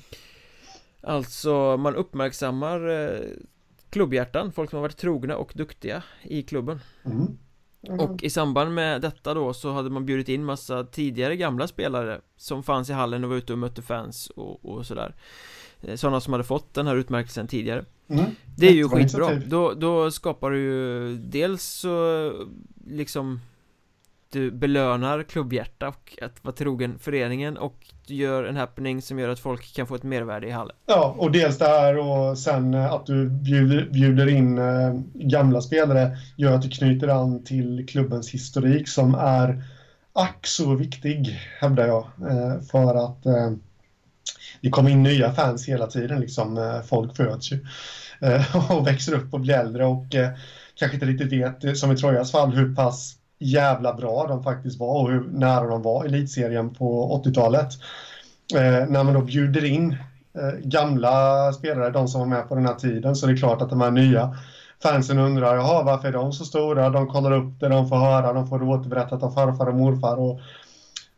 Alltså 1.04 1.76
man 1.76 1.94
uppmärksammar 1.94 2.88
eh, 2.88 3.20
klubbhjärtan, 3.90 4.52
folk 4.52 4.70
som 4.70 4.76
har 4.76 4.82
varit 4.82 4.96
trogna 4.96 5.36
och 5.36 5.52
duktiga 5.54 6.02
i 6.22 6.42
klubben 6.42 6.80
mm. 7.04 7.38
Mm. 7.88 8.00
Och 8.00 8.22
i 8.22 8.30
samband 8.30 8.74
med 8.74 9.00
detta 9.00 9.34
då 9.34 9.54
så 9.54 9.72
hade 9.72 9.90
man 9.90 10.06
bjudit 10.06 10.28
in 10.28 10.44
massa 10.44 10.84
tidigare 10.84 11.36
gamla 11.36 11.68
spelare 11.68 12.20
Som 12.36 12.62
fanns 12.62 12.90
i 12.90 12.92
hallen 12.92 13.24
och 13.24 13.30
var 13.30 13.36
ute 13.36 13.52
och 13.52 13.58
mötte 13.58 13.82
fans 13.82 14.30
och, 14.36 14.64
och 14.64 14.86
sådär 14.86 15.14
eh, 15.80 15.96
Sådana 15.96 16.20
som 16.20 16.32
hade 16.32 16.44
fått 16.44 16.74
den 16.74 16.86
här 16.86 16.96
utmärkelsen 16.96 17.46
tidigare 17.46 17.84
mm. 18.08 18.24
Det 18.56 18.66
är 18.68 18.72
ju 18.72 18.88
skitbra, 18.88 19.34
då, 19.34 19.72
då 19.72 20.10
skapar 20.10 20.50
du 20.50 20.58
ju 20.58 21.16
dels 21.16 21.62
så 21.62 22.32
liksom 22.86 23.40
du 24.32 24.50
belönar 24.50 25.22
klubbhjärta 25.22 25.88
och 25.88 26.18
att 26.22 26.44
vara 26.44 26.54
trogen 26.54 26.98
föreningen 26.98 27.56
och 27.56 27.86
du 28.06 28.14
gör 28.14 28.44
en 28.44 28.56
happening 28.56 29.02
som 29.02 29.18
gör 29.18 29.28
att 29.28 29.38
folk 29.38 29.74
kan 29.74 29.86
få 29.86 29.94
ett 29.94 30.02
mervärde 30.02 30.46
i 30.46 30.50
hallen. 30.50 30.76
Ja, 30.86 31.14
och 31.18 31.32
dels 31.32 31.58
det 31.58 31.64
här 31.64 31.98
och 31.98 32.38
sen 32.38 32.74
eh, 32.74 32.92
att 32.92 33.06
du 33.06 33.28
bjuder, 33.28 33.90
bjuder 33.90 34.28
in 34.28 34.58
eh, 34.58 34.94
gamla 35.14 35.60
spelare 35.60 36.16
gör 36.36 36.52
att 36.52 36.62
du 36.62 36.68
knyter 36.68 37.08
an 37.08 37.44
till 37.44 37.86
klubbens 37.88 38.30
historik 38.30 38.88
som 38.88 39.14
är 39.14 39.64
ack 40.12 40.46
så 40.46 40.74
viktig, 40.74 41.40
hävdar 41.60 41.86
jag, 41.86 42.04
eh, 42.30 42.60
för 42.70 43.04
att 43.04 43.22
det 44.60 44.70
kommer 44.70 44.90
in 44.90 45.02
nya 45.02 45.32
fans 45.32 45.68
hela 45.68 45.86
tiden, 45.86 46.20
liksom. 46.20 46.82
folk 46.86 47.16
föds 47.16 47.52
ju 47.52 47.58
och 48.70 48.86
växer 48.86 49.14
upp 49.14 49.34
och 49.34 49.40
blir 49.40 49.54
äldre 49.54 49.84
och 49.84 50.06
kanske 50.74 50.96
inte 50.96 51.06
riktigt 51.06 51.32
vet, 51.32 51.78
som 51.78 51.92
i 51.92 51.96
Trojas 51.96 52.32
fall, 52.32 52.52
hur 52.52 52.74
pass 52.74 53.16
jävla 53.42 53.94
bra 53.94 54.26
de 54.26 54.42
faktiskt 54.42 54.80
var 54.80 55.02
och 55.02 55.10
hur 55.10 55.28
nära 55.32 55.66
de 55.66 55.82
var 55.82 56.04
elitserien 56.04 56.74
på 56.74 57.20
80-talet. 57.24 57.68
Eh, 58.54 58.88
när 58.88 59.04
man 59.04 59.14
då 59.14 59.20
bjuder 59.20 59.64
in 59.64 59.96
eh, 60.38 60.58
gamla 60.62 61.52
spelare, 61.52 61.90
de 61.90 62.08
som 62.08 62.20
var 62.20 62.28
med 62.28 62.48
på 62.48 62.54
den 62.54 62.66
här 62.66 62.74
tiden, 62.74 63.16
så 63.16 63.26
det 63.26 63.32
är 63.32 63.36
klart 63.36 63.62
att 63.62 63.70
de 63.70 63.80
här 63.80 63.90
nya 63.90 64.36
fansen 64.82 65.18
undrar, 65.18 65.56
jaha, 65.56 65.82
varför 65.82 66.08
är 66.08 66.12
de 66.12 66.32
så 66.32 66.44
stora? 66.44 66.90
De 66.90 67.06
kollar 67.06 67.32
upp 67.32 67.60
det, 67.60 67.68
de 67.68 67.88
får 67.88 67.96
höra, 67.96 68.32
de 68.32 68.48
får 68.48 68.58
det 68.58 68.64
återberättat 68.64 69.22
av 69.22 69.30
farfar 69.30 69.66
och 69.66 69.74
morfar 69.74 70.16
och, 70.16 70.40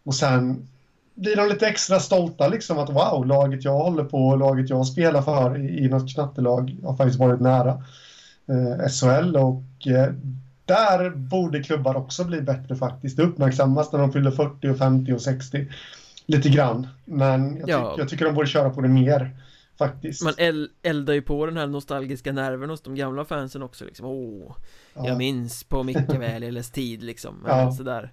och 0.05 0.15
sen 0.15 0.69
blir 1.15 1.37
de 1.37 1.49
lite 1.49 1.67
extra 1.67 2.01
stolta 2.01 2.49
liksom 2.49 2.79
att 2.79 2.91
wow, 2.91 3.27
laget 3.27 3.65
jag 3.65 3.79
håller 3.79 4.05
på, 4.05 4.29
och 4.29 4.39
laget 4.39 4.71
jag 4.71 4.87
spelar 4.87 5.23
för 5.23 5.59
i, 5.59 5.85
i 5.85 5.89
något 5.89 6.15
knattelag 6.15 6.77
har 6.85 6.97
faktiskt 6.97 7.19
varit 7.19 7.41
nära 7.41 7.83
eh, 8.49 8.89
SHL 8.89 9.37
och 9.37 9.87
eh, 9.87 10.15
där 10.65 11.11
borde 11.11 11.63
klubbar 11.63 11.95
också 11.95 12.25
bli 12.25 12.41
bättre 12.41 12.77
faktiskt. 12.77 13.17
Det 13.17 13.23
uppmärksammas 13.23 13.93
när 13.93 13.99
de 13.99 14.13
fyller 14.13 14.31
40 14.31 14.69
och 14.69 14.79
50 14.79 15.13
och 15.13 15.23
60 15.23 15.69
lite 16.27 16.49
grann. 16.49 16.87
Men 17.05 17.57
jag, 17.57 17.69
ja. 17.69 17.95
jag 17.99 18.09
tycker 18.09 18.25
de 18.25 18.35
borde 18.35 18.47
köra 18.47 18.71
på 18.71 18.81
det 18.81 18.89
mer 18.89 19.37
faktiskt. 19.79 20.23
Man 20.23 20.35
eldar 20.83 21.15
ju 21.15 21.23
på 21.23 21.47
den 21.47 21.57
här 21.57 21.67
nostalgiska 21.67 22.33
nerven 22.33 22.71
hos 22.71 22.83
de 22.83 22.95
gamla 22.95 23.25
fansen 23.25 23.63
också 23.63 23.85
liksom. 23.85 24.07
Åh, 24.07 24.57
ja. 24.95 25.09
jag 25.09 25.19
minns 25.19 25.65
på 25.65 25.83
Micke 25.83 26.15
Väliles 26.19 26.71
tid 26.71 27.03
liksom. 27.03 27.35
Ja. 27.49 27.73
Sådär. 27.73 28.13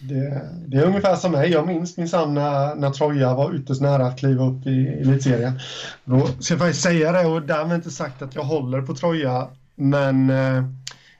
Det, 0.00 0.50
det, 0.66 0.76
är 0.76 0.86
ungefär 0.86 1.16
som 1.16 1.32
mig. 1.32 1.50
Jag 1.50 1.66
minns 1.66 1.96
minsann 1.96 2.34
när, 2.34 2.74
när 2.74 2.90
Troja 2.90 3.34
var 3.34 3.54
ytterst 3.54 3.80
nära 3.80 4.06
att 4.06 4.18
kliva 4.18 4.44
upp 4.44 4.66
i 4.66 4.86
elitserien. 4.86 5.60
Då 6.04 6.26
ska 6.26 6.54
jag 6.54 6.60
faktiskt 6.60 6.82
säga 6.82 7.12
det 7.12 7.26
och 7.26 7.42
därmed 7.42 7.74
inte 7.74 7.90
sagt 7.90 8.22
att 8.22 8.34
jag 8.34 8.42
håller 8.42 8.82
på 8.82 8.94
Troja. 8.94 9.48
Men 9.74 10.30
eh, 10.30 10.64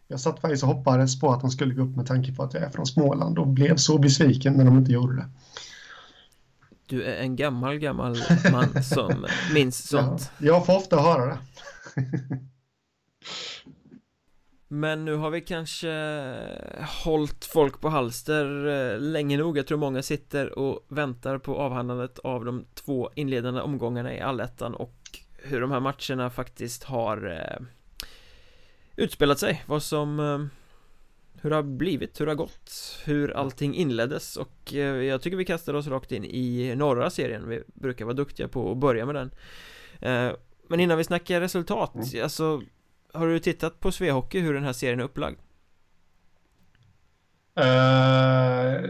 jag 0.09 0.21
satt 0.21 0.41
faktiskt 0.41 0.63
och 0.63 0.69
hoppades 0.69 1.21
på 1.21 1.33
att 1.33 1.41
de 1.41 1.51
skulle 1.51 1.75
gå 1.75 1.83
upp 1.83 1.97
med 1.97 2.07
tanke 2.07 2.33
på 2.33 2.43
att 2.43 2.55
jag 2.55 2.63
är 2.63 2.71
från 2.71 2.87
Småland 2.87 3.39
och 3.39 3.47
blev 3.47 3.77
så 3.77 3.99
besviken 3.99 4.55
när 4.55 4.65
de 4.65 4.79
inte 4.79 4.93
gjorde 4.93 5.17
det. 5.17 5.27
Du 6.87 7.03
är 7.03 7.17
en 7.17 7.37
gammal, 7.37 7.79
gammal 7.79 8.17
man 8.53 8.83
som 8.83 9.27
minns 9.55 9.89
sånt. 9.89 10.31
Ja, 10.39 10.47
jag 10.47 10.67
får 10.67 10.77
ofta 10.77 11.01
höra 11.01 11.27
det. 11.27 11.39
Men 14.69 15.05
nu 15.05 15.15
har 15.15 15.31
vi 15.31 15.41
kanske 15.41 15.91
hållit 17.05 17.45
folk 17.45 17.81
på 17.81 17.89
halster 17.89 18.67
eh, 18.67 19.01
länge 19.01 19.37
nog 19.37 19.59
Jag 19.59 19.67
tror 19.67 19.79
många 19.79 20.03
sitter 20.03 20.59
och 20.59 20.87
väntar 20.89 21.39
på 21.39 21.57
avhandlandet 21.57 22.19
av 22.19 22.45
de 22.45 22.65
två 22.75 23.11
inledande 23.15 23.61
omgångarna 23.61 24.15
i 24.15 24.21
allettan 24.21 24.75
och 24.75 24.95
hur 25.33 25.61
de 25.61 25.71
här 25.71 25.81
matcherna 25.81 26.31
faktiskt 26.31 26.85
har 26.85 27.27
eh, 27.31 27.67
utspelat 28.97 29.39
sig 29.39 29.63
Vad 29.67 29.83
som 29.83 30.21
eh, 30.21 30.39
Hur 31.43 31.51
det 31.51 31.57
har 31.57 31.63
blivit, 31.63 32.21
hur 32.21 32.27
det 32.27 32.33
har 32.33 32.37
gått 32.37 32.99
Hur 33.05 33.37
allting 33.37 33.75
inleddes 33.75 34.37
och 34.37 34.75
eh, 34.75 34.79
jag 34.79 35.23
tycker 35.23 35.37
vi 35.37 35.45
kastar 35.45 35.75
oss 35.75 35.87
rakt 35.87 36.13
in 36.13 36.25
i 36.25 36.75
norra 36.77 37.11
serien 37.11 37.49
Vi 37.49 37.63
brukar 37.67 38.05
vara 38.05 38.15
duktiga 38.15 38.49
på 38.49 38.71
att 38.71 38.79
börja 38.79 39.07
med 39.07 39.15
den 39.15 39.31
eh, 40.01 40.33
Men 40.69 40.81
innan 40.81 40.99
vi 40.99 41.05
snackar 41.05 41.41
resultat, 41.41 41.95
mm. 41.95 42.23
alltså 42.23 42.63
Har 43.13 43.27
du 43.27 43.39
tittat 43.39 43.81
på 43.81 43.93
Svehockey 43.93 44.41
hur 44.41 44.55
den 44.55 44.65
här 44.65 44.73
serien 44.73 45.01
är 45.01 45.05
upplagd? 45.05 45.39
Uh, 47.59 47.65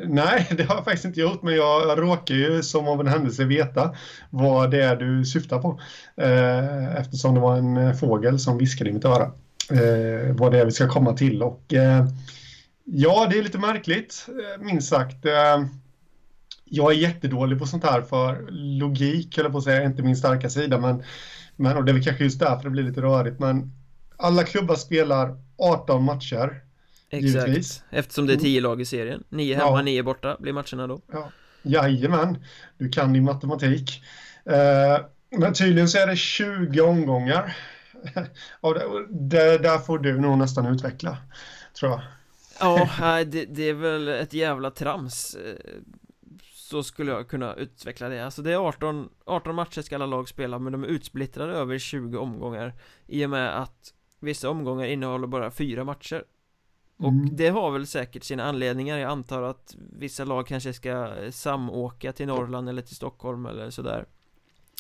nej, 0.05 0.49
det 0.57 0.63
har 0.63 0.75
jag 0.75 0.85
faktiskt 0.85 1.05
inte 1.05 1.21
gjort, 1.21 1.43
men 1.43 1.57
jag 1.57 2.03
råkar 2.03 2.35
ju 2.35 2.63
som 2.63 2.89
av 2.89 3.01
en 3.01 3.07
händelse 3.07 3.45
veta 3.45 3.95
vad 4.31 4.71
det 4.71 4.83
är 4.83 4.97
du 4.97 5.25
syftar 5.25 5.59
på. 5.59 5.81
Uh, 6.23 6.97
eftersom 6.97 7.35
det 7.35 7.41
var 7.41 7.57
en 7.57 7.97
fågel 7.97 8.39
som 8.39 8.59
viskade 8.59 8.91
i 8.91 8.93
mitt 8.93 9.05
öra 9.05 9.33
eh, 9.71 10.35
vad 10.35 10.53
det 10.53 10.61
är 10.61 10.65
vi 10.65 10.71
ska 10.71 10.89
komma 10.89 11.13
till. 11.13 11.43
Och, 11.43 11.75
eh, 11.75 12.07
ja, 12.85 13.27
det 13.31 13.39
är 13.39 13.43
lite 13.43 13.59
märkligt, 13.59 14.27
eh, 14.29 14.65
minst 14.65 14.89
sagt. 14.89 15.27
Eh, 15.27 15.65
jag 16.65 16.93
är 16.93 16.97
jättedålig 16.97 17.59
på 17.59 17.67
sånt 17.67 17.85
här 17.85 18.03
för 18.03 18.47
logik, 18.51 19.39
eller 19.39 19.51
på 19.51 19.59
att 19.59 19.65
säga, 19.65 19.85
inte 19.85 20.03
min 20.03 20.17
starka 20.17 20.51
sida. 20.51 20.79
Men, 20.79 21.03
men, 21.57 21.77
och 21.77 21.85
det 21.85 21.91
är 21.91 21.95
väl 21.95 22.05
kanske 22.05 22.25
just 22.25 22.41
därför 22.41 22.65
det 22.65 22.71
blir 22.71 22.83
lite 22.83 23.03
rörigt. 23.03 23.39
Men 23.39 23.73
alla 24.17 24.45
klubbar 24.45 24.75
spelar 24.75 25.37
18 25.59 26.05
matcher. 26.05 26.63
Exakt, 27.11 27.47
givetvis. 27.49 27.83
eftersom 27.91 28.27
det 28.27 28.33
är 28.33 28.37
10 28.37 28.61
lag 28.61 28.81
i 28.81 28.85
serien. 28.85 29.25
9 29.29 29.57
hemma, 29.57 29.83
9 29.83 29.97
ja. 29.97 30.03
borta 30.03 30.37
blir 30.41 30.53
matcherna 30.53 30.87
då. 30.87 31.01
Ja. 31.13 31.31
Jajamän, 31.63 32.45
du 32.79 32.89
kan 32.89 33.13
din 33.13 33.25
matematik. 33.25 34.03
Eh, 34.45 35.05
men 35.39 35.53
tydligen 35.53 35.89
så 35.89 35.99
är 35.99 36.07
det 36.07 36.17
20 36.17 36.81
omgångar 36.81 37.57
och 38.61 38.75
det, 39.11 39.59
där 39.59 39.79
får 39.79 39.99
du 39.99 40.21
nog 40.21 40.39
nästan 40.39 40.67
utveckla, 40.67 41.17
tror 41.75 41.91
jag. 41.91 42.01
Ja, 42.61 43.25
det, 43.27 43.45
det 43.45 43.69
är 43.69 43.75
väl 43.75 44.09
ett 44.09 44.33
jävla 44.33 44.71
trams 44.71 45.35
eh, 45.35 45.81
Så 46.53 46.83
skulle 46.83 47.13
jag 47.13 47.29
kunna 47.29 47.55
utveckla 47.55 48.09
det 48.09 48.25
Alltså 48.25 48.43
det 48.43 48.53
är 48.53 48.69
18, 48.69 49.09
18 49.25 49.55
matcher 49.55 49.83
ska 49.83 49.95
alla 49.95 50.07
lag 50.07 50.29
spela 50.29 50.59
men 50.59 50.73
de 50.73 50.85
är 50.85 50.89
utsplittrade 50.89 51.53
över 51.53 51.79
20 51.79 52.19
omgångar 52.19 52.75
I 53.07 53.27
och 53.27 53.31
med 53.31 53.63
att 53.63 53.95
vissa 54.21 54.51
omgångar 54.51 54.87
innehåller 54.87 55.27
bara 55.27 55.51
fyra 55.51 55.85
matcher 55.85 56.25
Och 56.97 57.09
mm. 57.09 57.37
det 57.37 57.49
har 57.49 57.71
väl 57.71 57.87
säkert 57.87 58.25
sina 58.25 58.45
anledningar 58.45 58.99
Jag 58.99 59.11
antar 59.11 59.43
att 59.43 59.77
vissa 59.99 60.25
lag 60.25 60.47
kanske 60.47 60.73
ska 60.73 61.15
samåka 61.31 62.13
till 62.13 62.27
Norrland 62.27 62.69
eller 62.69 62.83
till 62.83 62.97
Stockholm 62.97 63.47
eller 63.47 63.71
sådär 63.71 64.07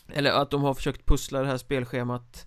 Eller 0.08 0.30
att 0.30 0.50
de 0.50 0.62
har 0.62 0.74
försökt 0.74 1.06
pussla 1.06 1.40
det 1.40 1.46
här 1.46 1.58
spelschemat 1.58 2.46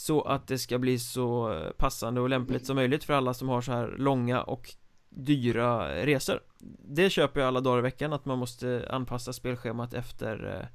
så 0.00 0.22
att 0.22 0.46
det 0.46 0.58
ska 0.58 0.78
bli 0.78 0.98
så 0.98 1.60
passande 1.76 2.20
och 2.20 2.28
lämpligt 2.28 2.66
som 2.66 2.76
möjligt 2.76 3.04
för 3.04 3.14
alla 3.14 3.34
som 3.34 3.48
har 3.48 3.60
så 3.60 3.72
här 3.72 3.94
långa 3.98 4.42
och 4.42 4.74
dyra 5.08 5.94
resor. 6.04 6.40
Det 6.88 7.10
köper 7.10 7.40
jag 7.40 7.48
alla 7.48 7.60
dagar 7.60 7.78
i 7.78 7.82
veckan 7.82 8.12
att 8.12 8.24
man 8.24 8.38
måste 8.38 8.88
anpassa 8.90 9.32
spelschemat 9.32 9.94
efter 9.94 10.58
eh, 10.58 10.66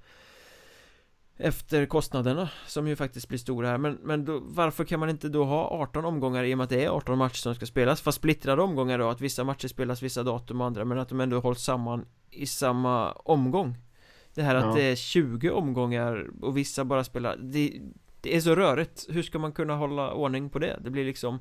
efter 1.37 1.85
kostnaderna 1.85 2.49
som 2.67 2.87
ju 2.87 2.95
faktiskt 2.95 3.27
blir 3.27 3.39
stora 3.39 3.67
här. 3.67 3.77
Men, 3.77 3.93
men 4.03 4.25
då, 4.25 4.39
varför 4.43 4.83
kan 4.83 4.99
man 4.99 5.09
inte 5.09 5.29
då 5.29 5.43
ha 5.43 5.69
18 5.69 6.05
omgångar 6.05 6.43
i 6.43 6.53
och 6.53 6.57
med 6.57 6.63
att 6.63 6.69
det 6.69 6.85
är 6.85 6.89
18 6.89 7.17
matcher 7.17 7.35
som 7.35 7.55
ska 7.55 7.65
spelas? 7.65 8.01
Fast 8.01 8.17
splittrade 8.17 8.61
omgångar 8.61 8.99
då 8.99 9.09
att 9.09 9.21
vissa 9.21 9.43
matcher 9.43 9.67
spelas 9.67 10.01
vissa 10.01 10.23
datum 10.23 10.61
och 10.61 10.67
andra 10.67 10.85
men 10.85 10.99
att 10.99 11.09
de 11.09 11.19
ändå 11.19 11.39
hålls 11.39 11.63
samman 11.63 12.05
i 12.31 12.45
samma 12.45 13.11
omgång. 13.11 13.77
Det 14.33 14.41
här 14.41 14.55
att 14.55 14.65
ja. 14.65 14.73
det 14.73 14.83
är 14.83 14.95
20 14.95 15.49
omgångar 15.49 16.27
och 16.41 16.57
vissa 16.57 16.85
bara 16.85 17.03
spelar 17.03 17.37
det, 17.37 17.81
Det 18.25 18.35
är 18.35 18.41
så 18.41 18.55
rörigt, 18.55 19.05
hur 19.09 19.23
ska 19.23 19.39
man 19.39 19.51
kunna 19.51 19.75
hålla 19.75 20.11
ordning 20.13 20.49
på 20.49 20.59
det? 20.59 20.79
Det 20.83 20.89
blir 20.89 21.05
liksom 21.05 21.39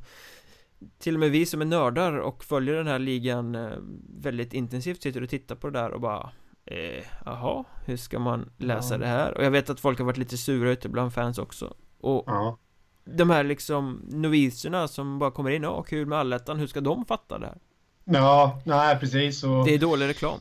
Till 0.99 1.15
och 1.15 1.21
med 1.21 1.31
vi 1.31 1.47
som 1.47 1.61
är 1.61 1.65
nördar 1.65 2.17
och 2.19 2.45
följer 2.45 2.75
den 2.75 2.87
här 2.87 2.99
ligan 2.99 3.55
eh, 3.55 3.71
väldigt 4.19 4.53
intensivt 4.53 5.03
sitter 5.03 5.23
och 5.23 5.29
tittar 5.29 5.55
på 5.55 5.71
det 5.71 5.79
där 5.79 5.91
och 5.91 6.01
bara 6.01 6.31
eh, 6.67 7.05
Jaha, 7.25 7.65
hur 7.87 7.97
ska 7.97 8.19
man 8.19 8.51
läsa 8.59 8.95
Ja. 8.95 8.99
det 8.99 9.07
här? 9.07 9.35
Och 9.39 9.45
jag 9.45 9.51
vet 9.51 9.71
att 9.71 9.81
folk 9.81 9.99
har 9.99 10.07
varit 10.07 10.17
lite 10.17 10.37
sura 10.39 10.71
ute 10.71 10.89
bland 10.89 11.15
fans 11.15 11.39
också 11.39 11.75
Och 12.01 12.25
Ja. 12.27 12.59
de 13.05 13.31
här 13.31 13.45
liksom 13.45 14.01
noviserna 14.13 14.89
som 14.89 15.19
bara 15.19 15.31
kommer 15.31 15.51
in, 15.51 15.63
ja 15.63 15.83
kul 15.83 16.07
med 16.07 16.19
allettan, 16.19 16.59
hur 16.59 16.67
ska 16.67 16.81
de 16.81 17.05
fatta 17.05 17.39
det 17.39 17.47
här? 17.47 17.59
Ja, 18.05 18.61
nej 18.65 18.99
precis. 18.99 19.45
Och, 19.45 19.65
Det 19.65 19.75
är 19.75 19.79
dålig 19.79 20.09
reklam 20.09 20.39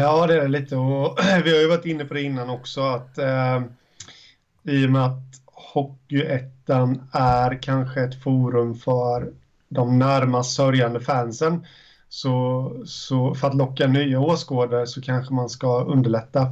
Ja, 0.00 0.26
det 0.26 0.34
är 0.34 0.42
det 0.42 0.48
lite. 0.48 0.76
Och 0.76 1.18
vi 1.44 1.50
har 1.54 1.60
ju 1.60 1.68
varit 1.68 1.84
inne 1.86 2.04
på 2.04 2.14
det 2.14 2.22
innan 2.22 2.50
också 2.50 2.80
att 2.80 3.18
eh, 3.18 3.62
i 4.64 4.86
och 4.86 4.90
med 4.90 5.04
att 5.04 5.20
Hockeyettan 5.46 7.08
är 7.12 7.62
kanske 7.62 8.00
ett 8.00 8.22
forum 8.22 8.74
för 8.74 9.32
de 9.68 9.98
närmast 9.98 10.56
sörjande 10.56 11.00
fansen 11.00 11.66
så, 12.08 12.72
så 12.86 13.34
för 13.34 13.48
att 13.48 13.54
locka 13.54 13.86
nya 13.86 14.20
åskådare 14.20 14.86
så 14.86 15.00
kanske 15.02 15.34
man 15.34 15.48
ska 15.48 15.84
underlätta 15.84 16.42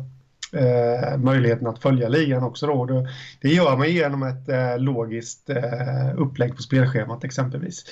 eh, 0.53 1.19
möjligheten 1.19 1.67
att 1.67 1.79
följa 1.83 2.09
ligan 2.09 2.43
också 2.45 2.67
då. 2.67 2.85
Det, 2.85 3.09
det 3.41 3.49
gör 3.49 3.77
man 3.77 3.91
genom 3.91 4.23
ett 4.23 4.49
eh, 4.49 4.79
logiskt 4.79 5.51
eh, 5.51 6.17
upplägg 6.17 6.57
på 6.57 6.63
spelschemat 6.63 7.25
exempelvis. 7.25 7.85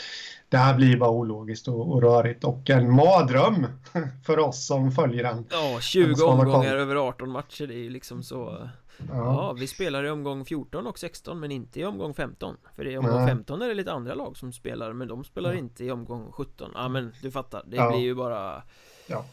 Det 0.49 0.57
här 0.57 0.75
blir 0.75 0.97
bara 0.97 1.11
ologiskt 1.11 1.69
och, 1.69 1.93
och 1.93 2.03
rörigt 2.03 2.45
och 2.45 2.71
en 2.71 2.91
mardröm 2.95 3.67
för 4.27 4.39
oss 4.39 4.67
som 4.67 4.93
följer 4.93 5.23
den. 5.23 5.45
Ja, 5.51 5.71
Jag 5.73 5.83
20 5.83 6.09
måste 6.09 6.25
hålla 6.25 6.45
koll. 6.45 6.55
omgångar 6.55 6.77
över 6.77 6.97
18 6.97 7.31
matcher, 7.31 7.67
det 7.67 7.75
är 7.75 7.83
ju 7.83 7.91
liksom 7.91 8.23
så 8.23 8.69
Ja, 9.09 9.53
vi 9.53 9.67
spelar 9.67 10.05
i 10.05 10.11
omgång 10.11 10.45
14 10.45 10.87
och 10.87 10.99
16 10.99 11.41
men 11.41 11.51
inte 11.53 11.81
i 11.81 11.85
omgång 11.85 12.15
15 12.15 12.57
För 12.77 12.87
i 12.87 12.99
omgång 12.99 13.17
Nej. 13.17 13.29
15 13.29 13.63
är 13.63 13.69
det 13.69 13.75
lite 13.75 13.93
andra 13.93 14.15
lag 14.15 14.37
som 14.37 14.53
spelar 14.53 14.93
men 14.93 15.09
de 15.09 15.25
spelar 15.25 15.53
Ja. 15.53 15.59
inte 15.59 15.85
i 15.85 15.91
omgång 15.91 16.33
17 16.33 16.71
Ja 16.75 16.89
men 16.89 17.13
du 17.23 17.31
fattar, 17.31 17.63
det 17.67 17.77
Ja. 17.77 17.91
blir 17.91 18.01
ju 18.01 18.15
bara 18.15 18.63
Ja. 19.07 19.25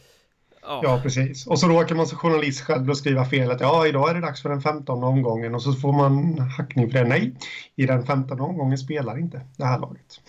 Ja, 0.62 0.80
ja, 0.82 1.00
precis. 1.02 1.46
Och 1.46 1.58
så 1.58 1.68
råkar 1.68 1.94
man 1.94 2.06
som 2.06 2.18
journalist 2.18 2.60
själv 2.60 2.86
då 2.86 2.94
skriva 2.94 3.24
fel 3.24 3.50
att 3.50 3.60
ja, 3.60 3.86
idag 3.86 4.10
är 4.10 4.14
det 4.14 4.20
dags 4.20 4.42
för 4.42 4.48
den 4.48 4.60
15 4.62 5.04
omgången 5.04 5.54
och 5.54 5.62
så 5.62 5.72
får 5.72 5.92
man 5.92 6.38
hackning 6.38 6.90
för 6.90 6.98
det. 6.98 7.04
Nej, 7.08 7.34
i 7.76 7.86
den 7.86 8.06
15 8.06 8.40
omgången 8.40 8.78
spelar 8.78 9.18
inte 9.18 9.40
det 9.56 9.64
här 9.64 9.78
laget. 9.78 10.20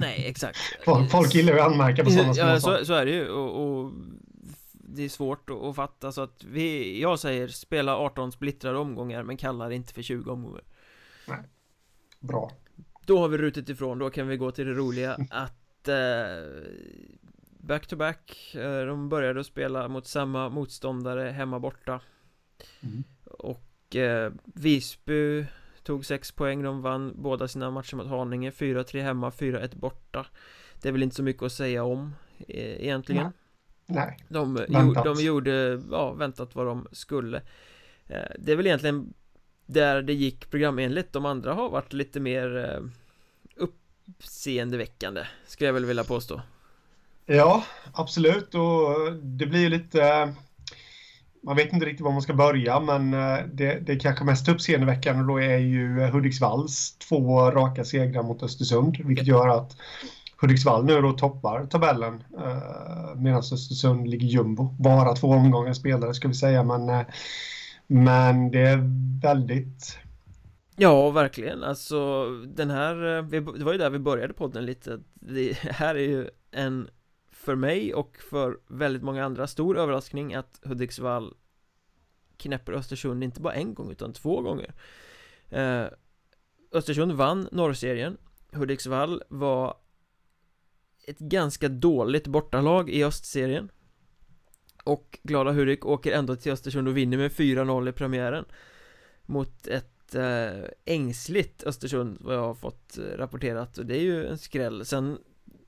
nej 0.00 0.24
exakt 0.28 0.58
Folk, 1.10 1.34
gillar 1.34 1.52
ju 1.52 1.60
att 1.60 1.72
anmärka 1.72 2.04
på 2.04 2.10
sådana 2.34 2.34
små 2.34 2.44
Ja, 2.44 2.60
så, 2.60 2.84
så 2.84 2.92
är 2.94 3.06
det 3.06 3.12
ju 3.12 3.28
och, 3.28 3.62
och 3.84 3.92
det 4.94 5.02
är 5.02 5.08
svårt 5.08 5.50
att, 5.50 5.56
att 5.56 5.76
fatta. 5.76 6.12
Så 6.12 6.20
att 6.20 6.44
vi, 6.44 7.00
jag 7.00 7.18
säger 7.18 7.48
spela 7.48 7.96
18 7.96 8.32
splittrade 8.32 8.78
omgångar 8.78 9.22
men 9.22 9.36
kallar 9.36 9.70
inte 9.70 9.94
för 9.94 10.02
20 10.02 10.30
omgångar. 10.30 10.62
Bra. 12.20 12.50
Då 13.06 13.18
har 13.18 13.28
vi 13.28 13.38
rutit 13.38 13.68
ifrån, 13.68 13.98
då 13.98 14.10
kan 14.10 14.28
vi 14.28 14.36
gå 14.36 14.50
till 14.50 14.66
det 14.66 14.74
roliga 14.74 15.18
att 15.30 15.88
eh, 15.88 15.94
Back 17.62 17.86
to 17.86 17.96
back, 17.96 18.54
eh, 18.54 18.86
de 18.86 19.08
började 19.08 19.40
att 19.40 19.46
spela 19.46 19.88
mot 19.88 20.06
samma 20.06 20.48
motståndare 20.48 21.30
hemma 21.30 21.58
borta. 21.60 22.00
Mm. 22.80 23.04
Och 23.24 23.96
eh, 23.96 24.32
Visby 24.44 25.46
tog 25.82 26.06
6 26.06 26.32
poäng, 26.32 26.62
de 26.62 26.82
vann 26.82 27.12
båda 27.16 27.48
sina 27.48 27.70
matcher 27.70 27.96
mot 27.96 28.06
Haninge. 28.06 28.50
4-3 28.50 29.02
hemma, 29.02 29.30
4-1 29.30 29.78
borta. 29.78 30.26
Det 30.82 30.88
är 30.88 30.92
väl 30.92 31.02
inte 31.02 31.16
så 31.16 31.22
mycket 31.22 31.42
att 31.42 31.52
säga 31.52 31.84
om 31.84 32.14
eh, 32.38 32.82
egentligen 32.82 33.32
Nej. 33.94 34.16
de, 34.28 34.54
Väntat. 34.54 35.04
de 35.04 35.24
gjorde, 35.24 35.82
ja, 35.90 36.12
väntat 36.12 36.54
vad 36.54 36.66
de 36.66 36.86
skulle 36.92 37.36
eh, 38.06 38.32
Det 38.38 38.52
är 38.52 38.56
väl 38.56 38.66
egentligen 38.66 39.14
där 39.66 40.02
det 40.02 40.12
gick 40.12 40.50
programenligt 40.50 41.12
De 41.12 41.26
andra 41.26 41.54
har 41.54 41.70
varit 41.70 41.92
lite 41.92 42.20
mer 42.20 42.56
eh, 42.56 42.80
uppseendeväckande 43.56 45.26
Skulle 45.46 45.68
jag 45.68 45.74
väl 45.74 45.84
vilja 45.84 46.04
påstå 46.04 46.40
Ja, 47.26 47.64
absolut. 47.92 48.54
Och 48.54 49.12
det 49.22 49.46
blir 49.46 49.60
ju 49.60 49.68
lite... 49.68 50.32
Man 51.44 51.56
vet 51.56 51.72
inte 51.72 51.86
riktigt 51.86 52.04
var 52.04 52.12
man 52.12 52.22
ska 52.22 52.34
börja, 52.34 52.80
men 52.80 53.14
eh, 53.14 53.38
det, 53.52 53.78
det 53.86 53.96
kanske 53.96 54.24
mest 54.24 54.48
uppseendeväckande 54.48 55.24
då 55.24 55.40
är 55.40 55.58
ju 55.58 56.00
Hudiksvalls 56.00 56.96
två 56.98 57.50
raka 57.50 57.84
segrar 57.84 58.22
mot 58.22 58.42
Östersund, 58.42 58.96
vilket 59.04 59.26
gör 59.26 59.48
att 59.48 59.76
Hudiksvall 60.42 60.84
nu 60.84 61.00
då 61.00 61.12
toppar 61.12 61.66
tabellen 61.66 62.24
eh, 62.38 63.14
medan 63.16 63.38
Östersund 63.38 64.08
ligger 64.08 64.26
jumbo. 64.26 64.64
Bara 64.78 65.14
två 65.14 65.28
omgångar 65.28 65.72
spelare 65.72 66.14
ska 66.14 66.28
vi 66.28 66.34
säga, 66.34 66.62
men, 66.62 66.88
eh, 66.88 67.06
men 67.86 68.50
det 68.50 68.60
är 68.60 68.80
väldigt... 69.22 69.98
Ja, 70.76 71.10
verkligen, 71.10 71.64
alltså 71.64 72.28
den 72.46 72.70
här, 72.70 73.16
eh, 73.18 73.24
det 73.24 73.40
var 73.40 73.72
ju 73.72 73.78
där 73.78 73.90
vi 73.90 73.98
började 73.98 74.34
podden 74.34 74.66
lite. 74.66 75.00
Det 75.14 75.52
här 75.58 75.94
är 75.94 76.08
ju 76.08 76.28
en, 76.50 76.88
för 77.32 77.54
mig 77.54 77.94
och 77.94 78.18
för 78.30 78.58
väldigt 78.68 79.02
många 79.02 79.24
andra, 79.24 79.46
stor 79.46 79.78
överraskning 79.78 80.34
att 80.34 80.60
Hudiksvall 80.64 81.34
knäpper 82.36 82.72
Östersund 82.72 83.24
inte 83.24 83.40
bara 83.40 83.54
en 83.54 83.74
gång 83.74 83.90
utan 83.90 84.12
två 84.12 84.40
gånger. 84.40 84.74
Eh, 85.50 85.84
Östersund 86.72 87.12
vann 87.12 87.48
norrserien. 87.52 88.16
Hudiksvall 88.52 89.22
var 89.28 89.76
ett 91.02 91.18
ganska 91.18 91.68
dåligt 91.68 92.26
bortalag 92.26 92.90
i 92.90 93.04
östserien. 93.04 93.70
Och 94.84 95.18
Glada 95.22 95.52
Hudik 95.52 95.86
åker 95.86 96.12
ändå 96.12 96.36
till 96.36 96.52
Östersund 96.52 96.88
och 96.88 96.96
vinner 96.96 97.16
med 97.16 97.30
4-0 97.30 97.88
i 97.88 97.92
premiären. 97.92 98.44
Mot 99.22 99.66
ett 99.66 100.14
eh, 100.14 100.64
ängsligt 100.84 101.64
Östersund 101.64 102.18
vad 102.20 102.34
jag 102.34 102.40
har 102.40 102.54
fått 102.54 102.98
eh, 102.98 103.18
rapporterat. 103.18 103.78
Och 103.78 103.86
det 103.86 103.96
är 103.96 104.02
ju 104.02 104.26
en 104.26 104.38
skräll. 104.38 104.84
Sen 104.84 105.18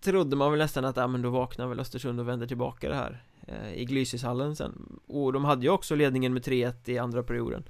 trodde 0.01 0.37
man 0.37 0.51
väl 0.51 0.59
nästan 0.59 0.85
att, 0.85 0.97
ja 0.97 1.07
men 1.07 1.23
då 1.23 1.31
vaknar 1.31 1.67
väl 1.67 1.81
Östersund 1.81 2.21
och 2.21 2.29
vänder 2.29 2.47
tillbaka 2.47 2.89
det 2.89 2.95
här 2.95 3.25
eh, 3.47 3.75
I 3.75 3.85
Glysishallen 3.85 4.57
sen. 4.57 5.01
Och 5.07 5.33
de 5.33 5.45
hade 5.45 5.63
ju 5.63 5.71
också 5.71 5.95
ledningen 5.95 6.33
med 6.33 6.43
3-1 6.43 6.91
i 6.91 6.99
andra 6.99 7.23
perioden. 7.23 7.69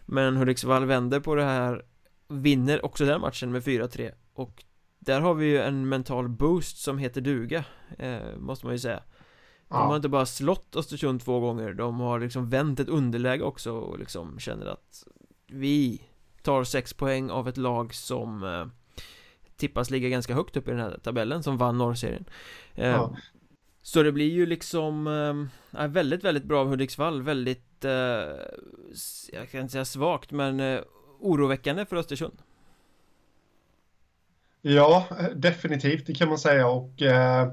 Men 0.00 0.36
Hudiksvall 0.36 0.84
vänder 0.84 1.20
på 1.20 1.34
det 1.34 1.44
här 1.44 1.84
Vinner 2.28 2.84
också 2.84 3.04
den 3.04 3.20
matchen 3.20 3.52
med 3.52 3.62
4-3 3.62 4.12
Och 4.34 4.64
där 4.98 5.20
har 5.20 5.34
vi 5.34 5.46
ju 5.46 5.58
en 5.58 5.88
mental 5.88 6.28
boost 6.28 6.78
som 6.78 6.98
heter 6.98 7.20
duga 7.20 7.64
eh, 7.98 8.36
Måste 8.38 8.66
man 8.66 8.74
ju 8.74 8.78
säga. 8.78 9.02
De 9.68 9.74
har 9.74 9.90
Ja, 9.90 9.96
inte 9.96 10.08
bara 10.08 10.26
slått 10.26 10.76
Östersund 10.76 11.20
två 11.24 11.40
gånger 11.40 11.74
De 11.74 12.00
har 12.00 12.20
liksom 12.20 12.50
vänt 12.50 12.80
ett 12.80 12.88
underläge 12.88 13.42
också 13.44 13.72
och 13.72 13.98
liksom 13.98 14.38
känner 14.38 14.66
att 14.66 15.04
Vi 15.46 16.02
tar 16.42 16.64
sex 16.64 16.94
poäng 16.94 17.30
av 17.30 17.48
ett 17.48 17.56
lag 17.56 17.94
som 17.94 18.42
eh, 18.44 18.66
Tippas 19.56 19.90
ligga 19.90 20.08
ganska 20.08 20.34
högt 20.34 20.56
upp 20.56 20.68
i 20.68 20.70
den 20.70 20.80
här 20.80 20.98
tabellen 21.02 21.42
som 21.42 21.56
vann 21.58 21.78
norrserien. 21.78 22.24
Eh, 22.74 22.88
Ja. 22.90 23.16
Så 23.82 24.02
det 24.02 24.12
blir 24.12 24.30
ju 24.30 24.46
liksom 24.46 25.06
eh, 25.72 25.86
Väldigt, 25.86 26.24
väldigt 26.24 26.44
bra 26.44 26.60
av 26.60 26.68
Hudiksvall 26.68 27.22
Väldigt 27.22 27.84
eh, 27.84 27.90
Jag 29.32 29.50
kan 29.50 29.60
inte 29.60 29.72
säga 29.72 29.84
svagt 29.84 30.32
men 30.32 30.60
eh, 30.60 30.80
Oroväckande 31.20 31.86
för 31.86 31.96
Östersund 31.96 32.42
Ja, 34.62 35.06
definitivt, 35.34 36.06
det 36.06 36.14
kan 36.14 36.28
man 36.28 36.38
säga. 36.38 36.68
Och 36.68 37.02
eh, 37.02 37.48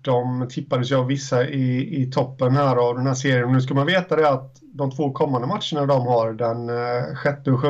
de 0.00 0.48
tippades 0.50 0.90
ju 0.90 0.94
av 0.96 1.06
vissa 1.06 1.48
i, 1.48 2.02
i 2.02 2.10
toppen 2.10 2.52
här 2.56 2.76
av 2.76 2.94
den 2.94 3.06
här 3.06 3.14
serien. 3.14 3.44
Och 3.44 3.52
nu 3.52 3.60
ska 3.60 3.74
man 3.74 3.86
veta 3.86 4.16
det 4.16 4.28
att 4.28 4.60
de 4.62 4.90
två 4.90 5.12
kommande 5.12 5.46
matcherna 5.46 5.86
de 5.86 6.06
har 6.06 6.32
den 6.32 6.68
eh, 6.68 7.34
6 7.36 7.48
och 7.48 7.60
7 7.60 7.68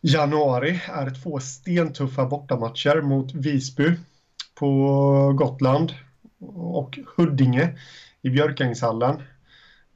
januari 0.00 0.80
är 0.88 1.10
två 1.10 1.40
stentuffa 1.40 2.26
bortamatcher 2.26 3.00
mot 3.00 3.34
Visby 3.34 3.92
på 4.54 5.32
Gotland 5.38 5.92
och 6.54 6.98
Huddinge 7.16 7.78
i 8.22 8.30
Björkängshallen. 8.30 9.22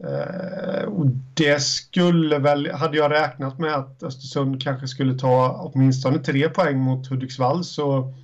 Eh, 0.04 0.84
och 0.84 1.06
det 1.34 1.62
skulle 1.62 2.38
väl, 2.38 2.70
hade 2.70 2.96
jag 2.96 3.10
räknat 3.10 3.58
med 3.58 3.74
att 3.74 4.02
Östersund 4.02 4.62
kanske 4.62 4.88
skulle 4.88 5.18
ta 5.18 5.70
åtminstone 5.74 6.18
tre 6.18 6.48
poäng 6.48 6.78
mot 6.78 7.06
Hudiksvall 7.06 7.64
så 7.64 8.14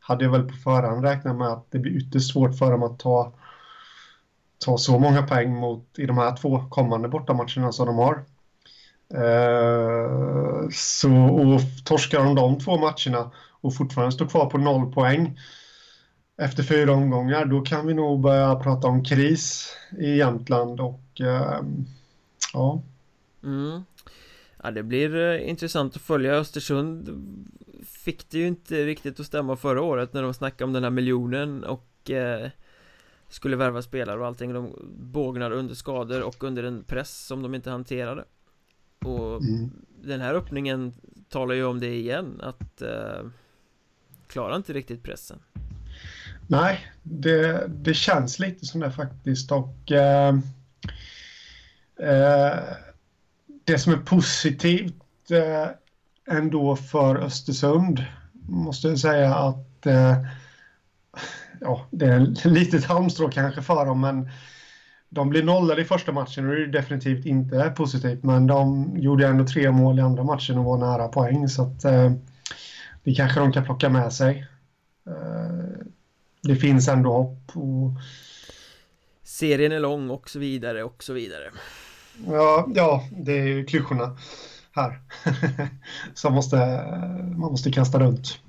hade 0.00 0.24
jag 0.24 0.32
väl 0.32 0.48
på 0.48 0.54
förhand 0.54 1.04
räknat 1.04 1.36
med 1.36 1.48
att 1.48 1.66
det 1.70 1.78
blir 1.78 1.96
ytterst 1.96 2.32
svårt 2.32 2.58
för 2.58 2.70
dem 2.70 2.82
att 2.82 2.98
ta, 2.98 3.32
ta 4.64 4.78
så 4.78 4.98
många 4.98 5.22
poäng 5.22 5.54
mot, 5.54 5.98
i 5.98 6.06
de 6.06 6.18
här 6.18 6.36
två 6.36 6.68
kommande 6.70 7.08
bortamatcherna 7.08 7.72
som 7.72 7.86
de 7.86 7.96
har. 7.96 8.24
Eh, 9.14 10.68
så, 10.72 11.12
och 11.12 11.60
torskar 11.84 12.24
de 12.24 12.34
de 12.34 12.58
två 12.58 12.78
matcherna 12.78 13.30
och 13.60 13.76
fortfarande 13.76 14.12
står 14.12 14.26
kvar 14.26 14.46
på 14.46 14.58
noll 14.58 14.92
poäng 14.92 15.38
efter 16.42 16.62
fyra 16.62 16.92
omgångar, 16.92 17.44
då 17.44 17.60
kan 17.60 17.86
vi 17.86 17.94
nog 17.94 18.20
börja 18.20 18.54
prata 18.54 18.88
om 18.88 19.04
kris 19.04 19.72
i 19.98 20.16
Jämtland 20.16 20.80
och 20.80 21.00
ja, 21.18 21.64
Mm. 23.42 23.82
Ja, 24.62 24.70
det 24.70 24.82
blir 24.82 25.16
eh, 25.16 25.48
intressant 25.48 25.96
att 25.96 26.02
följa. 26.02 26.34
Östersund 26.34 27.08
Fick 27.84 28.30
det 28.30 28.38
ju 28.38 28.46
inte 28.46 28.86
riktigt 28.86 29.20
att 29.20 29.26
stämma 29.26 29.56
förra 29.56 29.82
året 29.82 30.12
när 30.12 30.22
de 30.22 30.34
snackade 30.34 30.64
om 30.64 30.72
den 30.72 30.82
här 30.82 30.90
miljonen 30.90 31.64
och 31.64 32.10
eh, 32.10 32.50
Skulle 33.28 33.56
värva 33.56 33.82
spelare 33.82 34.20
och 34.20 34.26
allting. 34.26 34.52
De 34.52 34.74
bågnade 34.98 35.56
under 35.56 35.74
skador 35.74 36.22
och 36.22 36.44
under 36.44 36.62
en 36.62 36.84
press 36.84 37.26
som 37.26 37.42
de 37.42 37.54
inte 37.54 37.70
hanterade. 37.70 38.24
Och 39.04 39.42
mm, 39.42 39.70
den 40.02 40.20
här 40.20 40.34
öppningen 40.34 40.94
talar 41.28 41.54
ju 41.54 41.64
om 41.64 41.80
det 41.80 41.94
igen 41.94 42.40
att 42.42 42.82
uh, 42.82 43.30
klarar 44.26 44.56
inte 44.56 44.72
riktigt 44.72 45.02
pressen. 45.02 45.38
Nej, 46.46 46.86
det, 47.02 47.66
det 47.68 47.94
känns 47.94 48.38
lite 48.38 48.66
som 48.66 48.80
det 48.80 48.90
faktiskt 48.90 49.52
och 49.52 49.90
uh, 49.90 50.40
Eh, 52.00 52.58
det 53.64 53.78
som 53.78 53.92
är 53.92 53.96
positivt 53.96 55.30
eh, 55.30 55.68
ändå 56.36 56.76
för 56.76 57.16
Östersund 57.16 58.04
måste 58.48 58.88
jag 58.88 58.98
säga 58.98 59.34
att 59.34 59.86
eh, 59.86 60.16
ja, 61.60 61.86
det 61.90 62.06
är 62.06 62.32
ett 62.32 62.44
litet 62.44 62.84
halmstrå 62.84 63.30
kanske 63.30 63.62
för 63.62 63.86
dem 63.86 64.00
men 64.00 64.30
de 65.08 65.30
blir 65.30 65.42
nollade 65.42 65.82
i 65.82 65.84
första 65.84 66.12
matchen 66.12 66.48
och 66.48 66.54
det 66.54 66.62
är 66.62 66.66
definitivt 66.66 67.26
inte 67.26 67.72
positivt. 67.76 68.22
Men 68.22 68.46
de 68.46 68.92
gjorde 68.96 69.26
ändå 69.26 69.46
tre 69.46 69.70
mål 69.70 69.98
i 69.98 70.02
andra 70.02 70.24
matchen 70.24 70.58
och 70.58 70.64
var 70.64 70.78
nära 70.78 71.08
poäng. 71.08 71.48
Så 71.48 71.62
att, 71.62 71.84
eh, 71.84 72.12
det 73.04 73.14
kanske 73.14 73.40
de 73.40 73.52
kan 73.52 73.64
plocka 73.64 73.88
med 73.88 74.12
sig. 74.12 74.46
Eh, 75.06 75.86
det 76.42 76.56
finns 76.56 76.88
ändå 76.88 77.12
hopp. 77.12 77.50
Och... 77.52 77.90
Serien 79.38 79.72
är 79.72 79.80
lång 79.80 80.10
och 80.10 80.30
så 80.30 80.38
vidare 80.38 80.84
och 80.84 81.04
så 81.04 81.12
vidare. 81.12 81.50
Ja, 82.26 82.68
ja 82.74 83.04
det 83.10 83.38
är 83.38 83.46
ju 83.46 83.64
klyschorna 83.64 84.16
här. 84.72 85.00
som 86.14 86.34
måste, 86.34 86.56
man 87.36 87.50
måste 87.50 87.72
kasta 87.72 87.98
runt 87.98 88.40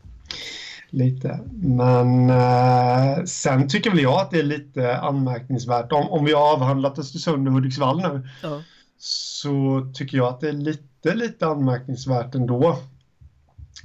lite. 0.90 1.40
Men 1.62 2.30
eh, 2.30 3.24
sen 3.24 3.68
tycker 3.68 3.90
väl 3.90 4.00
jag 4.00 4.22
att 4.22 4.32
det 4.32 4.40
är 4.40 4.44
lite 4.44 4.98
anmärkningsvärt. 4.98 5.92
Om, 5.92 6.10
om 6.10 6.26
vi 6.26 6.34
har 6.34 6.54
avhandlat 6.54 7.00
Östersund 7.00 7.48
och 7.48 7.54
Hudiksvall 7.54 8.02
nu 8.02 8.30
ja. 8.44 8.62
så 8.98 9.88
tycker 9.94 10.18
jag 10.18 10.28
att 10.28 10.40
det 10.40 10.50
är 10.50 10.54
lite, 10.54 11.16
lite 11.16 11.48
anmärkningsvärt 11.48 12.36
ändå 12.36 12.80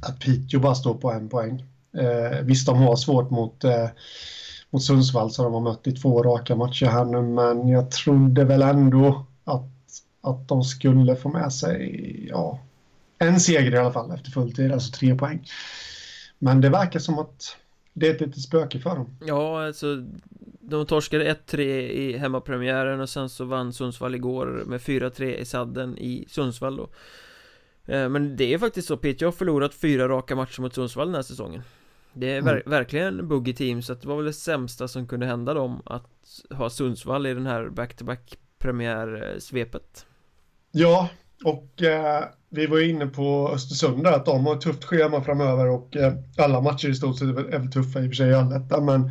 att 0.02 0.20
Piteå 0.20 0.61
bara 0.61 0.74
står 0.74 0.94
på 0.94 1.12
en 1.12 1.28
poäng. 1.28 1.64
Eh, 1.96 2.38
visst, 2.42 2.66
de 2.66 2.78
har 2.78 2.96
svårt 2.96 3.30
mot, 3.30 3.64
eh, 3.64 3.88
mot 4.74 4.82
Sundsvall 4.82 5.30
så 5.30 5.42
de 5.42 5.54
har 5.54 5.60
mött 5.60 5.86
i 5.86 5.92
två 5.92 6.22
raka 6.22 6.56
matcher 6.56 6.86
här 6.86 7.04
nu, 7.04 7.22
men 7.22 7.68
jag 7.68 7.90
trodde 7.90 8.44
väl 8.44 8.62
ändå 8.62 9.26
att, 9.44 9.70
att 10.20 10.48
de 10.48 10.62
skulle 10.62 11.16
få 11.16 11.28
med 11.28 11.52
sig 11.52 12.26
ja, 12.28 12.60
en 13.18 13.40
seger 13.40 13.74
i 13.74 13.78
alla 13.78 13.92
fall 13.92 14.10
efter 14.10 14.30
fulltid, 14.30 14.72
alltså 14.72 14.92
tre 14.92 15.14
poäng. 15.14 15.48
Men 16.38 16.60
det 16.60 16.68
verkar 16.68 17.00
som 17.00 17.18
att 17.18 17.56
det 17.92 18.08
är 18.08 18.14
ett 18.14 18.20
litet 18.20 18.40
spöke 18.40 18.78
för 18.78 18.90
dem. 18.96 19.16
Ja, 19.26 19.66
alltså 19.66 20.04
de 20.60 20.86
torskade 20.86 21.34
1-3 21.46 21.60
i 21.60 22.16
hemmapremiären 22.18 23.00
och 23.00 23.08
sen 23.08 23.28
så 23.28 23.44
vann 23.44 23.72
Sundsvall 23.72 24.14
igår 24.14 24.62
med 24.66 24.80
4-3 24.80 25.22
i 25.22 25.44
sadden 25.44 25.98
i 25.98 26.24
Sundsvall 26.28 26.76
då. 26.76 26.88
Eh, 27.92 28.08
men 28.08 28.36
det 28.36 28.54
är 28.54 28.58
faktiskt 28.58 28.88
så, 28.88 28.96
Piteå 28.96 29.26
har 29.26 29.32
förlorat 29.32 29.74
fyra 29.74 30.08
raka 30.08 30.36
matcher 30.36 30.60
mot 30.60 30.74
Sundsvall 30.74 31.06
den 31.06 31.14
här 31.14 31.22
säsongen. 31.22 31.62
Det 32.14 32.30
är 32.30 32.42
ver 32.42 32.52
mm. 32.52 32.70
verkligen 32.70 33.28
buggy 33.28 33.54
team, 33.54 33.82
så 33.82 33.94
det 33.94 34.06
var 34.06 34.16
väl 34.16 34.24
det 34.24 34.32
sämsta 34.32 34.88
som 34.88 35.06
kunde 35.06 35.26
hända 35.26 35.54
dem 35.54 35.82
att 35.86 36.10
ha 36.50 36.70
Sundsvall 36.70 37.26
i 37.26 37.34
den 37.34 37.46
här 37.46 37.68
back-to-back 37.68 38.38
premiärsvepet. 38.58 40.06
Ja, 40.72 41.08
och 41.44 41.82
eh, 41.82 42.24
vi 42.48 42.66
var 42.66 42.80
inne 42.80 43.06
på 43.06 43.50
Östersund 43.54 44.06
att 44.06 44.26
de 44.26 44.46
har 44.46 44.54
ett 44.54 44.60
tufft 44.60 44.84
schema 44.84 45.22
framöver 45.24 45.68
och 45.68 45.96
eh, 45.96 46.12
alla 46.38 46.60
matcher 46.60 46.88
i 46.88 46.94
stort 46.94 47.18
sett 47.18 47.28
är 47.28 47.58
väl 47.58 47.72
tuffa 47.72 48.00
i 48.00 48.06
och 48.06 48.10
för 48.10 48.14
sig 48.14 48.30
i 48.30 48.34
allettan, 48.34 48.84
men 48.84 49.10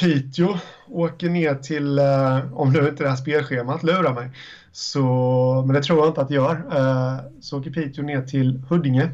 Piteå 0.00 0.58
åker 0.88 1.28
ner 1.28 1.54
till, 1.54 1.98
eh, 1.98 2.52
om 2.52 2.72
nu 2.72 2.88
inte 2.88 3.04
det 3.04 3.08
här 3.08 3.16
spelschemat 3.16 3.82
lurar 3.82 4.14
mig, 4.14 4.30
så, 4.72 5.04
men 5.66 5.74
det 5.74 5.82
tror 5.82 5.98
jag 5.98 6.08
inte 6.08 6.20
att 6.20 6.28
det 6.28 6.34
gör, 6.34 6.54
eh, 6.72 7.16
så 7.40 7.58
åker 7.58 7.70
Piteå 7.70 8.04
ner 8.04 8.22
till 8.22 8.62
Huddinge 8.68 9.10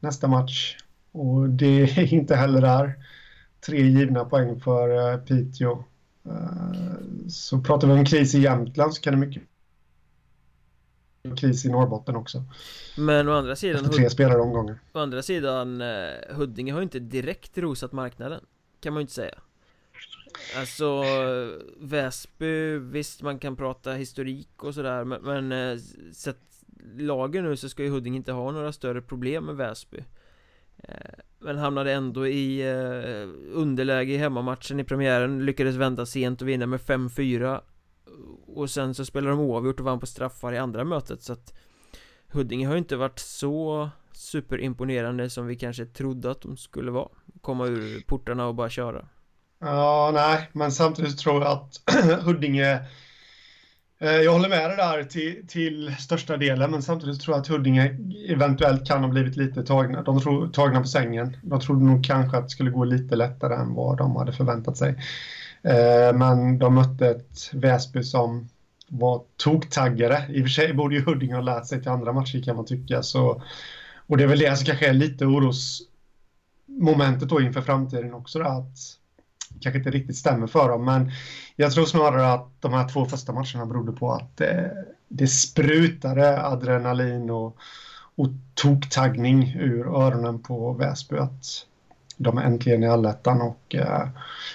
nästa 0.00 0.28
match 0.28 0.76
och 1.14 1.48
det 1.48 1.82
är 1.82 2.12
inte 2.14 2.36
heller 2.36 2.60
där 2.60 2.94
tre 3.66 3.82
givna 3.82 4.24
poäng 4.24 4.60
för 4.60 5.12
eh, 5.12 5.18
Piteå. 5.18 5.84
Eh, 6.26 6.94
så 7.28 7.60
pratar 7.60 7.88
vi 7.88 7.92
om 7.92 8.04
kris 8.04 8.34
i 8.34 8.40
Jämtland 8.40 8.94
så 8.94 9.00
kan 9.00 9.12
det 9.12 9.26
mycket 9.26 9.42
kris 11.36 11.64
i 11.64 11.68
Norrbotten 11.68 12.16
också. 12.16 12.42
Men 12.96 13.28
å 13.28 13.32
andra 13.32 13.56
sidan 13.56 13.84
Efter 13.84 13.96
tre 13.96 14.10
spelare 14.10 14.40
omgångar. 14.40 14.78
Å 14.92 14.98
andra 14.98 15.22
sidan 15.22 15.80
eh, 15.80 16.36
Huddinge 16.36 16.72
har 16.72 16.82
inte 16.82 16.98
direkt 16.98 17.58
rosat 17.58 17.92
marknaden 17.92 18.40
Kan 18.80 18.92
man 18.92 19.00
ju 19.00 19.02
inte 19.02 19.12
säga 19.12 19.38
Alltså 20.56 21.04
Väsby, 21.80 22.78
visst 22.78 23.22
man 23.22 23.38
kan 23.38 23.56
prata 23.56 23.92
historik 23.92 24.64
och 24.64 24.74
sådär 24.74 25.04
men, 25.04 25.22
men 25.22 25.80
sett 26.12 26.38
lagen 26.96 27.44
nu 27.44 27.56
så 27.56 27.68
ska 27.68 27.82
ju 27.82 27.90
Huddinge 27.90 28.16
inte 28.16 28.32
ha 28.32 28.50
några 28.50 28.72
större 28.72 29.02
problem 29.02 29.44
med 29.44 29.56
Väsby 29.56 30.04
Eh, 30.78 30.94
men 31.38 31.58
hamnade 31.58 31.92
ändå 31.92 32.26
i 32.26 32.60
eh, 32.60 33.28
underläge 33.52 34.12
i 34.12 34.16
hemmamatchen 34.16 34.80
i 34.80 34.84
premiären. 34.84 35.44
Lyckades 35.44 35.76
vända 35.76 36.06
sent 36.06 36.42
och 36.42 36.48
vinna 36.48 36.66
med 36.66 36.80
5-4 36.80 37.60
och 38.46 38.70
sen 38.70 38.94
så 38.94 39.04
spelade 39.04 39.30
de 39.30 39.40
oavgjort 39.40 39.80
och 39.80 39.86
vann 39.86 40.00
på 40.00 40.06
straffar 40.06 40.52
i 40.52 40.58
andra 40.58 40.84
mötet. 40.84 41.22
Så 41.22 41.32
att 41.32 41.54
Huddinge 42.28 42.66
har 42.66 42.74
ju 42.74 42.78
inte 42.78 42.96
varit 42.96 43.18
så 43.18 43.90
superimponerande 44.12 45.30
som 45.30 45.46
vi 45.46 45.56
kanske 45.56 45.86
trodde 45.86 46.30
att 46.30 46.40
de 46.40 46.56
skulle 46.56 46.90
vara. 46.90 47.08
Komma 47.40 47.66
ur 47.66 48.00
portarna 48.06 48.46
och 48.46 48.54
bara 48.54 48.70
köra. 48.70 49.08
Ja, 49.58 50.10
nej, 50.14 50.50
men 50.52 50.72
samtidigt 50.72 51.18
tror 51.18 51.42
jag 51.42 51.52
att 51.52 51.80
Huddinge 52.24 52.80
Eh, 53.98 54.10
jag 54.10 54.32
håller 54.32 54.48
med 54.48 54.70
dig 54.70 54.76
där 54.76 55.04
till, 55.04 55.46
till 55.48 55.96
största 55.98 56.36
delen, 56.36 56.70
men 56.70 56.82
samtidigt 56.82 57.20
tror 57.20 57.36
jag 57.36 57.40
att 57.40 57.48
Huddinge 57.48 57.96
eventuellt 58.28 58.86
kan 58.86 59.04
ha 59.04 59.10
blivit 59.10 59.36
lite 59.36 59.62
tagna, 59.62 60.02
de 60.02 60.20
tror, 60.20 60.48
tagna 60.48 60.80
på 60.80 60.86
sängen. 60.86 61.36
De 61.42 61.60
trodde 61.60 61.84
nog 61.84 62.04
kanske 62.04 62.36
att 62.36 62.44
det 62.44 62.50
skulle 62.50 62.70
gå 62.70 62.84
lite 62.84 63.16
lättare 63.16 63.54
än 63.54 63.74
vad 63.74 63.98
de 63.98 64.16
hade 64.16 64.32
förväntat 64.32 64.76
sig. 64.76 64.90
Eh, 65.62 66.12
men 66.14 66.58
de 66.58 66.74
mötte 66.74 67.08
ett 67.08 67.50
Väsby 67.52 68.02
som 68.02 68.48
var 68.88 69.22
toktaggare. 69.36 70.24
I 70.28 70.40
och 70.40 70.44
för 70.44 70.50
sig 70.50 70.74
borde 70.74 70.94
ju 70.94 71.04
Huddinge 71.04 71.34
ha 71.34 71.42
lärt 71.42 71.66
sig 71.66 71.82
till 71.82 71.90
andra 71.90 72.12
matcher 72.12 72.42
kan 72.42 72.56
man 72.56 72.66
tycka. 72.66 73.02
Så, 73.02 73.42
och 74.06 74.16
det 74.16 74.24
är 74.24 74.28
väl 74.28 74.38
det 74.38 74.56
som 74.56 74.66
kanske 74.66 74.88
är 74.88 74.92
lite 74.92 75.26
orosmomentet 75.26 77.28
då 77.28 77.40
inför 77.40 77.60
framtiden 77.60 78.14
också. 78.14 78.38
Då, 78.38 78.44
att 78.44 78.98
kanske 79.60 79.78
inte 79.78 79.90
riktigt 79.90 80.16
stämmer 80.16 80.46
för 80.46 80.68
dem. 80.68 80.84
Men 80.84 81.10
jag 81.56 81.72
tror 81.72 81.84
snarare 81.84 82.32
att 82.32 82.48
de 82.60 82.72
här 82.72 82.88
två 82.88 83.04
första 83.04 83.32
matcherna 83.32 83.66
berodde 83.66 83.92
på 83.92 84.12
att 84.12 84.36
det, 84.36 84.84
det 85.08 85.26
sprutade 85.26 86.46
adrenalin 86.46 87.30
och, 87.30 87.56
och 88.16 88.28
toktaggning 88.54 89.56
ur 89.58 89.86
öronen 89.86 90.42
på 90.42 90.72
Väsby. 90.72 91.16
Att 91.16 91.66
de 92.16 92.38
är 92.38 92.42
äntligen 92.42 92.82
i 92.82 92.88
allettan 92.88 93.42
och 93.42 93.74
eh, 93.74 94.08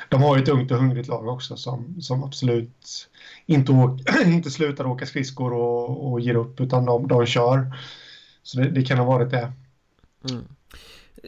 de 0.09 0.21
har 0.21 0.37
ju 0.37 0.43
ett 0.43 0.49
ungt 0.49 0.71
och 0.71 0.77
hungrigt 0.77 1.07
lag 1.07 1.27
också 1.27 1.57
som, 1.57 2.01
som 2.01 2.23
absolut 2.23 3.09
inte, 3.45 3.71
åker, 3.71 4.27
inte 4.33 4.51
slutar 4.51 4.87
åka 4.87 5.05
skridskor 5.05 5.53
och, 5.53 6.11
och 6.11 6.19
ger 6.19 6.35
upp 6.35 6.59
utan 6.59 6.85
de, 6.85 7.07
de 7.07 7.25
kör. 7.25 7.73
Så 8.43 8.59
det, 8.59 8.69
det 8.69 8.81
kan 8.81 8.97
ha 8.97 9.05
varit 9.05 9.31
det. 9.31 9.51
Mm. 10.29 10.43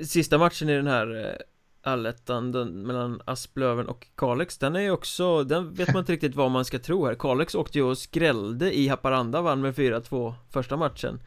Sista 0.06 0.38
matchen 0.38 0.70
i 0.70 0.76
den 0.76 0.88
här 0.88 1.26
eh, 1.26 1.36
allettan 1.82 2.52
mellan 2.86 3.22
Asplöven 3.26 3.88
och 3.88 4.08
Kalix 4.16 4.58
Den 4.58 4.76
är 4.76 4.80
ju 4.80 4.92
också, 4.92 5.44
den 5.44 5.74
vet 5.74 5.94
man 5.94 6.00
inte 6.00 6.12
riktigt 6.12 6.36
vad 6.36 6.52
man 6.52 6.66
ska 6.66 6.80
tro 6.80 7.06
här. 7.06 7.16
Kalix 7.16 7.56
åkte 7.56 7.78
ju 7.78 7.84
och 7.84 7.98
skrällde 7.98 8.78
i 8.78 8.88
Haparanda 8.88 9.42
vann 9.42 9.62
med 9.62 9.76
4-2 9.76 10.34
första 10.50 10.78
matchen. 10.78 11.24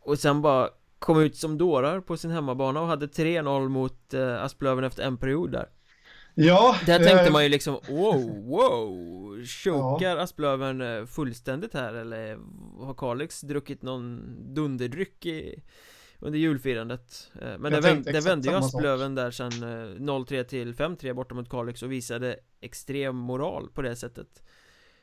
Och 0.00 0.18
sen 0.18 0.42
bara 0.42 0.68
kom 0.98 1.20
ut 1.20 1.36
som 1.36 1.58
dårar 1.58 2.00
på 2.00 2.16
sin 2.16 2.30
hemmabana 2.30 2.80
och 2.80 2.86
hade 2.86 3.06
3-0 3.06 3.68
mot 3.68 4.14
eh, 4.14 4.42
Asplöven 4.42 4.84
efter 4.84 5.02
en 5.02 5.16
period 5.16 5.52
där. 5.52 5.68
Ja 6.38 6.76
Där 6.86 6.98
tänkte 6.98 7.26
eh... 7.26 7.32
man 7.32 7.42
ju 7.42 7.48
liksom, 7.48 7.80
wow, 7.88 8.46
wow 8.46 9.44
Chokar 9.44 10.16
ja. 10.16 10.22
Asplöven 10.22 10.80
eh, 10.80 11.06
fullständigt 11.06 11.74
här 11.74 11.94
eller 11.94 12.38
har 12.84 12.94
Kalix 12.94 13.40
druckit 13.40 13.82
någon 13.82 14.22
dunderdryck 14.54 15.26
i, 15.26 15.62
under 16.20 16.38
julfirandet. 16.38 17.30
Eh, 17.42 17.58
Men 17.58 17.72
det, 17.72 17.80
vänd, 17.80 18.04
det 18.04 18.20
vände 18.20 18.48
ju 18.48 18.54
Asplöven 18.54 19.14
där 19.14 19.30
sen 19.30 19.50
0-3 19.52 20.44
till 20.44 20.74
5-3 20.74 21.12
borta 21.12 21.34
mot 21.34 21.50
Kalix 21.50 21.82
och 21.82 21.92
visade 21.92 22.36
extrem 22.60 23.16
moral 23.16 23.68
på 23.74 23.82
det 23.82 23.96
sättet. 23.96 24.42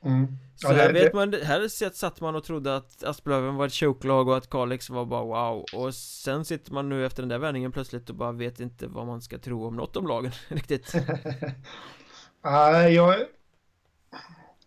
Mm. 0.05 0.38
Så 0.55 0.68
ja, 0.68 0.74
här, 0.74 0.93
det, 0.93 0.93
vet 0.93 1.14
man, 1.14 1.34
här 1.34 1.89
satt 1.93 2.22
man 2.22 2.36
och 2.36 2.43
trodde 2.43 2.76
att 2.76 3.03
Asplöven 3.03 3.55
var 3.55 3.66
ett 3.66 3.74
chokelag 3.74 4.28
och 4.28 4.38
att 4.38 4.49
Kalix 4.49 4.89
var 4.89 5.05
bara 5.05 5.24
wow. 5.24 5.66
Och 5.74 5.95
sen 5.95 6.45
sitter 6.45 6.74
man 6.74 6.89
nu 6.89 7.05
efter 7.05 7.22
den 7.22 7.30
där 7.30 7.38
vändningen 7.38 7.72
plötsligt 7.72 8.09
och 8.09 8.16
bara 8.16 8.32
vet 8.32 8.59
inte 8.59 8.88
vad 8.88 9.07
man 9.07 9.22
ska 9.22 9.38
tro 9.38 9.68
om 9.68 9.76
något 9.76 9.97
om 9.97 10.07
lagen 10.07 10.32
riktigt. 10.47 10.93
Nej, 12.43 12.88
uh, 12.88 12.95
jag 12.95 13.16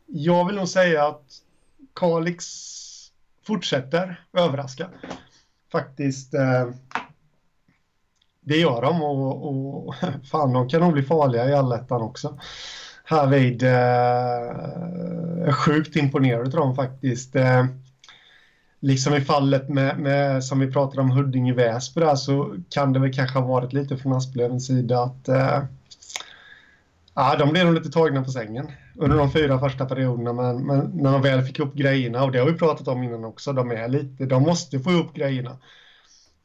Jag 0.06 0.46
vill 0.46 0.56
nog 0.56 0.68
säga 0.68 1.06
att 1.06 1.42
Kalix 1.94 2.46
fortsätter 3.46 4.24
överraska 4.32 4.90
Faktiskt 5.72 6.34
eh, 6.34 6.68
Det 8.40 8.56
gör 8.56 8.82
de 8.82 9.02
och, 9.02 9.48
och 9.48 9.94
fan 10.30 10.52
de 10.52 10.68
kan 10.68 10.80
nog 10.80 10.92
bli 10.92 11.02
farliga 11.02 11.48
i 11.48 11.54
allettan 11.54 12.02
också 12.02 12.38
härvid 13.06 13.62
eh, 13.62 15.52
sjukt 15.52 15.96
imponerad 15.96 16.46
av 16.46 16.50
dem 16.50 16.74
faktiskt. 16.74 17.36
Eh, 17.36 17.64
liksom 18.80 19.14
i 19.14 19.20
fallet 19.20 19.68
med, 19.68 19.98
med 19.98 20.44
som 20.44 20.58
vi 20.58 20.72
pratade 20.72 21.00
om 21.00 21.12
Huddinge-Väsby 21.12 22.00
där 22.00 22.16
så 22.16 22.56
kan 22.70 22.92
det 22.92 22.98
väl 22.98 23.14
kanske 23.14 23.38
ha 23.38 23.46
varit 23.46 23.72
lite 23.72 23.96
från 23.96 24.12
Asplövens 24.12 24.66
sida 24.66 25.02
att 25.02 25.28
eh, 25.28 25.62
ja, 27.16 27.36
de 27.38 27.52
blev 27.52 27.66
nog 27.66 27.74
lite 27.74 27.90
tagna 27.90 28.24
på 28.24 28.30
sängen 28.30 28.72
under 28.94 29.16
de 29.16 29.32
fyra 29.32 29.58
första 29.58 29.86
perioderna 29.86 30.32
men, 30.32 30.66
men, 30.66 30.90
när 30.94 31.12
de 31.12 31.22
väl 31.22 31.42
fick 31.42 31.58
ihop 31.58 31.74
grejerna 31.74 32.24
och 32.24 32.32
det 32.32 32.38
har 32.38 32.46
vi 32.46 32.58
pratat 32.58 32.88
om 32.88 33.02
innan 33.02 33.24
också, 33.24 33.52
de 33.52 33.70
är 33.70 33.88
lite, 33.88 34.26
de 34.26 34.42
måste 34.42 34.80
få 34.80 34.90
ihop 34.90 35.14
grejerna. 35.14 35.56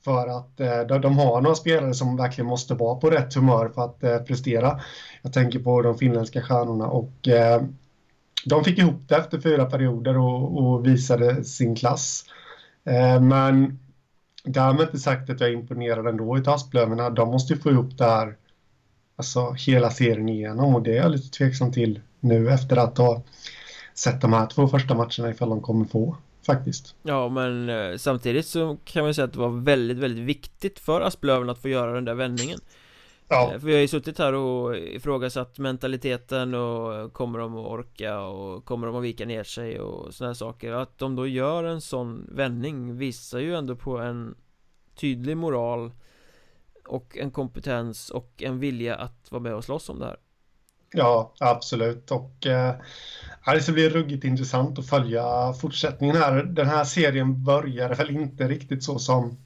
För 0.03 0.27
att 0.27 0.59
eh, 0.59 0.99
de, 0.99 1.17
har 1.17 1.41
några 1.41 1.55
spelare 1.55 1.93
som 1.93 2.17
verkligen 2.17 2.47
måste 2.47 2.73
vara 2.73 2.95
på 2.95 3.09
rätt 3.09 3.33
humör 3.33 3.69
för 3.69 3.85
att 3.85 4.03
eh, 4.03 4.17
prestera. 4.17 4.79
Jag 5.21 5.33
tänker 5.33 5.59
på 5.59 5.81
de 5.81 5.97
finländska 5.97 6.41
stjärnorna 6.41 6.87
och 6.87 7.27
eh, 7.27 7.61
de 8.45 8.63
fick 8.63 8.77
ihop 8.77 9.01
det 9.07 9.15
efter 9.15 9.39
fyra 9.39 9.65
perioder 9.65 10.17
och, 10.17 10.57
och 10.57 10.87
visade 10.87 11.43
sin 11.43 11.75
klass. 11.75 12.23
Eh, 12.85 13.21
men 13.21 13.79
därmed 14.43 14.81
inte 14.81 14.99
sagt 14.99 15.29
att 15.29 15.39
jag 15.39 15.49
är 15.49 15.53
imponerad 15.53 16.07
ändå 16.07 16.37
av 16.37 16.49
Asplöven, 16.49 17.15
De 17.15 17.29
måste 17.29 17.53
ju 17.53 17.59
få 17.59 17.69
ihop 17.69 17.97
det 17.97 18.05
här 18.05 18.35
alltså, 19.21 19.51
hela 19.51 19.89
serien 19.89 20.29
igenom 20.29 20.75
och 20.75 20.81
det 20.81 20.91
är 20.91 21.01
jag 21.01 21.11
lite 21.11 21.29
tveksam 21.29 21.71
till 21.71 21.99
nu 22.19 22.49
efter 22.49 22.77
att 22.77 22.97
ha 22.97 23.21
sett 23.93 24.21
de 24.21 24.33
här 24.33 24.47
två 24.47 24.67
första 24.67 24.93
matcherna 24.93 25.29
ifall 25.29 25.49
de 25.49 25.61
kommer 25.61 25.85
få 25.85 26.17
faktiskt. 26.45 26.95
Ja, 27.03 27.29
men 27.29 27.69
eh, 27.69 27.97
samtidigt 27.97 28.45
så 28.45 28.77
kan 28.85 29.03
man 29.03 29.13
säga 29.13 29.25
att 29.25 29.33
det 29.33 29.39
var 29.39 29.61
väldigt, 29.63 29.97
väldigt 29.97 30.25
viktigt 30.25 30.79
för 30.79 31.01
Asplöven 31.01 31.49
att 31.49 31.61
få 31.61 31.69
göra 31.69 31.93
den 31.93 32.05
där 32.05 32.13
vändningen. 32.13 32.59
Ja. 33.27 33.51
Eh, 33.53 33.59
för 33.59 33.67
vi 33.67 33.73
har 33.73 33.81
ju 33.81 33.87
suttit 33.87 34.17
här 34.17 34.33
och 34.33 34.77
ifrågasatt 34.77 35.59
mentaliteten 35.59 36.53
och 36.53 37.13
kommer 37.13 37.39
de 37.39 37.57
att 37.57 37.67
orka 37.67 38.19
och 38.19 38.65
kommer 38.65 38.87
de 38.87 38.95
att 38.95 39.03
vika 39.03 39.25
ner 39.25 39.43
sig 39.43 39.79
och 39.79 40.13
sådana 40.13 40.35
saker. 40.35 40.71
Att 40.71 40.97
de 40.97 41.15
då 41.15 41.27
gör 41.27 41.63
en 41.63 41.81
sån 41.81 42.27
vändning 42.31 42.97
visar 42.97 43.39
ju 43.39 43.55
ändå 43.55 43.75
på 43.75 43.97
en 43.97 44.35
tydlig 44.95 45.37
moral 45.37 45.91
och 46.87 47.17
en 47.17 47.31
kompetens 47.31 48.09
och 48.09 48.43
en 48.43 48.59
vilja 48.59 48.95
att 48.95 49.31
vara 49.31 49.41
med 49.41 49.53
och 49.53 49.63
slåss 49.63 49.89
om 49.89 49.99
det 49.99 50.05
här. 50.05 50.17
Ja, 50.93 51.33
absolut. 51.39 52.11
Och 52.11 52.47
eh, 52.47 52.75
det 53.45 53.61
ska 53.61 53.71
bli 53.71 53.89
ruggigt 53.89 54.23
intressant 54.23 54.79
att 54.79 54.89
följa 54.89 55.53
fortsättningen 55.53 56.15
här. 56.15 56.43
Den 56.43 56.67
här 56.67 56.83
serien 56.83 57.43
börjar 57.43 57.95
väl 57.95 58.09
inte 58.09 58.47
riktigt 58.47 58.83
så 58.83 58.99
som 58.99 59.37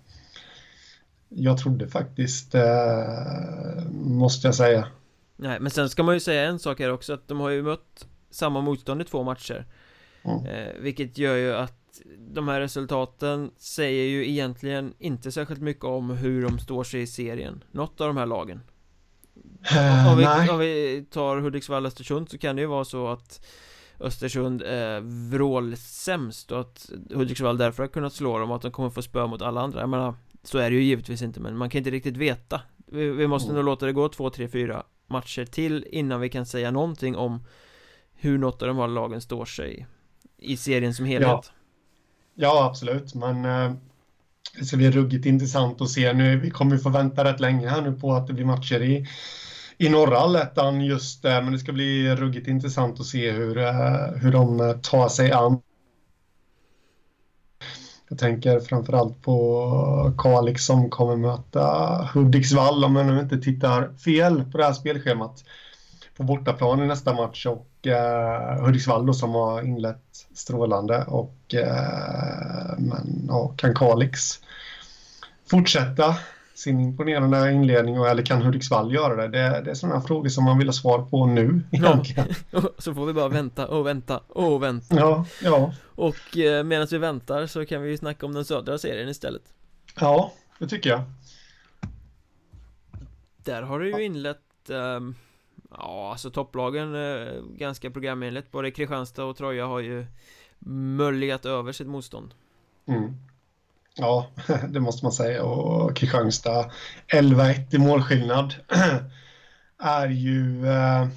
jag 1.30 1.58
trodde 1.58 1.88
faktiskt, 1.88 2.56
eh, 2.56 3.86
måste 3.92 4.48
jag 4.48 4.56
säga. 4.56 4.88
Nej, 5.36 5.60
men 5.60 5.72
sen 5.72 5.90
ska 5.90 6.04
man 6.04 6.14
ju 6.14 6.20
säga 6.20 6.44
en 6.44 6.60
sak 6.60 6.80
här 6.80 6.92
också, 6.92 7.14
att 7.14 7.28
de 7.28 7.40
har 7.40 7.50
ju 7.50 7.64
mött 7.64 8.08
samma 8.30 8.62
motstånd 8.62 9.02
i 9.02 9.06
två 9.06 9.24
matcher. 9.24 9.66
Mm. 10.24 10.46
Eh, 10.46 10.74
vilket 10.80 11.18
gör 11.18 11.36
ju 11.36 11.54
att 11.54 11.85
de 12.18 12.48
här 12.48 12.60
resultaten 12.60 13.52
säger 13.58 14.06
ju 14.06 14.30
egentligen 14.30 14.93
inte 15.00 15.32
särskilt 15.32 15.62
mycket 15.62 15.84
om 15.84 16.10
hur 16.10 16.41
de 16.41 16.60
står 16.60 16.84
sig 16.84 17.02
i 17.02 17.08
serien. 17.08 17.64
Något 17.72 18.02
av 18.02 18.08
de 18.08 18.18
här 18.18 18.26
lagen. 18.26 18.62
Uh, 19.76 20.12
om, 20.12 20.18
vi, 20.18 20.50
om 20.50 20.60
vi 20.60 21.06
tar 21.12 21.38
Hudiksvall-Östersund 21.38 22.30
så 22.30 22.38
kan 22.38 22.56
det 22.56 22.62
ju 22.62 22.68
vara 22.68 22.86
så 22.86 23.08
att 23.08 23.46
Östersund 24.00 24.62
är 24.62 25.02
vrålsämst 25.32 26.52
och 26.52 26.60
att 26.60 26.89
Hudiksvall 27.14 27.58
därför 27.58 27.84
har 27.84 27.88
kunnat 27.88 28.14
slå 28.14 28.39
dem 28.39 28.50
och 28.50 28.56
att 28.56 28.62
de 28.62 28.72
kommer 28.72 28.89
få 28.89 29.02
spö 29.02 29.28
mot 29.28 29.41
alla 29.41 29.62
andra. 29.62 29.80
Jag 29.80 29.89
menar, 29.89 30.14
så 30.43 30.58
är 30.58 30.70
det 30.70 30.76
ju 30.76 30.84
givetvis 30.84 31.22
inte 31.22 31.39
men 31.39 31.58
man 31.58 31.70
kan 31.70 31.78
inte 31.80 31.91
riktigt 31.91 32.18
veta 32.18 32.62
Vi, 32.88 33.10
vi 33.10 33.28
måste 33.28 33.48
mm. 33.48 33.56
nog 33.56 33.66
låta 33.66 33.86
det 33.86 33.93
gå 33.93 34.10
två, 34.10 34.30
tre, 34.30 34.48
fyra 34.48 34.84
matcher 35.08 35.46
till 35.46 35.86
innan 35.91 36.22
vi 36.22 36.30
kan 36.30 36.46
säga 36.46 36.72
någonting 36.72 37.16
om 37.16 37.43
hur 38.14 38.38
något 38.38 38.62
av 38.62 38.68
de 38.68 38.78
här 38.78 38.88
lagen 38.88 39.22
står 39.22 39.46
sig 39.46 39.88
i 40.38 40.58
serien 40.58 40.93
som 40.93 41.06
helhet. 41.06 41.28
Ja, 41.28 41.43
ja 42.36 42.66
absolut, 42.66 43.14
men 43.14 43.46
eh, 43.46 43.74
det 44.60 44.66
ska 44.66 44.78
bli 44.78 44.92
ruggigt 44.92 45.26
intressant 45.26 45.82
att 45.82 45.90
se 45.90 46.14
nu. 46.14 46.40
Vi 46.40 46.52
kommer 46.52 46.78
få 46.78 46.90
vänta 46.90 47.24
rätt 47.24 47.40
länge 47.40 47.70
här 47.70 47.82
nu 47.82 47.94
på 47.94 48.14
att 48.14 48.28
det 48.28 48.34
blir 48.34 48.46
matcher 48.46 48.82
i, 48.82 49.08
i 49.78 49.90
norra 49.90 50.18
allettan 50.18 50.82
just 50.82 51.24
det, 51.24 51.42
men 51.42 51.54
det 51.54 51.60
ska 51.60 51.72
bli 51.72 52.16
ruggigt 52.16 52.48
intressant 52.48 53.00
att 53.00 53.06
se 53.06 53.32
hur, 53.32 53.58
eh, 53.58 54.08
hur 54.16 54.32
de 54.32 54.60
eh, 54.60 54.74
tar 54.74 55.10
sig 55.10 55.32
an 55.32 55.62
jag 58.10 58.18
tänker 58.20 58.60
framförallt 58.60 59.22
på 59.22 60.14
Kalix 60.18 60.66
som 60.66 60.90
kommer 60.90 61.16
möta 61.16 61.64
Hudiksvall 62.14 62.84
om 62.84 62.96
jag 62.96 63.06
nu 63.06 63.20
inte 63.20 63.38
tittar 63.38 63.94
fel 63.94 64.44
på 64.52 64.58
det 64.58 64.66
här 64.66 64.74
spelschemat. 64.74 65.44
På 66.18 66.24
bortaplan 66.24 66.84
i 66.84 66.88
nästa 66.88 67.14
match 67.14 67.46
och 67.46 67.68
eh, 67.88 68.66
Hudiksvall 68.66 69.06
då 69.06 69.14
som 69.14 69.32
har 69.32 69.62
inlett 69.62 70.28
strålande 70.34 71.06
och 71.08 71.54
eh, 71.54 72.78
men 72.78 73.26
ja, 73.28 73.54
kan 73.58 73.76
Kalix 73.76 74.40
fortsätta 75.50 76.16
sin 76.56 76.80
imponerande 76.80 77.52
inledning 77.52 77.96
eller 77.96 78.24
kan 78.24 78.42
Hudiksvall 78.42 78.94
göra 78.94 79.16
det? 79.16 79.28
Det, 79.28 79.62
det 79.62 79.72
är 79.72 79.76
sådana 79.76 80.02
frågor 80.02 80.30
som 80.30 80.44
man 80.44 80.58
vill 80.58 80.68
ha 80.68 80.74
svar 80.74 81.02
på 81.02 81.26
nu 81.26 81.62
egentligen. 81.72 82.28
Ja. 82.52 82.62
så 82.78 82.94
får 82.94 83.06
vi 83.06 83.14
bara 83.14 83.30
vänta 83.30 83.68
och 83.68 83.86
vänta 83.86 84.18
och 84.18 84.64
vänta. 84.64 84.96
Ja, 84.96 85.26
ja. 85.44 85.74
Och 85.96 86.38
eh, 86.38 86.64
medan 86.64 86.88
vi 86.92 86.98
väntar 86.98 87.48
så 87.48 87.66
kan 87.66 87.82
vi 87.82 87.98
snacka 87.98 88.26
om 88.26 88.34
den 88.34 88.46
södra 88.46 88.78
serien 88.78 89.10
istället. 89.10 89.44
Ja, 90.00 90.32
det 90.60 90.68
tycker 90.68 90.90
jag. 90.90 91.02
Där 93.38 93.62
har 93.62 93.80
du 93.80 93.92
ju 93.92 94.04
inlett 94.04 94.70
eh, 94.70 95.00
Ja, 95.78 96.12
alltså 96.12 96.32
topplagen 96.32 96.96
eh, 96.96 97.42
ganska 97.58 97.92
programenligt 97.92 98.52
Både 98.52 98.72
Kristianstad 98.72 99.24
och 99.24 99.38
Troja 99.38 99.66
har 99.66 99.80
ju 99.80 100.06
möljat 100.70 101.46
över 101.46 101.72
sitt 101.72 101.88
motstånd 101.88 102.34
mm. 102.88 103.16
Ja, 103.98 104.28
det 104.70 104.80
måste 104.80 105.06
man 105.06 105.12
säga. 105.12 105.44
Och 105.44 105.96
Kristianstad 105.96 106.72
11-1 107.14 107.76
i 107.76 107.78
målskillnad 107.78 108.56
är 109.80 110.08
ju... 110.08 110.68
Eh, 110.68 111.08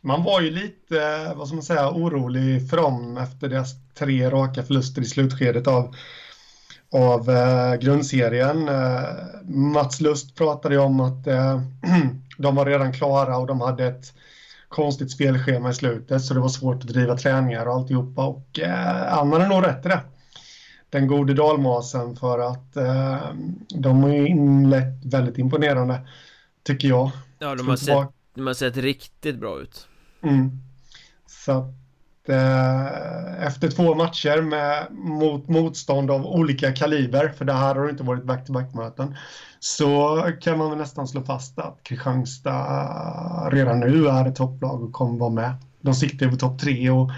man 0.00 0.22
var 0.22 0.40
ju 0.40 0.50
lite, 0.50 1.02
eh, 1.02 1.34
vad 1.34 1.48
ska 1.48 1.54
man 1.54 1.62
säga, 1.64 1.90
orolig 1.90 2.70
för 2.70 2.76
dem 2.76 3.16
efter 3.16 3.48
deras 3.48 3.74
tre 3.94 4.30
raka 4.30 4.62
förluster 4.62 5.02
i 5.02 5.04
slutskedet 5.04 5.66
av, 5.66 5.96
av 6.92 7.30
eh, 7.30 7.74
grundserien. 7.74 8.68
Eh, 8.68 9.04
Mats 9.44 10.00
Lust 10.00 10.34
pratade 10.34 10.74
ju 10.74 10.80
om 10.80 11.00
att 11.00 11.26
eh, 11.26 11.62
de 12.38 12.54
var 12.54 12.66
redan 12.66 12.92
klara 12.92 13.38
och 13.38 13.46
de 13.46 13.60
hade 13.60 13.86
ett 13.86 14.14
konstigt 14.68 15.10
spelschema 15.10 15.70
i 15.70 15.74
slutet 15.74 16.22
så 16.22 16.34
det 16.34 16.40
var 16.40 16.48
svårt 16.48 16.76
att 16.76 16.88
driva 16.88 17.16
träningar 17.16 17.66
och 17.66 17.74
alltihopa 17.74 18.26
och 18.26 18.58
eh, 18.58 19.16
han 19.16 19.32
hade 19.32 19.48
nog 19.48 19.66
rätt 19.66 19.86
i 19.86 19.88
det 19.88 20.00
den 20.94 21.06
gode 21.06 21.34
dalmasen 21.34 22.16
för 22.16 22.38
att 22.38 22.76
eh, 22.76 23.34
de 23.68 24.02
har 24.02 24.10
ju 24.10 24.28
inlett 24.28 25.04
väldigt 25.04 25.38
imponerande, 25.38 26.00
tycker 26.62 26.88
jag. 26.88 27.10
Ja, 27.38 27.54
de 27.54 27.68
har, 27.68 27.76
sett, 27.76 28.08
de 28.34 28.46
har 28.46 28.54
sett 28.54 28.76
riktigt 28.76 29.38
bra 29.38 29.60
ut. 29.60 29.88
Mm. 30.22 30.50
Så 31.26 31.52
att 31.52 31.83
efter 33.40 33.70
två 33.70 33.94
matcher 33.94 34.42
med, 34.42 34.86
mot 34.92 35.48
motstånd 35.48 36.10
av 36.10 36.26
olika 36.26 36.72
kaliber, 36.72 37.28
för 37.28 37.44
det 37.44 37.52
här 37.52 37.74
har 37.74 37.88
inte 37.88 38.02
varit 38.02 38.24
back-to-back-möten, 38.24 39.16
så 39.58 40.22
kan 40.40 40.58
man 40.58 40.70
väl 40.70 40.78
nästan 40.78 41.08
slå 41.08 41.22
fast 41.22 41.58
att 41.58 41.78
Kristianstad 41.82 43.48
redan 43.52 43.80
nu 43.80 44.08
är 44.08 44.28
ett 44.28 44.36
topplag 44.36 44.82
och 44.82 44.92
kommer 44.92 45.18
vara 45.18 45.30
med. 45.30 45.54
De 45.80 45.94
siktar 45.94 46.28
på 46.28 46.36
topp 46.36 46.60
tre 46.60 46.90
och 46.90 47.10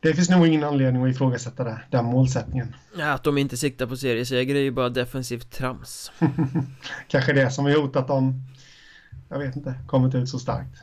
det 0.00 0.14
finns 0.14 0.30
nog 0.30 0.46
ingen 0.46 0.64
anledning 0.64 1.04
att 1.04 1.10
ifrågasätta 1.10 1.64
det, 1.64 1.80
den 1.90 2.04
målsättningen. 2.04 2.74
Ja, 2.98 3.12
att 3.12 3.24
de 3.24 3.38
inte 3.38 3.56
siktar 3.56 3.86
på 3.86 3.96
serieseger 3.96 4.54
är 4.54 4.60
ju 4.60 4.70
bara 4.70 4.88
defensivt 4.88 5.50
trams. 5.50 6.12
Kanske 7.08 7.32
det 7.32 7.50
som 7.50 7.64
har 7.64 7.72
gjort 7.72 7.96
att 7.96 8.08
de, 8.08 8.42
jag 9.28 9.38
vet 9.38 9.56
inte, 9.56 9.74
kommit 9.86 10.14
ut 10.14 10.28
så 10.28 10.38
starkt. 10.38 10.82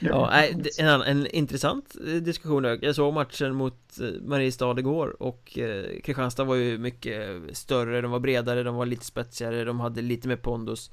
ja, 0.00 0.30
en, 0.78 0.88
annan, 0.88 1.02
en 1.02 1.26
intressant 1.26 1.96
eh, 2.06 2.14
diskussion. 2.14 2.64
Jag 2.64 2.94
såg 2.94 3.14
matchen 3.14 3.54
mot 3.54 3.98
eh, 4.00 4.22
Mariestad 4.22 4.78
igår 4.78 5.22
och 5.22 5.58
eh, 5.58 6.00
Kristianstad 6.04 6.44
var 6.44 6.54
ju 6.54 6.78
mycket 6.78 7.40
större, 7.56 8.00
de 8.00 8.10
var 8.10 8.20
bredare, 8.20 8.62
de 8.62 8.74
var 8.74 8.86
lite 8.86 9.04
spetsigare, 9.04 9.64
de 9.64 9.80
hade 9.80 10.02
lite 10.02 10.28
mer 10.28 10.36
pondus. 10.36 10.90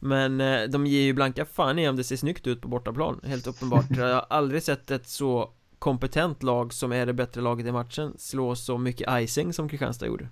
Men 0.00 0.38
de 0.70 0.86
ger 0.86 1.02
ju 1.02 1.12
blanka 1.12 1.44
fan 1.44 1.78
i 1.78 1.88
om 1.88 1.96
det 1.96 2.04
ser 2.04 2.16
snyggt 2.16 2.46
ut 2.46 2.60
på 2.60 2.68
bortaplan, 2.68 3.20
helt 3.24 3.46
uppenbart. 3.46 3.86
Jag 3.96 4.14
har 4.14 4.26
aldrig 4.28 4.62
sett 4.62 4.90
ett 4.90 5.08
så 5.08 5.52
kompetent 5.78 6.42
lag 6.42 6.72
som 6.72 6.92
är 6.92 7.06
det 7.06 7.12
bättre 7.12 7.40
laget 7.40 7.66
i 7.66 7.72
matchen 7.72 8.14
slå 8.18 8.54
så 8.54 8.78
mycket 8.78 9.08
icing 9.10 9.52
som 9.52 9.68
Kristianstad 9.68 10.06
gjorde. 10.06 10.28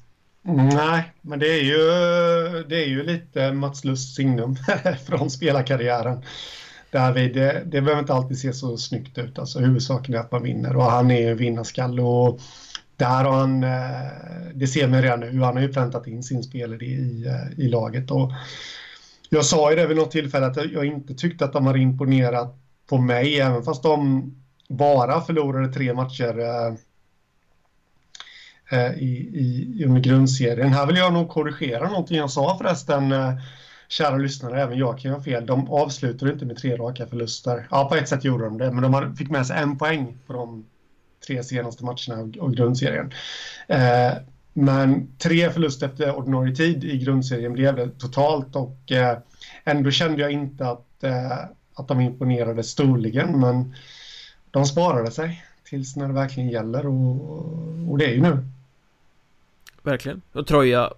Nej, 0.49 1.13
men 1.21 1.39
det 1.39 1.61
är 1.61 1.63
ju, 1.63 1.79
det 2.69 2.85
är 2.85 2.87
ju 2.87 3.03
lite 3.03 3.53
Mats 3.53 3.85
Lusts 3.85 4.15
signum 4.15 4.57
från 5.07 5.31
spelarkarriären. 5.31 6.23
Därvid, 6.91 7.35
det, 7.35 7.63
det 7.67 7.81
behöver 7.81 8.01
inte 8.01 8.15
alltid 8.15 8.39
se 8.39 8.53
så 8.53 8.77
snyggt 8.77 9.19
ut. 9.19 9.39
Alltså, 9.39 9.59
huvudsaken 9.59 10.15
är 10.15 10.19
att 10.19 10.33
man 10.33 10.43
vinner 10.43 10.77
och 10.77 10.85
han 10.85 11.11
är 11.11 11.21
ju 11.21 11.31
en 11.31 11.37
vinnarskalle. 11.37 12.03
Och 12.03 12.41
där 12.97 13.25
har 13.25 13.33
han, 13.33 13.65
eh, 13.65 14.51
det 14.55 14.67
ser 14.67 14.89
man 14.89 15.03
redan 15.03 15.21
nu, 15.21 15.41
han 15.41 15.57
har 15.57 15.63
ju 15.63 15.73
präntat 15.73 16.07
in 16.07 16.23
sin 16.23 16.43
spelare 16.43 16.85
i, 16.85 17.27
eh, 17.27 17.65
i 17.65 17.69
laget. 17.69 18.11
Och 18.11 18.33
jag 19.29 19.45
sa 19.45 19.71
ju 19.71 19.77
det 19.77 19.87
vid 19.87 19.97
något 19.97 20.11
tillfälle 20.11 20.47
att 20.47 20.73
jag 20.73 20.85
inte 20.85 21.15
tyckte 21.15 21.45
att 21.45 21.53
de 21.53 21.67
har 21.67 21.77
imponerat 21.77 22.59
på 22.89 22.99
mig, 22.99 23.41
även 23.41 23.63
fast 23.63 23.83
de 23.83 24.31
bara 24.69 25.21
förlorade 25.21 25.73
tre 25.73 25.95
matcher 25.95 26.39
eh, 26.39 26.75
Eh, 28.69 28.93
i, 28.93 29.31
i, 29.35 29.85
under 29.85 30.01
grundserien. 30.01 30.73
Här 30.73 30.87
vill 30.87 30.97
jag 30.97 31.13
nog 31.13 31.29
korrigera 31.29 31.89
någonting 31.89 32.17
jag 32.17 32.31
sa 32.31 32.59
förresten, 32.59 33.13
eh, 33.13 33.35
kära 33.89 34.17
lyssnare, 34.17 34.63
även 34.63 34.79
jag 34.79 34.99
kan 34.99 35.13
ha 35.13 35.23
fel. 35.23 35.47
De 35.47 35.71
avslutade 35.71 36.33
inte 36.33 36.45
med 36.45 36.57
tre 36.57 36.77
raka 36.77 37.07
förluster. 37.07 37.69
Ja, 37.71 37.89
på 37.89 37.95
ett 37.97 38.09
sätt 38.09 38.25
gjorde 38.25 38.45
de 38.45 38.59
det, 38.59 38.73
men 38.73 38.93
de 38.93 39.17
fick 39.17 39.31
med 39.31 39.47
sig 39.47 39.59
en 39.59 39.79
poäng 39.79 40.19
på 40.27 40.33
de 40.33 40.67
tre 41.27 41.45
senaste 41.45 41.85
matcherna 41.85 42.33
av 42.41 42.55
grundserien. 42.55 43.13
Eh, 43.69 44.13
men 44.53 45.17
tre 45.19 45.51
förluster 45.51 45.87
efter 45.87 46.17
ordinarie 46.17 46.55
tid 46.57 46.85
i 46.85 46.99
grundserien 46.99 47.53
blev 47.53 47.77
det 47.77 47.91
totalt 47.99 48.57
och 48.57 48.93
ändå 49.65 49.91
kände 49.91 50.23
jag 50.23 50.31
inte 50.31 50.69
att, 50.69 51.05
att 51.75 51.89
de 51.89 52.01
imponerade 52.01 52.65
storligen, 52.65 53.41
men 53.41 53.75
de 54.51 54.65
sparade 54.65 55.11
sig 55.11 55.45
tills 55.65 55.97
när 55.97 56.09
det 56.09 56.15
verkligen 56.15 56.49
gäller 56.49 56.87
och, 56.87 57.91
och 57.91 57.99
det 57.99 58.05
är 58.05 58.15
ju 58.15 58.23
nu. 58.23 58.45
Verkligen. 59.87 60.23
Och 60.33 60.47
Troja 60.47 60.93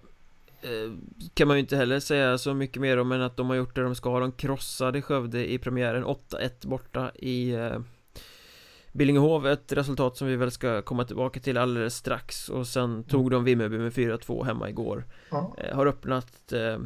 eh, 0.63 0.93
kan 1.35 1.49
man 1.49 1.57
ju 1.57 1.61
inte 1.61 1.77
heller 1.77 2.01
säga 2.01 2.39
så 2.39 2.55
mycket 2.55 2.83
mer 2.83 2.97
om 2.97 3.13
än 3.13 3.23
att 3.23 3.37
de 3.37 3.49
har 3.49 3.57
gjort 3.57 3.75
det 3.75 3.83
de 3.83 3.95
ska. 3.95 4.21
De 4.21 4.33
krossade 4.33 5.03
Skövde 5.03 5.53
i 5.53 5.59
premiären 5.59 6.05
8-1 6.05 6.67
borta 6.67 7.11
i 7.15 7.51
eh, 7.51 7.79
Billingehov, 8.93 9.47
ett 9.47 9.73
resultat 9.73 10.17
som 10.17 10.29
vi 10.29 10.37
väl 10.37 10.51
ska 10.51 10.83
komma 10.83 11.05
tillbaka 11.05 11.41
till 11.41 11.59
alldeles 11.59 11.95
strax 11.95 12.49
och 12.49 12.67
sen 12.67 13.05
tog 13.05 13.31
de 13.31 13.45
Vimmerby 13.45 13.79
med 13.79 13.93
4-2 13.93 14.45
hemma 14.45 14.69
igår 14.69 15.05
ja. 15.31 15.55
eh, 15.59 15.77
Har 15.77 15.87
öppnat 15.87 16.53
eh, 16.53 16.79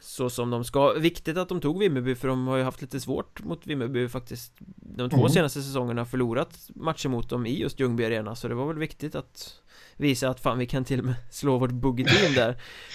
så 0.00 0.30
som 0.30 0.50
de 0.50 0.64
ska 0.64 0.92
Viktigt 0.92 1.36
att 1.36 1.48
de 1.48 1.60
tog 1.60 1.78
Vimmerby 1.78 2.14
för 2.14 2.28
de 2.28 2.46
har 2.46 2.56
ju 2.56 2.62
haft 2.62 2.82
lite 2.82 3.00
svårt 3.00 3.44
mot 3.44 3.66
Vimmerby 3.66 4.08
faktiskt 4.08 4.52
De 4.76 5.10
två 5.10 5.16
mm. 5.16 5.28
senaste 5.28 5.62
säsongerna 5.62 6.04
förlorat 6.04 6.70
matcher 6.74 7.08
mot 7.08 7.30
dem 7.30 7.46
i 7.46 7.60
just 7.60 7.80
Ljungby 7.80 8.04
Arena 8.04 8.34
så 8.34 8.48
det 8.48 8.54
var 8.54 8.66
väl 8.66 8.78
viktigt 8.78 9.14
att 9.14 9.60
Visa 9.96 10.28
att 10.28 10.40
fan 10.40 10.58
vi 10.58 10.66
kan 10.66 10.84
till 10.84 10.98
och 10.98 11.04
med 11.04 11.14
slå 11.30 11.58
vårt 11.58 11.72
buggeteam 11.72 12.34
där 12.34 12.50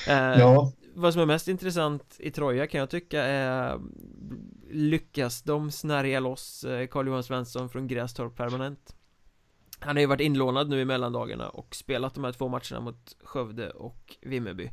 eh, 0.07 0.39
ja. 0.39 0.71
Vad 0.93 1.13
som 1.13 1.21
är 1.21 1.25
mest 1.25 1.47
intressant 1.47 2.15
i 2.19 2.31
Troja 2.31 2.67
kan 2.67 2.79
jag 2.79 2.89
tycka 2.89 3.23
är 3.23 3.79
Lyckas 4.71 5.41
de 5.41 5.71
snärja 5.71 6.19
loss 6.19 6.65
Carl-Johan 6.91 7.19
eh, 7.19 7.23
Svensson 7.23 7.69
från 7.69 7.87
Grästorp 7.87 8.35
permanent? 8.35 8.95
Han 9.79 9.95
har 9.95 10.01
ju 10.01 10.07
varit 10.07 10.21
inlånad 10.21 10.69
nu 10.69 10.81
i 10.81 10.85
mellandagarna 10.85 11.49
och 11.49 11.75
spelat 11.75 12.13
de 12.13 12.23
här 12.23 12.31
två 12.31 12.47
matcherna 12.47 12.79
mot 12.79 13.17
Skövde 13.23 13.69
och 13.69 14.17
Vimmerby 14.21 14.71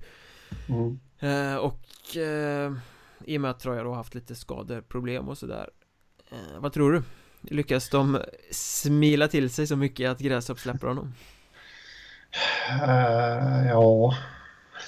mm. 0.69 0.99
eh, 1.19 1.57
Och 1.57 2.17
eh, 2.17 2.73
i 3.25 3.37
och 3.37 3.41
med 3.41 3.51
att 3.51 3.61
Troja 3.61 3.83
då 3.83 3.95
haft 3.95 4.15
lite 4.15 4.35
skadeproblem 4.35 5.29
och 5.29 5.39
sådär 5.39 5.71
eh, 6.31 6.61
Vad 6.61 6.73
tror 6.73 6.93
du? 6.93 7.03
Lyckas 7.41 7.91
de 7.91 8.23
smila 8.51 9.29
till 9.29 9.51
sig 9.51 9.67
så 9.67 9.77
mycket 9.77 10.11
att 10.11 10.19
Grästorp 10.19 10.59
släpper 10.59 10.87
honom? 10.87 11.15
Uh, 12.83 13.69
ja, 13.69 14.15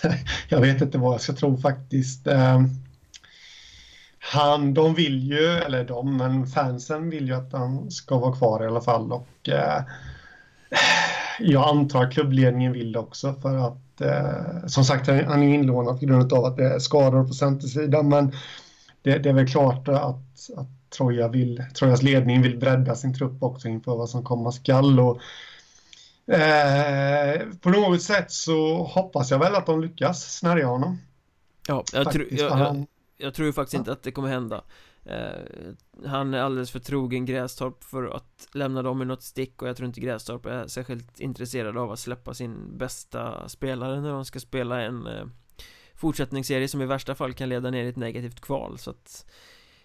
jag 0.48 0.60
vet 0.60 0.82
inte 0.82 0.98
vad 0.98 1.14
jag 1.14 1.20
ska 1.20 1.32
tro 1.32 1.56
faktiskt. 1.56 2.26
Uh, 2.26 2.62
han, 4.18 4.74
de 4.74 4.94
vill 4.94 5.22
ju, 5.22 5.46
eller 5.46 5.84
de, 5.84 6.16
men 6.16 6.46
fansen 6.46 7.10
vill 7.10 7.26
ju 7.26 7.34
att 7.34 7.52
han 7.52 7.90
ska 7.90 8.18
vara 8.18 8.36
kvar 8.36 8.64
i 8.64 8.66
alla 8.66 8.80
fall 8.80 9.12
och 9.12 9.48
uh, 9.48 9.84
jag 11.40 11.68
antar 11.68 12.04
att 12.04 12.12
klubbledningen 12.12 12.72
vill 12.72 12.92
det 12.92 12.98
också 12.98 13.34
för 13.34 13.56
att 13.56 14.00
eh, 14.00 14.66
som 14.66 14.84
sagt 14.84 15.06
han 15.06 15.42
är 15.42 15.54
inlånad 15.54 16.00
på 16.00 16.06
grund 16.06 16.32
av 16.32 16.44
att 16.44 16.56
det 16.56 16.64
är 16.64 16.78
skador 16.78 17.24
på 17.24 17.32
centersidan 17.32 18.08
men 18.08 18.32
det, 19.02 19.18
det 19.18 19.28
är 19.28 19.32
väl 19.32 19.48
klart 19.48 19.88
att, 19.88 20.50
att 20.56 20.90
Troja 20.96 21.28
vill, 21.28 21.64
Trojas 21.78 22.02
ledning 22.02 22.42
vill 22.42 22.58
bredda 22.58 22.94
sin 22.94 23.14
trupp 23.14 23.42
också 23.42 23.68
inför 23.68 23.96
vad 23.96 24.08
som 24.08 24.24
komma 24.24 24.52
skall 24.52 25.00
och 25.00 25.20
Eh, 26.30 27.46
på 27.60 27.70
något 27.70 28.02
sätt 28.02 28.32
så 28.32 28.82
hoppas 28.84 29.30
jag 29.30 29.38
väl 29.38 29.54
att 29.54 29.66
de 29.66 29.80
lyckas 29.80 30.36
snärja 30.36 30.66
honom. 30.66 30.98
Ja, 31.68 31.84
jag, 31.92 32.12
tro, 32.12 32.24
jag, 32.30 32.58
jag, 32.58 32.86
jag 33.16 33.34
tror 33.34 33.52
faktiskt 33.52 33.74
ja. 33.74 33.78
inte 33.78 33.92
att 33.92 34.02
det 34.02 34.12
kommer 34.12 34.28
hända. 34.28 34.64
Eh, 35.04 36.06
han 36.06 36.34
är 36.34 36.38
alldeles 36.38 36.70
för 36.70 36.78
trogen 36.78 37.26
Grästorp 37.26 37.84
för 37.84 38.16
att 38.16 38.48
lämna 38.52 38.82
dem 38.82 39.02
i 39.02 39.04
något 39.04 39.22
stick 39.22 39.62
och 39.62 39.68
jag 39.68 39.76
tror 39.76 39.86
inte 39.86 40.00
Grästorp 40.00 40.46
är 40.46 40.66
särskilt 40.66 41.20
intresserad 41.20 41.76
av 41.76 41.92
att 41.92 41.98
släppa 41.98 42.34
sin 42.34 42.78
bästa 42.78 43.48
spelare 43.48 44.00
när 44.00 44.10
de 44.10 44.24
ska 44.24 44.40
spela 44.40 44.80
en 44.80 45.06
eh, 45.06 45.24
fortsättningsserie 45.94 46.68
som 46.68 46.82
i 46.82 46.86
värsta 46.86 47.14
fall 47.14 47.32
kan 47.32 47.48
leda 47.48 47.70
ner 47.70 47.84
i 47.84 47.88
ett 47.88 47.96
negativt 47.96 48.40
kval 48.40 48.78
så 48.78 48.90
att 48.90 49.30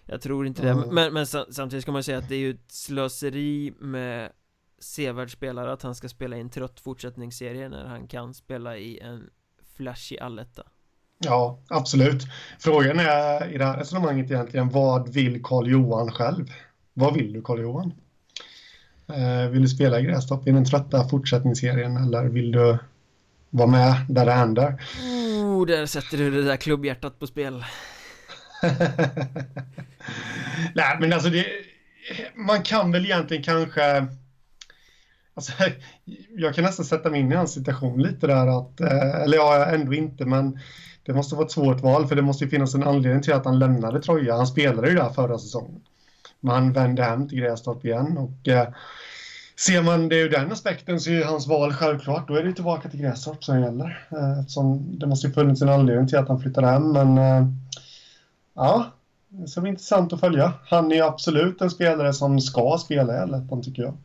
jag 0.04 0.20
tror 0.20 0.46
inte 0.46 0.70
mm. 0.70 0.88
det 0.88 0.92
men, 0.92 1.14
men 1.14 1.26
samtidigt 1.26 1.82
ska 1.82 1.92
man 1.92 2.04
säga 2.04 2.18
att 2.18 2.28
det 2.28 2.34
är 2.34 2.38
ju 2.38 2.50
ett 2.50 2.72
slöseri 2.72 3.74
med 3.78 4.32
sevärd 4.78 5.32
spelare 5.32 5.72
att 5.72 5.82
han 5.82 5.94
ska 5.94 6.08
spela 6.08 6.36
i 6.36 6.40
en 6.40 6.50
trött 6.50 6.80
fortsättningsserie 6.80 7.68
när 7.68 7.84
han 7.84 8.06
kan 8.06 8.34
spela 8.34 8.76
i 8.76 8.98
en 8.98 9.30
flashig 9.76 10.18
alletta. 10.18 10.62
Ja, 11.18 11.58
absolut. 11.68 12.22
Frågan 12.58 13.00
är 13.00 13.52
i 13.52 13.58
det 13.58 13.64
här 13.64 13.76
resonemanget 13.76 14.30
egentligen, 14.30 14.68
vad 14.68 15.14
vill 15.14 15.42
Karl 15.42 15.68
Johan 15.70 16.12
själv? 16.12 16.52
Vad 16.94 17.14
vill 17.14 17.32
du 17.32 17.42
Karl 17.42 17.60
Johan? 17.60 17.92
Eh, 19.08 19.48
vill 19.50 19.62
du 19.62 19.68
spela 19.68 20.00
i 20.00 20.02
Grästorp 20.02 20.48
i 20.48 20.50
den 20.50 20.64
trötta 20.64 21.08
fortsättningsserien 21.08 21.96
eller 21.96 22.24
vill 22.24 22.52
du 22.52 22.78
vara 23.50 23.68
med 23.68 23.94
där 24.08 24.26
det 24.26 24.32
händer? 24.32 24.82
Oh, 25.02 25.66
där 25.66 25.86
sätter 25.86 26.18
du 26.18 26.30
det 26.30 26.42
där 26.42 26.56
klubbhjärtat 26.56 27.18
på 27.18 27.26
spel. 27.26 27.64
Nej, 30.74 30.96
men 31.00 31.12
alltså 31.12 31.30
det, 31.30 31.46
man 32.34 32.62
kan 32.62 32.92
väl 32.92 33.04
egentligen 33.04 33.42
kanske 33.42 34.06
Alltså, 35.36 35.52
jag 36.36 36.54
kan 36.54 36.64
nästan 36.64 36.86
sätta 36.86 37.10
mig 37.10 37.20
in 37.20 37.32
i 37.32 37.34
hans 37.34 37.52
situation 37.52 38.02
lite 38.02 38.26
där 38.26 38.58
att, 38.58 38.80
eh, 38.80 39.22
eller 39.22 39.36
ja, 39.36 39.66
ändå 39.66 39.94
inte, 39.94 40.24
men 40.24 40.58
det 41.06 41.12
måste 41.12 41.34
vara 41.34 41.46
ett 41.46 41.52
svårt 41.52 41.82
val 41.82 42.06
för 42.06 42.16
det 42.16 42.22
måste 42.22 42.44
ju 42.44 42.50
finnas 42.50 42.74
en 42.74 42.82
anledning 42.82 43.22
till 43.22 43.32
att 43.32 43.44
han 43.44 43.58
lämnade 43.58 44.02
Troja. 44.02 44.36
Han 44.36 44.46
spelade 44.46 44.88
ju 44.88 44.94
där 44.94 45.10
förra 45.10 45.38
säsongen. 45.38 45.80
Men 46.40 46.54
han 46.54 46.72
vände 46.72 47.02
hem 47.02 47.28
till 47.28 47.38
Grästorp 47.38 47.84
igen 47.84 48.18
och 48.18 48.48
eh, 48.48 48.68
ser 49.58 49.82
man 49.82 50.08
det 50.08 50.16
ur 50.16 50.30
den 50.30 50.52
aspekten 50.52 51.00
så 51.00 51.10
är 51.10 51.24
hans 51.24 51.46
val 51.46 51.72
självklart. 51.72 52.28
Då 52.28 52.34
är 52.34 52.44
det 52.44 52.52
tillbaka 52.52 52.88
till 52.88 53.00
Grästorp 53.00 53.44
som 53.44 53.60
gäller. 53.60 54.06
Eh, 54.10 54.40
eftersom 54.40 54.98
det 54.98 55.06
måste 55.06 55.26
ju 55.26 55.32
funnits 55.32 55.62
en 55.62 55.68
anledning 55.68 56.08
till 56.08 56.18
att 56.18 56.28
han 56.28 56.40
flyttade 56.40 56.66
hem, 56.66 56.92
men 56.92 57.18
eh, 57.18 57.48
ja, 58.54 58.86
det 59.28 59.48
ska 59.48 59.60
bli 59.60 59.70
intressant 59.70 60.12
att 60.12 60.20
följa. 60.20 60.52
Han 60.64 60.92
är 60.92 61.02
absolut 61.02 61.60
en 61.60 61.70
spelare 61.70 62.12
som 62.12 62.40
ska 62.40 62.78
spela 62.80 63.14
i 63.14 63.18
Allettan 63.18 63.62
tycker 63.62 63.82
jag. 63.82 63.96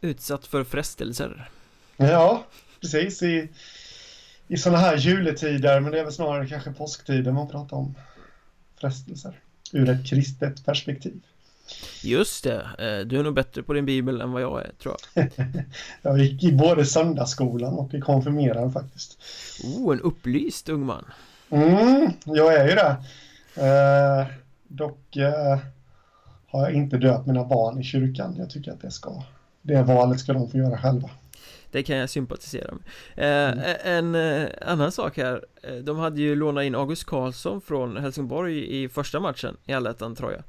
Utsatt 0.00 0.46
för 0.46 0.64
frestelser. 0.64 1.50
Ja, 1.96 2.44
precis. 2.80 3.22
I, 3.22 3.48
i 4.48 4.56
sådana 4.56 4.78
här 4.78 4.96
juletider 4.96 5.80
men 5.80 5.92
det 5.92 6.00
är 6.00 6.04
väl 6.04 6.12
snarare 6.12 6.48
kanske 6.48 6.72
påsktider 6.72 7.32
man 7.32 7.48
pratar 7.48 7.76
om. 7.76 7.94
Frestelser. 8.80 9.40
Ur 9.72 9.88
ett 9.88 10.06
kristet 10.06 10.64
perspektiv. 10.64 11.20
Just 12.02 12.44
det, 12.44 12.62
eh, 12.78 13.06
du 13.06 13.18
är 13.18 13.22
nog 13.22 13.34
bättre 13.34 13.62
på 13.62 13.72
din 13.72 13.86
bibel 13.86 14.20
än 14.20 14.32
vad 14.32 14.42
jag 14.42 14.60
är 14.60 14.72
tror 14.82 14.96
jag. 15.14 15.30
Jag 16.02 16.18
gick 16.18 16.44
i 16.44 16.52
både 16.52 16.86
söndagsskolan 16.86 17.74
och 17.74 17.94
i 17.94 18.00
konfirmeraren 18.00 18.72
faktiskt. 18.72 19.18
Oh, 19.64 19.92
en 19.92 20.00
upplyst 20.00 20.68
ung 20.68 20.86
man. 20.86 21.04
Mm, 21.50 22.12
jag 22.24 22.54
är 22.54 22.68
ju 22.68 22.74
det. 22.74 22.96
Eh, 23.66 24.26
Dock 24.68 25.16
eh, 25.16 25.58
har 26.48 26.62
jag 26.62 26.72
inte 26.72 26.96
döpt 26.96 27.26
mina 27.26 27.44
barn 27.44 27.80
i 27.80 27.84
kyrkan. 27.84 28.34
Jag 28.38 28.50
tycker 28.50 28.72
att 28.72 28.80
det 28.80 28.90
ska 28.90 29.22
det 29.68 29.82
valet 29.82 30.20
ska 30.20 30.32
de 30.32 30.50
få 30.50 30.58
göra 30.58 30.78
själva. 30.78 31.10
Det 31.70 31.82
kan 31.82 31.96
jag 31.96 32.10
sympatisera 32.10 32.74
med. 32.74 32.82
Eh, 33.16 33.52
mm. 33.52 33.76
En 33.84 34.14
eh, 34.42 34.48
annan 34.62 34.92
sak 34.92 35.16
här. 35.16 35.44
Eh, 35.62 35.74
De 35.74 35.98
hade 35.98 36.20
ju 36.20 36.34
lånat 36.34 36.64
in 36.64 36.74
August 36.74 37.04
Karlsson 37.04 37.60
från 37.60 37.96
Helsingborg 37.96 38.82
i 38.82 38.88
första 38.88 39.20
matchen 39.20 39.56
i 39.64 39.72
allettan 39.72 40.14
tror 40.14 40.32
jag. 40.32 40.42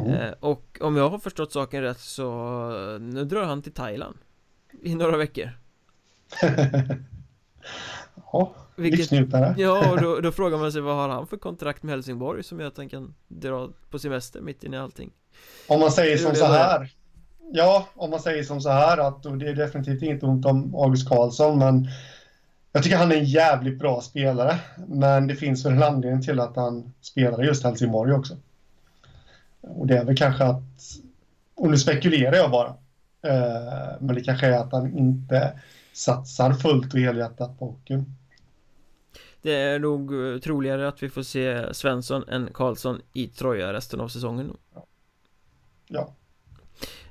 Mm. 0.00 0.12
Eh, 0.12 0.32
och 0.40 0.78
om 0.80 0.96
jag 0.96 1.08
har 1.10 1.18
förstått 1.18 1.52
saken 1.52 1.82
rätt 1.82 2.00
så 2.00 2.98
Nu 3.00 3.24
drar 3.24 3.42
han 3.42 3.62
till 3.62 3.72
Thailand 3.72 4.16
I 4.82 4.94
några 4.94 5.16
veckor. 5.16 5.50
Ja, 8.32 8.54
Vilket, 8.76 9.10
Ja, 9.56 9.90
och 9.90 10.00
då, 10.00 10.20
då, 10.22 10.32
frågar 10.32 10.58
man 10.58 10.72
sig 10.72 10.80
vad 10.80 10.96
har 10.96 11.08
han 11.08 11.26
för 11.26 11.36
kontrakt 11.36 11.82
med 11.82 11.92
Helsingborg 11.92 12.42
som 12.42 12.60
gör 12.60 12.66
att 12.68 12.76
han 12.76 12.88
kan 12.88 13.14
dra 13.28 13.70
på 13.90 13.98
semester 13.98 14.40
mitt 14.40 14.64
inne 14.64 14.76
i 14.76 14.80
allting? 14.80 15.10
Om 15.66 15.80
man 15.80 15.92
säger 15.92 16.16
som 16.16 16.34
så 16.34 16.44
här 16.44 16.92
ja, 17.52 17.88
om 17.94 18.10
man 18.10 18.20
säger 18.20 18.42
som 18.42 18.60
så 18.60 18.68
här 18.70 18.98
att 18.98 19.26
och 19.26 19.38
det 19.38 19.48
är 19.48 19.54
definitivt 19.54 20.02
inget 20.02 20.22
ont 20.22 20.46
om 20.46 20.74
August 20.74 21.08
Karlsson, 21.08 21.58
men 21.58 21.88
jag 22.72 22.82
tycker 22.82 22.96
han 22.96 23.12
är 23.12 23.16
en 23.16 23.24
jävligt 23.24 23.78
bra 23.78 24.00
spelare. 24.00 24.58
Men 24.88 25.26
det 25.26 25.34
finns 25.34 25.66
väl 25.66 25.72
en 25.72 25.82
anledning 25.82 26.22
till 26.22 26.40
att 26.40 26.56
han 26.56 26.92
spelar 27.00 27.42
just 27.42 27.64
Helsingborg 27.64 28.12
också. 28.12 28.36
Och 29.60 29.86
det 29.86 29.98
är 29.98 30.04
väl 30.04 30.16
kanske 30.16 30.44
att, 30.44 30.62
och 31.54 31.70
nu 31.70 31.78
spekulerar 31.78 32.36
jag 32.36 32.50
bara, 32.50 32.68
eh, 33.22 33.96
men 34.00 34.14
det 34.14 34.20
kanske 34.20 34.46
är 34.46 34.58
att 34.58 34.72
han 34.72 34.98
inte 34.98 35.60
satsar 35.92 36.52
fullt 36.52 36.94
och 36.94 37.00
helhjärtat 37.00 37.58
på 37.58 37.66
hockeyn. 37.66 38.14
Det 39.42 39.54
är 39.54 39.78
nog 39.78 40.14
eh, 40.14 40.38
troligare 40.38 40.88
att 40.88 41.02
vi 41.02 41.08
får 41.08 41.22
se 41.22 41.74
Svensson 41.74 42.28
än 42.28 42.48
Karlsson 42.54 43.00
i 43.12 43.26
Troja 43.26 43.72
resten 43.72 44.00
av 44.00 44.08
säsongen. 44.08 44.56
Ja 45.88 46.14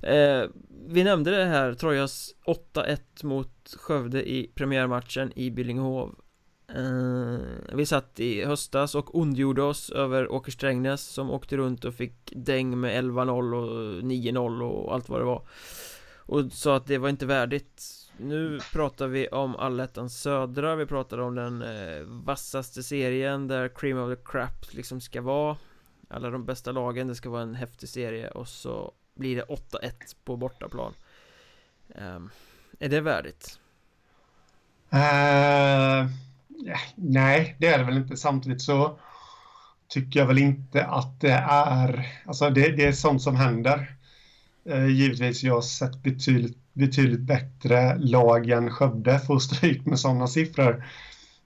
eh, 0.02 0.44
Vi 0.88 1.04
nämnde 1.04 1.32
det 1.32 1.46
här, 1.46 1.74
Trojas 1.74 2.36
8-1 2.46 3.00
mot 3.24 3.76
Skövde 3.78 4.30
i 4.30 4.52
premiärmatchen 4.56 5.32
i 5.36 5.52
Billingehov. 5.52 6.16
Eh, 6.76 7.40
Vi 7.74 7.86
satt 7.86 8.20
i 8.20 8.46
höstas 8.46 8.96
och 8.96 9.16
ondgjorde 9.16 9.62
oss 9.62 9.90
över 9.90 10.32
Åker 10.32 10.52
Strängnäs 10.52 11.02
som 11.02 11.32
åkte 11.32 11.58
runt 11.58 11.86
och 11.86 11.94
fick 11.94 12.34
däng 12.36 12.80
med 12.80 13.04
11-0 13.04 13.54
och 13.54 14.04
9-0 14.04 14.62
och 14.62 14.94
allt 14.94 15.10
vad 15.10 15.20
det 15.22 15.26
var. 15.26 15.48
Och 16.18 16.52
sa 16.52 16.76
att 16.76 16.86
det 16.86 16.98
var 16.98 17.10
inte 17.10 17.26
värdigt. 17.26 17.84
Nu 18.20 18.60
pratar 18.74 19.08
vi 19.08 19.28
om 19.28 19.56
Allettan 19.56 20.10
södra, 20.10 20.76
vi 20.76 20.86
pratar 20.86 21.18
om 21.18 21.36
den 21.36 21.62
eh, 21.62 22.02
vassaste 22.06 22.84
serien 22.84 23.48
där 23.48 23.68
cream 23.76 23.98
of 23.98 24.16
the 24.16 24.24
crap 24.26 24.74
liksom 24.74 25.02
ska 25.02 25.22
vara. 25.22 25.58
Alla 26.10 26.30
de 26.30 26.46
bästa 26.46 26.72
lagen, 26.72 27.08
det 27.08 27.16
ska 27.16 27.30
vara 27.30 27.42
en 27.42 27.56
häftig 27.56 27.90
serie. 27.90 28.30
Och 28.30 28.48
så 28.48 28.94
blir 29.18 29.36
det 29.36 29.44
8-1 29.44 29.92
på 30.24 30.38
bortaplan 30.38 30.94
um, 31.88 32.30
Är 32.80 32.90
det 32.90 33.02
värdigt? 33.02 33.60
Uh, 34.94 36.12
nej, 36.96 37.56
det 37.60 37.68
är 37.68 37.78
det 37.78 37.84
väl 37.84 37.98
inte. 37.98 38.18
Samtidigt 38.18 38.62
så 38.62 39.00
tycker 39.88 40.20
jag 40.20 40.28
väl 40.28 40.38
inte 40.38 40.86
att 40.86 41.22
det 41.22 41.44
är, 41.50 42.08
alltså 42.26 42.50
det, 42.50 42.70
det 42.70 42.86
är 42.86 42.92
sånt 42.92 43.22
som 43.22 43.36
händer. 43.36 43.96
Uh, 44.70 44.88
givetvis, 44.88 45.44
jag 45.44 45.54
har 45.54 45.62
sett 45.62 46.04
betydligt 46.04 46.58
betydligt 46.78 47.20
bättre 47.20 47.98
lag 47.98 48.50
än 48.50 48.72
Skövde 48.72 49.20
få 49.20 49.40
stryk 49.40 49.86
med 49.86 50.00
sådana 50.00 50.28
siffror. 50.28 50.86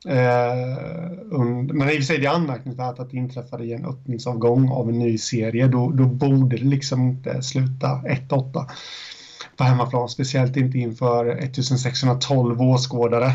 Eh, 0.08 1.39
men 1.74 1.89
i 1.89 1.93
och 1.93 1.95
för 1.95 2.02
sig 2.02 2.18
det 2.18 2.26
är 2.26 2.36
anmärkningsvärt 2.36 2.99
att 2.99 3.10
det 3.10 3.18
inträffade 3.18 3.64
i 3.64 3.74
en 3.74 3.86
öppningsavgång 3.86 4.70
av 4.70 4.89
en 4.89 4.99
ny 4.99 5.18
serie. 5.18 5.68
Då, 5.68 5.91
då 5.91 6.06
borde 6.06 6.58
det 6.58 6.64
liksom 6.64 7.02
inte 7.02 7.41
sluta 7.41 7.88
1-8 7.88 8.70
på 9.58 9.64
hemmaplan. 9.64 10.10
Speciellt 10.10 10.58
inte 10.58 10.78
inför 10.78 11.26
1612 11.26 12.62
åskådare. 12.62 13.32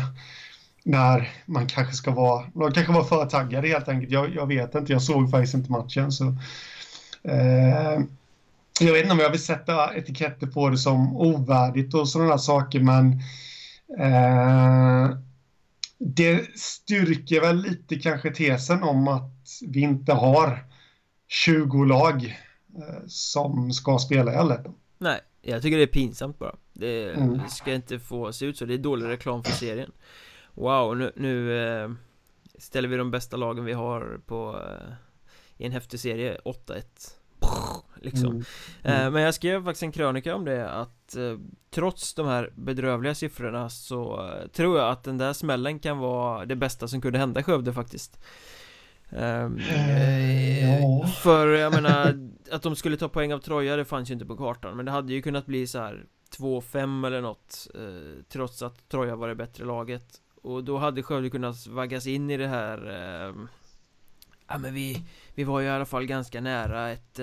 När 0.83 1.29
man 1.45 1.67
kanske 1.67 1.93
ska 1.93 2.11
vara, 2.11 2.45
man 2.53 2.71
kanske 2.71 2.93
var 2.93 3.03
för 3.03 3.25
taggade 3.25 3.67
helt 3.67 3.87
enkelt. 3.87 4.11
Jag, 4.11 4.35
jag 4.35 4.47
vet 4.47 4.75
inte, 4.75 4.91
jag 4.93 5.01
såg 5.01 5.31
faktiskt 5.31 5.53
inte 5.53 5.71
matchen. 5.71 6.11
Så, 6.11 6.25
eh, 7.23 7.99
jag 8.79 8.93
vet 8.93 9.01
inte 9.01 9.13
om 9.13 9.19
jag 9.19 9.29
vill 9.29 9.43
sätta 9.43 9.95
etiketter 9.95 10.47
på 10.47 10.69
det 10.69 10.77
som 10.77 11.17
ovärdigt 11.17 11.93
och 11.93 12.09
sådana 12.09 12.37
saker, 12.37 12.79
men 12.79 13.21
eh, 13.99 15.17
det 15.97 16.59
styrker 16.59 17.41
väl 17.41 17.61
lite 17.61 17.95
kanske 17.95 18.31
tesen 18.31 18.83
om 18.83 19.07
att 19.07 19.31
vi 19.67 19.81
inte 19.81 20.13
har 20.13 20.65
20 21.27 21.83
lag 21.83 22.25
eh, 22.77 23.03
som 23.07 23.71
ska 23.71 23.99
spela 23.99 24.33
i 24.33 24.35
allettan. 24.35 24.73
Nej, 24.97 25.21
jag 25.41 25.61
tycker 25.61 25.77
det 25.77 25.83
är 25.83 25.87
pinsamt 25.87 26.39
bara. 26.39 26.55
Det 26.73 27.09
mm. 27.09 27.47
ska 27.49 27.73
inte 27.73 27.99
få 27.99 28.33
se 28.33 28.45
ut 28.45 28.57
så. 28.57 28.65
Det 28.65 28.73
är 28.73 28.77
dålig 28.77 29.07
reklam 29.07 29.43
för 29.43 29.51
serien. 29.51 29.91
Wow, 30.53 30.97
nu, 30.97 31.11
nu 31.15 31.59
eh, 31.67 31.91
ställer 32.57 32.89
vi 32.89 32.97
de 32.97 33.11
bästa 33.11 33.37
lagen 33.37 33.65
vi 33.65 33.73
har 33.73 34.21
på 34.25 34.61
eh, 34.69 34.93
i 35.57 35.65
en 35.65 35.71
häftig 35.71 35.99
serie 35.99 36.37
8-1 36.45 36.83
liksom 38.01 38.31
mm. 38.31 38.43
Eh, 38.83 38.99
mm. 38.99 39.13
Men 39.13 39.21
jag 39.21 39.33
skrev 39.33 39.63
faktiskt 39.63 39.83
en 39.83 39.91
krönika 39.91 40.35
om 40.35 40.45
det 40.45 40.71
att 40.71 41.15
eh, 41.15 41.37
Trots 41.69 42.13
de 42.13 42.27
här 42.27 42.53
bedrövliga 42.55 43.15
siffrorna 43.15 43.69
så 43.69 44.29
eh, 44.29 44.47
tror 44.47 44.79
jag 44.79 44.89
att 44.89 45.03
den 45.03 45.17
där 45.17 45.33
smällen 45.33 45.79
kan 45.79 45.97
vara 45.97 46.45
det 46.45 46.55
bästa 46.55 46.87
som 46.87 47.01
kunde 47.01 47.19
hända 47.19 47.43
Skövde 47.43 47.73
faktiskt 47.73 48.19
ja. 49.11 49.49
För 51.23 51.47
jag 51.47 51.73
menar 51.73 52.29
Att 52.51 52.61
de 52.61 52.75
skulle 52.75 52.97
ta 52.97 53.09
poäng 53.09 53.33
av 53.33 53.39
Troja 53.39 53.75
det 53.75 53.85
fanns 53.85 54.09
ju 54.09 54.13
inte 54.13 54.25
på 54.25 54.37
kartan 54.37 54.77
Men 54.77 54.85
det 54.85 54.91
hade 54.91 55.13
ju 55.13 55.21
kunnat 55.21 55.45
bli 55.45 55.67
så 55.67 55.79
här 55.79 56.05
2-5 56.37 57.07
eller 57.07 57.21
något 57.21 57.67
Trots 58.29 58.61
att 58.61 58.89
Troja 58.89 59.15
var 59.15 59.27
det 59.27 59.35
bättre 59.35 59.65
laget 59.65 60.07
Och 60.41 60.63
då 60.63 60.77
hade 60.77 61.03
Skövde 61.03 61.29
kunnat 61.29 61.67
vaggas 61.67 62.07
in 62.07 62.29
i 62.29 62.37
det 62.37 62.47
här 62.47 62.89
ehm, 62.89 63.47
Ja 64.47 64.57
men 64.57 64.73
vi 64.73 65.03
Vi 65.35 65.43
var 65.43 65.59
ju 65.59 65.65
i 65.65 65.69
alla 65.69 65.85
fall 65.85 66.05
ganska 66.05 66.41
nära 66.41 66.89
ett 66.89 67.19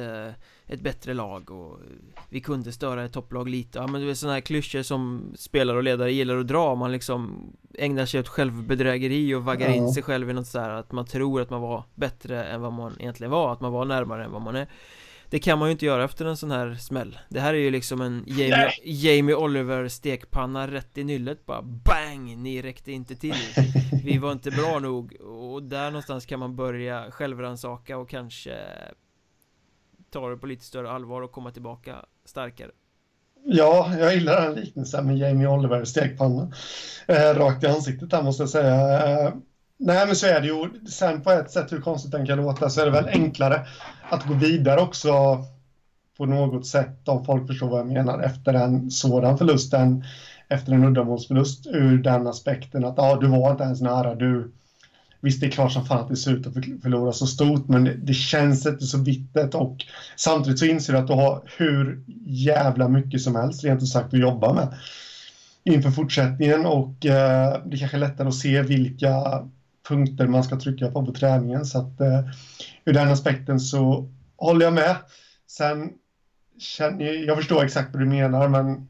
ett 0.67 0.81
bättre 0.81 1.15
lag 1.15 1.51
och 1.51 1.81
vi 2.29 2.41
kunde 2.41 2.73
störa 2.73 3.05
ett 3.05 3.13
topplag 3.13 3.49
lite. 3.49 3.79
Ja 3.79 3.87
men 3.87 4.01
det 4.01 4.11
är 4.11 4.15
sådana 4.15 4.35
här 4.35 4.41
klyschor 4.41 4.83
som 4.83 5.33
spelare 5.37 5.77
och 5.77 5.83
ledare 5.83 6.13
gillar 6.13 6.37
att 6.37 6.47
dra. 6.47 6.75
Man 6.75 6.93
liksom 6.93 7.53
ägnar 7.79 8.07
sig 8.07 8.21
åt 8.21 8.29
självbedrägeri 8.29 9.35
och 9.35 9.45
vaggar 9.45 9.69
in 9.69 9.89
sig 9.89 10.03
själv 10.03 10.31
i 10.31 10.33
något 10.33 10.47
sådär 10.47 10.71
att 10.71 10.93
man 10.93 11.07
tror 11.07 11.41
att 11.41 11.51
man 11.51 11.61
var 11.61 11.85
bättre 11.95 12.45
än 12.45 12.61
vad 12.61 12.73
man 12.73 12.97
egentligen 12.99 13.31
var 13.31 13.53
Att 13.53 13.61
man 13.61 13.73
var 13.73 13.85
närmare 13.85 14.25
än 14.25 14.33
vad 14.33 14.43
man 14.43 14.57
är 14.57 14.69
det 15.31 15.39
kan 15.39 15.59
man 15.59 15.69
ju 15.69 15.73
inte 15.73 15.87
göra 15.87 16.05
efter 16.05 16.25
en 16.25 16.37
sån 16.37 16.51
här 16.51 16.75
smäll 16.75 17.19
Det 17.29 17.41
här 17.41 17.55
är 17.55 17.59
ju 17.59 17.71
liksom 17.71 18.01
en 18.01 18.25
Jamie, 18.27 18.73
Jamie 18.85 19.35
Oliver 19.35 19.89
stekpanna 19.89 20.67
rätt 20.71 20.99
i 20.99 21.05
nyllet 21.05 21.47
bara 21.47 21.63
BANG! 21.63 22.43
Ni 22.43 22.63
räckte 22.63 22.93
inte 22.93 23.15
till 23.15 23.35
Vi 24.05 24.19
var 24.19 24.33
inte 24.33 24.51
bra 24.51 24.79
nog 24.79 25.17
och 25.21 25.63
där 25.63 25.91
någonstans 25.91 26.27
kan 26.27 26.39
man 26.39 26.57
börja 26.57 27.11
självransaka 27.11 27.99
och 27.99 28.09
kanske 28.09 28.59
ta 30.11 30.31
det 30.31 30.37
på 30.37 30.47
lite 30.47 30.65
större 30.65 30.91
allvar 30.91 31.23
och 31.23 31.33
komma 31.33 31.51
tillbaka 31.51 31.97
starkare. 32.25 32.71
Ja, 33.47 33.95
jag 33.99 34.15
gillar 34.15 34.43
den 34.43 34.55
liknelsen 34.55 35.07
med 35.07 35.19
Jamie 35.19 35.49
Oliver 35.49 35.85
stekpanna. 35.85 36.53
Eh, 37.07 37.35
rakt 37.35 37.65
i 37.65 37.67
ansiktet 37.67 38.11
där 38.11 38.23
måste 38.23 38.43
jag 38.43 38.51
säga. 38.51 39.09
Eh, 39.09 39.35
nej, 39.79 40.07
men 40.07 40.17
så 40.17 40.27
är 40.27 40.41
det 40.41 40.47
ju. 40.47 40.87
Sen 40.87 41.21
på 41.21 41.31
ett 41.31 41.51
sätt, 41.51 41.73
hur 41.73 41.81
konstigt 41.81 42.13
den 42.13 42.27
kan 42.27 42.39
låta, 42.39 42.71
så 42.71 42.81
är 42.81 42.85
det 42.85 42.91
väl 42.91 43.09
enklare 43.09 43.67
att 44.11 44.27
gå 44.27 44.35
vidare 44.35 44.81
också 44.81 45.13
på 46.17 46.27
något 46.27 46.67
sätt, 46.67 47.09
om 47.09 47.25
folk 47.25 47.47
förstår 47.47 47.69
vad 47.69 47.81
jag 47.81 47.87
menar, 47.87 48.23
efter 48.23 48.55
en 48.55 48.91
sådan 48.91 49.39
förlust 49.39 49.75
en, 49.75 50.05
efter 50.49 50.73
en 50.73 50.85
uddamålsförlust 50.85 51.67
ur 51.67 51.99
den 51.99 52.27
aspekten 52.27 52.85
att 52.85 52.95
ja, 52.97 53.19
du 53.21 53.27
var 53.27 53.51
inte 53.51 53.65
ens 53.65 53.81
nära, 53.81 54.15
du 54.15 54.53
Visst, 55.25 55.41
det 55.41 55.47
är 55.47 55.51
klart 55.51 55.73
som 55.73 55.85
fan 55.85 56.01
att 56.01 56.09
det 56.09 56.17
ser 56.17 56.33
ut 56.33 56.47
att 56.47 56.53
förlora 56.83 57.13
så 57.13 57.27
stort, 57.27 57.69
men 57.69 57.85
det, 57.85 57.95
det 57.95 58.15
känns 58.15 58.67
inte 58.67 58.85
så 58.85 58.99
bittert. 58.99 59.55
Och 59.55 59.77
samtidigt 60.17 60.59
så 60.59 60.65
inser 60.65 60.93
du 60.93 60.99
att 60.99 61.07
du 61.07 61.13
har 61.13 61.43
hur 61.59 62.05
jävla 62.27 62.89
mycket 62.89 63.21
som 63.21 63.37
helst 63.37 63.65
rent 63.65 63.83
ut 63.83 63.89
sagt 63.89 64.15
att 64.15 64.21
jobba 64.21 64.53
med 64.53 64.75
inför 65.65 65.91
fortsättningen. 65.91 66.67
Och 66.67 67.07
eh, 67.07 67.61
det 67.65 67.77
kanske 67.77 67.97
är 67.97 68.01
lättare 68.01 68.29
att 68.29 68.35
se 68.35 68.63
vilka 68.63 69.15
punkter 69.89 70.27
man 70.27 70.45
ska 70.45 70.61
trycka 70.61 70.91
på 70.91 71.07
på 71.07 71.13
träningen 71.13 71.67
så 71.67 71.79
att 71.79 72.01
eh, 72.01 72.21
ur 72.85 72.93
den 72.93 73.09
aspekten 73.09 73.61
så 73.61 74.09
håller 74.37 74.65
jag 74.65 74.75
med. 74.75 74.97
Sen 75.47 75.93
känner 76.59 77.05
jag, 77.05 77.25
jag 77.25 77.37
förstår 77.37 77.65
exakt 77.65 77.93
vad 77.93 78.03
du 78.03 78.07
menar, 78.07 78.49
men 78.49 78.89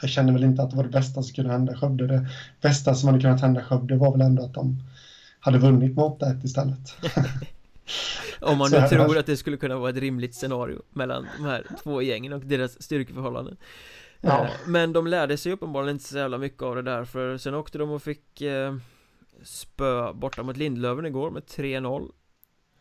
jag 0.00 0.10
känner 0.10 0.32
väl 0.32 0.44
inte 0.44 0.62
att 0.62 0.70
det 0.70 0.76
var 0.76 0.84
det 0.84 0.90
bästa 0.90 1.22
som 1.22 1.34
kunde 1.34 1.52
hända 1.52 1.76
Skövde. 1.76 2.06
Det 2.06 2.26
bästa 2.60 2.94
som 2.94 3.08
hade 3.08 3.20
kunnat 3.20 3.40
hända 3.40 3.62
Skövde 3.64 3.96
var 3.96 4.12
väl 4.12 4.20
ändå 4.20 4.44
att 4.44 4.54
de 4.54 4.82
hade 5.40 5.58
vunnit 5.58 5.96
med 5.96 6.04
8-1 6.04 6.44
istället. 6.44 6.94
Om 8.40 8.58
man 8.58 8.70
nu 8.70 8.88
tror 8.88 9.18
att 9.18 9.26
det 9.26 9.36
skulle 9.36 9.56
kunna 9.56 9.76
vara 9.76 9.90
ett 9.90 9.96
rimligt 9.96 10.34
scenario 10.34 10.82
mellan 10.90 11.26
de 11.36 11.44
här 11.44 11.66
två 11.82 12.02
gängen 12.02 12.32
och 12.32 12.40
deras 12.40 12.82
styrkeförhållanden. 12.82 13.56
Ja. 14.20 14.44
Eh, 14.44 14.50
men 14.66 14.92
de 14.92 15.06
lärde 15.06 15.36
sig 15.36 15.52
uppenbarligen 15.52 15.96
inte 15.96 16.08
så 16.08 16.18
jävla 16.18 16.38
mycket 16.38 16.62
av 16.62 16.76
det 16.76 16.82
där 16.82 17.04
för 17.04 17.38
sen 17.38 17.54
åkte 17.54 17.78
de 17.78 17.90
och 17.90 18.02
fick 18.02 18.40
eh, 18.40 18.74
spö 19.42 20.12
borta 20.12 20.42
mot 20.42 20.56
Lindlöven 20.56 21.06
igår 21.06 21.30
med 21.30 21.42
3-0 21.42 22.10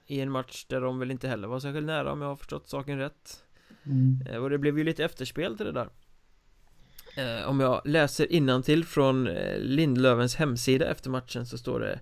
I 0.06 0.20
en 0.20 0.32
match 0.32 0.66
där 0.70 0.82
de 0.82 1.00
väl 1.00 1.12
inte 1.12 1.28
heller 1.28 1.48
var 1.48 1.60
särskilt 1.60 1.88
nära 1.88 2.12
om 2.12 2.22
jag 2.22 2.30
har 2.30 2.36
förstått 2.36 2.70
saken 2.70 2.98
rätt. 2.98 3.44
Mm. 3.84 4.28
Eh, 4.30 4.44
och 4.44 4.50
det 4.50 4.58
blev 4.58 4.78
ju 4.78 4.84
lite 4.84 5.04
efterspel 5.06 5.58
till 5.58 5.66
det 5.66 5.72
där. 5.72 5.90
Om 7.46 7.60
jag 7.60 7.82
läser 7.86 8.62
till 8.62 8.86
från 8.86 9.24
Lindlövens 9.58 10.36
hemsida 10.36 10.86
efter 10.86 11.10
matchen 11.10 11.46
så 11.46 11.58
står 11.58 11.80
det 11.80 12.00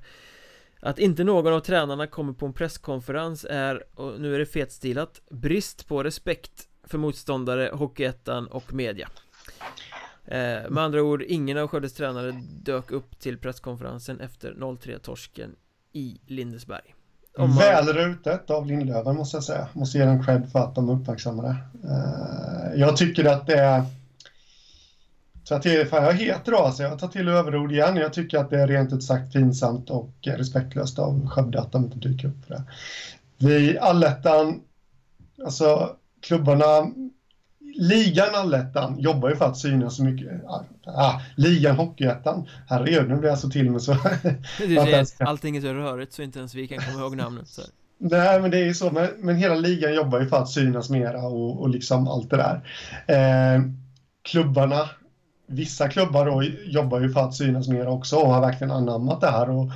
att 0.86 1.00
inte 1.00 1.24
någon 1.24 1.54
av 1.54 1.60
tränarna 1.60 2.08
kommer 2.08 2.34
på 2.34 2.46
en 2.46 2.54
presskonferens 2.54 3.46
är, 3.50 3.84
och 4.00 4.22
nu 4.22 4.36
är 4.36 4.40
det 4.40 4.46
fetstilat, 4.46 5.22
brist 5.30 5.88
på 5.88 6.04
respekt 6.04 6.70
för 6.84 6.98
motståndare, 6.98 7.72
Hockeyettan 7.74 8.48
och 8.48 8.74
media 8.74 9.10
eh, 10.26 10.70
Med 10.70 10.84
andra 10.84 11.04
ord, 11.04 11.22
ingen 11.22 11.58
av 11.58 11.68
Skövdes 11.68 11.94
tränare 11.94 12.32
dök 12.64 12.92
upp 12.92 13.20
till 13.20 13.38
presskonferensen 13.38 14.20
efter 14.20 14.54
0-3-torsken 14.54 15.56
i 15.94 16.20
Lindesberg 16.28 16.96
man... 17.38 17.56
Välrutet 17.58 18.50
av 18.50 18.66
Lindlöven 18.66 19.16
måste 19.16 19.38
jag 19.38 19.44
säga, 19.44 19.68
måste 19.74 19.98
ge 19.98 20.06
dem 20.06 20.24
cred 20.24 20.52
för 20.52 20.60
att 20.60 20.76
de 20.76 20.90
uppmärksammade 20.90 21.56
eh, 21.84 22.80
Jag 22.80 22.98
tycker 22.98 23.26
att 23.26 23.48
det 23.48 23.60
är 23.60 23.84
så 25.44 25.56
att 25.56 25.66
jag, 25.66 25.90
fan, 25.90 26.04
jag 26.04 26.14
heter 26.14 26.52
då, 26.52 26.58
alltså. 26.58 26.84
Jag 26.84 27.00
tar 27.00 27.08
till 27.08 27.28
överord 27.28 27.72
igen. 27.72 27.96
Jag 27.96 28.14
tycker 28.14 28.38
att 28.38 28.50
det 28.50 28.62
är 28.62 28.68
rent 28.68 28.94
ut 28.94 29.04
sagt 29.04 29.34
pinsamt 29.34 29.90
och 29.90 30.14
respektlöst 30.22 31.00
av 31.00 31.28
Skövde 31.28 31.62
att 31.62 31.72
de 31.72 31.86
inte 31.86 31.98
dyker 31.98 32.28
upp 32.28 32.46
för 32.48 32.54
det. 32.54 32.64
Vi, 33.38 33.78
allettan, 33.80 34.62
alltså 35.46 35.96
klubbarna, 36.22 36.92
ligan 37.78 38.36
allettan 38.36 39.00
jobbar 39.00 39.30
ju 39.30 39.36
för 39.36 39.46
att 39.46 39.58
synas 39.58 39.96
så 39.96 40.04
mycket. 40.04 40.32
Ah, 40.86 41.22
ligan 41.36 41.76
hockeyettan, 41.76 42.48
herregud, 42.68 43.10
nu 43.10 43.16
blir 43.16 43.30
jag 43.30 43.40
så 43.40 43.50
till 43.50 43.72
med 43.72 43.82
så. 43.82 43.92
Allting 45.20 45.58
är 45.58 45.62
så 45.62 45.74
rörigt 45.74 46.14
så 46.14 46.22
inte 46.22 46.40
ens 46.40 46.56
vi 46.56 46.68
kan 46.68 46.78
komma 46.78 47.00
ihåg 47.00 47.16
namnet. 47.18 47.48
Så. 47.48 47.62
Nej, 47.98 48.42
men 48.42 48.52
det 48.52 48.58
är 48.58 48.66
ju 48.66 48.74
så. 48.74 48.92
Men, 48.92 49.08
men 49.18 49.36
hela 49.36 49.56
ligan 49.56 49.94
jobbar 49.94 50.20
ju 50.20 50.28
för 50.28 50.38
att 50.38 50.50
synas 50.50 50.90
mera 50.90 51.22
och, 51.22 51.62
och 51.62 51.70
liksom 51.70 52.08
allt 52.08 52.30
det 52.30 52.38
där. 52.38 52.62
Eh, 53.08 53.62
klubbarna, 54.22 54.90
vissa 55.48 55.90
klubbar 55.90 56.26
då 56.26 56.44
jobbar 56.66 57.00
ju 57.00 57.10
för 57.10 57.20
att 57.20 57.36
synas 57.36 57.68
mera 57.68 57.92
också 57.92 58.16
och 58.16 58.34
har 58.34 58.42
verkligen 58.42 58.72
anammat 58.72 59.22
det 59.22 59.32
här. 59.32 59.50
Och, 59.50 59.72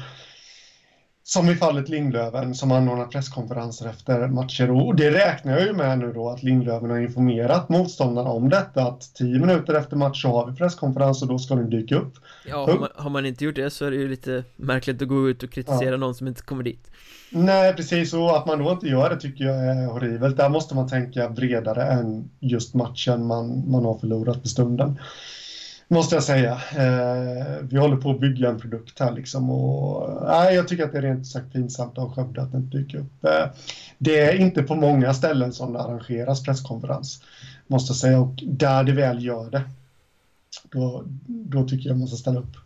som 1.30 1.50
i 1.50 1.56
fallet 1.56 1.90
Lindlöven 1.90 2.56
som 2.56 2.72
anordnar 2.72 3.06
presskonferenser 3.06 3.90
efter 3.90 4.28
matcher. 4.28 4.72
Och 4.72 4.96
det 4.96 5.12
räknar 5.12 5.58
jag 5.58 5.68
ju 5.68 5.74
med 5.74 6.00
nu 6.00 6.14
då 6.14 6.30
att 6.30 6.44
Lindlöven 6.44 6.90
har 6.90 7.00
informerat 7.00 7.70
motståndarna 7.70 8.30
om 8.30 8.50
detta. 8.50 8.84
Att 8.84 9.14
tio 9.14 9.40
minuter 9.40 9.74
efter 9.74 9.96
match 9.96 10.22
så 10.22 10.28
har 10.28 10.48
vi 10.52 10.56
presskonferens 10.56 11.22
och 11.22 11.28
då 11.28 11.40
ska 11.40 11.56
den 11.56 11.70
dyka 11.70 11.96
upp. 11.96 12.14
Ja, 12.46 12.66
har 12.66 12.80
man, 12.80 12.90
har 12.96 13.10
man, 13.10 13.26
inte 13.26 13.46
gjort 13.46 13.56
det 13.56 13.70
så 13.70 13.86
är 13.86 13.92
det 13.92 13.98
ju 13.98 14.10
lite 14.10 14.44
märkligt 14.56 15.02
att 15.02 15.08
gå 15.08 15.30
ut 15.30 15.44
och 15.44 15.52
kritisera 15.52 15.92
ja. 15.92 15.98
någon 15.98 16.16
som 16.16 16.28
inte 16.28 16.42
kommer 16.42 16.64
dit. 16.64 16.92
Nej, 17.30 17.74
precis. 17.74 18.14
Och 18.14 18.38
att 18.38 18.46
man 18.46 18.60
då 18.60 18.72
inte 18.72 18.88
gör 18.88 19.10
det 19.10 19.20
tycker 19.20 19.44
jag 19.44 19.56
är 19.56 19.86
horribelt. 19.86 20.38
Där 20.38 20.50
måste 20.50 20.76
man 20.76 20.88
tänka 20.88 21.30
bredare 21.30 21.84
än 21.84 22.30
just 22.40 22.74
matchen 22.74 23.26
man, 23.26 23.72
man 23.72 23.86
har 23.86 23.98
förlorat 23.98 24.42
på 24.42 24.48
stunden 24.48 25.00
måste 25.90 26.16
jag 26.16 26.24
säga. 26.24 26.52
Eh, 26.52 27.58
vi 27.62 27.78
håller 27.78 27.98
på 27.98 28.12
att 28.12 28.20
bygga 28.20 28.50
en 28.50 28.60
produkt 28.60 29.00
här 29.00 29.12
liksom 29.12 29.50
och 29.50 30.24
nej, 30.24 30.56
jag 30.56 30.68
tycker 30.68 30.86
att 30.86 30.92
det 30.92 30.98
är 30.98 31.02
rent 31.02 31.28
sagt 31.28 31.54
pinsamt 31.54 31.98
av 31.98 32.16
Skövde 32.16 32.42
att 32.42 32.52
det 32.52 32.58
inte 32.58 32.78
dyker 32.78 32.98
upp. 32.98 33.24
Eh, 33.24 33.46
det 33.98 34.20
är 34.20 34.36
inte 34.36 34.64
på 34.64 34.76
många 34.76 35.14
ställen 35.14 35.54
som 35.54 35.74
det 35.74 35.80
arrangeras 35.80 36.44
presskonferens, 36.44 37.24
måste 37.68 37.92
jag 37.92 37.98
säga, 37.98 38.20
och 38.20 38.34
där 38.44 38.84
det 38.84 38.92
väl 38.92 39.26
gör 39.26 39.50
det, 39.50 39.62
då, 40.64 41.04
då 41.28 41.68
tycker 41.68 41.90
jag 41.90 41.96
man 41.96 42.02
måste 42.02 42.18
ställa 42.18 42.40
upp. 42.40 42.58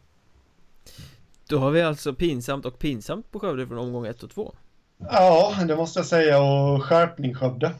Då 1.47 1.59
har 1.59 1.71
vi 1.71 1.81
alltså 1.81 2.13
pinsamt 2.13 2.65
och 2.65 2.79
pinsamt 2.79 3.31
på 3.31 3.39
Skövde 3.39 3.67
från 3.67 3.77
omgång 3.77 4.05
1 4.05 4.23
och 4.23 4.29
2. 4.29 4.53
Ja, 4.97 5.55
det 5.67 5.75
måste 5.75 5.99
jag 5.99 6.05
säga 6.05 6.41
och 6.41 6.83
skärpning 6.83 7.35
Skövde. 7.35 7.71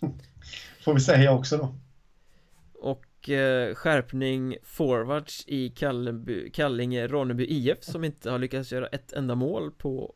Får 0.84 0.94
vi 0.94 1.00
säga 1.00 1.32
också 1.32 1.56
då. 1.56 1.74
Eh, 3.28 3.74
skärpning 3.74 4.56
forwards 4.62 5.44
i 5.46 5.68
Kalleby, 5.68 6.50
Kallinge 6.50 7.06
Ronneby 7.06 7.44
IF 7.44 7.78
som 7.80 8.04
inte 8.04 8.30
har 8.30 8.38
lyckats 8.38 8.72
göra 8.72 8.86
ett 8.86 9.12
enda 9.12 9.34
mål 9.34 9.70
på 9.70 10.14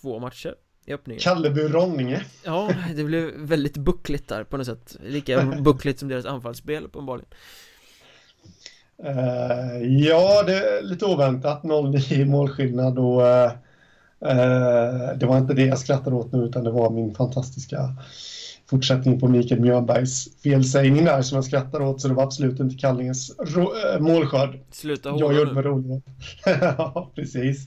två 0.00 0.18
matcher 0.18 0.54
i 0.86 0.92
öppningen. 0.92 1.20
Kalleby 1.20 1.60
Ronninge 1.60 2.24
Ja, 2.44 2.70
det 2.96 3.04
blev 3.04 3.30
väldigt 3.36 3.76
buckligt 3.76 4.28
där 4.28 4.44
på 4.44 4.56
något 4.56 4.66
sätt. 4.66 4.96
Lika 5.02 5.42
buckligt 5.60 5.98
som 5.98 6.08
deras 6.08 6.26
anfallsspel 6.26 6.84
uppenbarligen. 6.84 7.28
Uh, 9.04 9.82
Ja, 9.82 10.42
det 10.42 10.54
är 10.54 10.82
lite 10.82 11.04
oväntat. 11.04 11.62
0-9 11.62 12.24
målskillnad 12.24 12.98
och 12.98 13.20
uh, 13.20 13.50
uh, 14.24 15.18
det 15.18 15.26
var 15.26 15.38
inte 15.38 15.54
det 15.54 15.66
jag 15.66 15.78
skrattade 15.78 16.16
åt 16.16 16.32
nu 16.32 16.38
utan 16.38 16.64
det 16.64 16.70
var 16.70 16.90
min 16.90 17.14
fantastiska 17.14 17.96
fortsättning 18.70 19.20
på 19.20 19.28
Mikael 19.28 19.60
Mjörnbergs 19.60 20.28
felsägning 20.42 21.04
där 21.04 21.22
som 21.22 21.36
jag 21.36 21.44
skrattar 21.44 21.82
åt 21.82 22.00
så 22.00 22.08
det 22.08 22.14
var 22.14 22.22
absolut 22.22 22.60
inte 22.60 22.76
Kallinges 22.76 23.30
äh, 23.38 24.00
målskörd. 24.00 24.60
Sluta 24.70 25.10
hålla 25.10 25.26
Jag 25.26 25.34
gjorde 25.34 25.52
mig 25.52 25.62
rolig. 25.62 26.02
ja, 26.60 27.10
precis. 27.14 27.66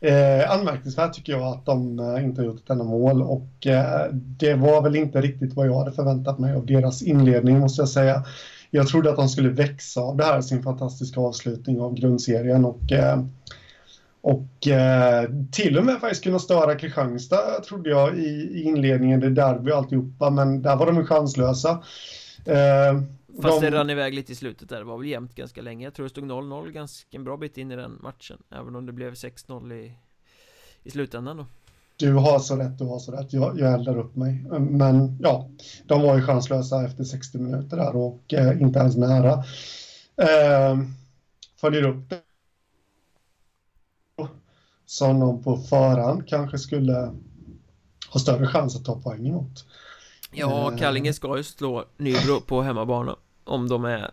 Eh, 0.00 0.50
anmärkningsvärt 0.50 1.12
tycker 1.12 1.32
jag 1.32 1.42
att 1.42 1.66
de 1.66 1.98
eh, 1.98 2.24
inte 2.24 2.40
har 2.40 2.46
gjort 2.46 2.64
ett 2.64 2.70
enda 2.70 2.84
mål 2.84 3.22
och 3.22 3.66
eh, 3.66 4.12
det 4.12 4.54
var 4.54 4.82
väl 4.82 4.96
inte 4.96 5.20
riktigt 5.20 5.54
vad 5.54 5.66
jag 5.66 5.78
hade 5.78 5.92
förväntat 5.92 6.38
mig 6.38 6.54
av 6.54 6.66
deras 6.66 7.02
inledning 7.02 7.58
måste 7.58 7.82
jag 7.82 7.88
säga. 7.88 8.24
Jag 8.70 8.88
trodde 8.88 9.10
att 9.10 9.16
de 9.16 9.28
skulle 9.28 9.48
växa 9.48 10.00
av 10.00 10.16
det 10.16 10.24
här, 10.24 10.40
sin 10.40 10.62
fantastiska 10.62 11.20
avslutning 11.20 11.80
av 11.80 11.94
grundserien 11.94 12.64
och 12.64 12.92
eh, 12.92 13.22
och 14.20 14.68
eh, 14.68 15.30
till 15.52 15.78
och 15.78 15.84
med 15.84 16.00
faktiskt 16.00 16.24
kunna 16.24 16.38
störa 16.38 16.74
Kristianstad 16.74 17.60
trodde 17.68 17.90
jag 17.90 18.18
i, 18.18 18.28
i 18.28 18.62
inledningen, 18.62 19.20
det 19.20 19.30
derby 19.30 19.70
och 19.70 19.76
alltihopa, 19.76 20.30
men 20.30 20.62
där 20.62 20.76
var 20.76 20.86
de 20.86 21.06
chanslösa. 21.06 21.70
Eh, 22.44 23.00
Fast 23.42 23.60
de... 23.60 23.70
det 23.70 23.76
rann 23.76 23.90
iväg 23.90 24.14
lite 24.14 24.32
i 24.32 24.34
slutet 24.34 24.68
där, 24.68 24.78
det 24.78 24.84
var 24.84 24.98
väl 24.98 25.06
jämnt 25.06 25.34
ganska 25.34 25.62
länge. 25.62 25.84
Jag 25.84 25.94
tror 25.94 26.04
det 26.04 26.10
stod 26.10 26.24
0-0 26.24 26.70
ganska 26.70 27.16
en 27.16 27.24
bra 27.24 27.36
bit 27.36 27.58
in 27.58 27.72
i 27.72 27.76
den 27.76 27.98
matchen 28.02 28.38
Även 28.50 28.76
om 28.76 28.86
det 28.86 28.92
blev 28.92 29.12
6-0 29.12 29.72
i, 29.72 29.92
i 30.82 30.90
slutändan 30.90 31.36
då. 31.36 31.46
Du 31.96 32.12
har 32.12 32.38
så 32.38 32.56
rätt, 32.56 32.78
du 32.78 32.84
har 32.84 32.98
så 32.98 33.12
rätt, 33.12 33.32
jag, 33.32 33.60
jag 33.60 33.74
eldar 33.74 33.98
upp 33.98 34.16
mig. 34.16 34.44
Men 34.60 35.18
ja, 35.20 35.48
de 35.86 36.02
var 36.02 36.16
ju 36.16 36.22
chanslösa 36.22 36.84
efter 36.84 37.04
60 37.04 37.38
minuter 37.38 37.76
där 37.76 37.96
och 37.96 38.34
eh, 38.34 38.62
inte 38.62 38.78
ens 38.78 38.96
nära. 38.96 39.32
Eh, 40.16 40.78
Följer 41.60 41.82
upp 41.82 42.10
det 42.10 42.20
som 44.88 45.18
någon 45.18 45.42
på 45.42 45.56
förhand 45.56 46.28
kanske 46.28 46.58
skulle 46.58 47.14
ha 48.12 48.20
större 48.20 48.46
chans 48.46 48.76
att 48.76 48.84
ta 48.84 49.00
poäng 49.00 49.28
emot. 49.28 49.64
Ja, 50.32 50.72
eh. 50.72 50.78
Kallinge 50.78 51.12
ska 51.12 51.36
ju 51.36 51.42
slå 51.42 51.84
Nybro 51.96 52.40
på 52.40 52.62
hemmabana 52.62 53.16
om 53.44 53.68
de 53.68 53.84
är 53.84 54.10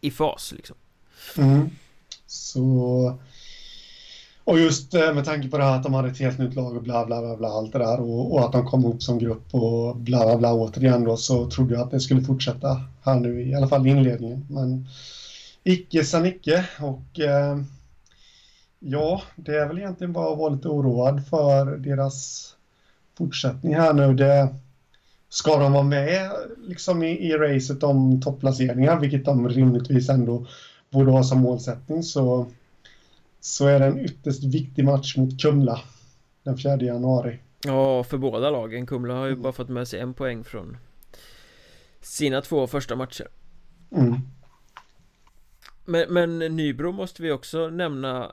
i 0.00 0.10
fas 0.10 0.52
liksom. 0.56 0.76
Mm. 1.38 1.70
Så... 2.26 3.18
Och 4.44 4.58
just 4.58 4.94
eh, 4.94 5.14
med 5.14 5.24
tanke 5.24 5.48
på 5.48 5.58
det 5.58 5.64
här 5.64 5.76
att 5.76 5.82
de 5.82 5.94
hade 5.94 6.08
ett 6.08 6.18
helt 6.18 6.38
nytt 6.38 6.54
lag 6.54 6.76
och 6.76 6.82
bla 6.82 7.06
bla 7.06 7.20
bla, 7.20 7.36
bla 7.36 7.48
allt 7.48 7.72
det 7.72 7.78
där 7.78 8.00
och, 8.00 8.32
och, 8.32 8.44
att 8.44 8.52
de 8.52 8.66
kom 8.66 8.80
ihop 8.80 9.02
som 9.02 9.18
grupp 9.18 9.54
och 9.54 9.96
bla 9.96 10.26
bla 10.26 10.36
bla 10.36 10.54
återigen 10.54 11.04
då 11.04 11.16
så 11.16 11.50
trodde 11.50 11.74
jag 11.74 11.82
att 11.82 11.90
det 11.90 12.00
skulle 12.00 12.22
fortsätta 12.22 12.80
här 13.02 13.20
nu 13.20 13.42
i 13.42 13.54
alla 13.54 13.68
fall 13.68 13.86
i 13.86 13.90
inledningen. 13.90 14.46
Men 14.50 14.88
icke 15.62 16.04
sa 16.04 16.26
icke 16.26 16.64
och 16.80 17.20
eh, 17.20 17.58
Ja, 18.84 19.22
det 19.36 19.56
är 19.56 19.68
väl 19.68 19.78
egentligen 19.78 20.12
bara 20.12 20.32
att 20.32 20.38
vara 20.38 20.54
lite 20.54 20.68
oroad 20.68 21.26
för 21.26 21.76
deras 21.76 22.48
fortsättning 23.18 23.74
här 23.74 23.92
nu. 23.92 24.14
Det, 24.14 24.48
ska 25.32 25.58
de 25.58 25.72
vara 25.72 25.82
med 25.82 26.30
liksom 26.62 27.02
i, 27.02 27.10
i 27.10 27.32
racet 27.32 27.82
om 27.82 28.20
topplaceringar, 28.20 29.00
vilket 29.00 29.24
de 29.24 29.48
rimligtvis 29.48 30.08
ändå 30.08 30.46
borde 30.90 31.10
ha 31.10 31.22
som 31.22 31.40
målsättning, 31.40 32.02
så, 32.02 32.46
så 33.40 33.66
är 33.66 33.80
det 33.80 33.86
en 33.86 33.98
ytterst 33.98 34.44
viktig 34.44 34.84
match 34.84 35.16
mot 35.16 35.40
Kumla 35.40 35.80
den 36.42 36.58
4 36.58 36.76
januari. 36.76 37.38
Ja, 37.64 38.04
för 38.04 38.18
båda 38.18 38.50
lagen. 38.50 38.86
Kumla 38.86 39.14
har 39.14 39.26
ju 39.26 39.36
bara 39.36 39.52
fått 39.52 39.68
med 39.68 39.88
sig 39.88 40.00
en 40.00 40.14
poäng 40.14 40.44
från 40.44 40.76
sina 42.00 42.40
två 42.40 42.66
första 42.66 42.96
matcher. 42.96 43.28
Mm. 43.90 44.20
Men, 45.84 46.12
men 46.12 46.56
Nybro 46.56 46.92
måste 46.92 47.22
vi 47.22 47.32
också 47.32 47.68
nämna 47.68 48.32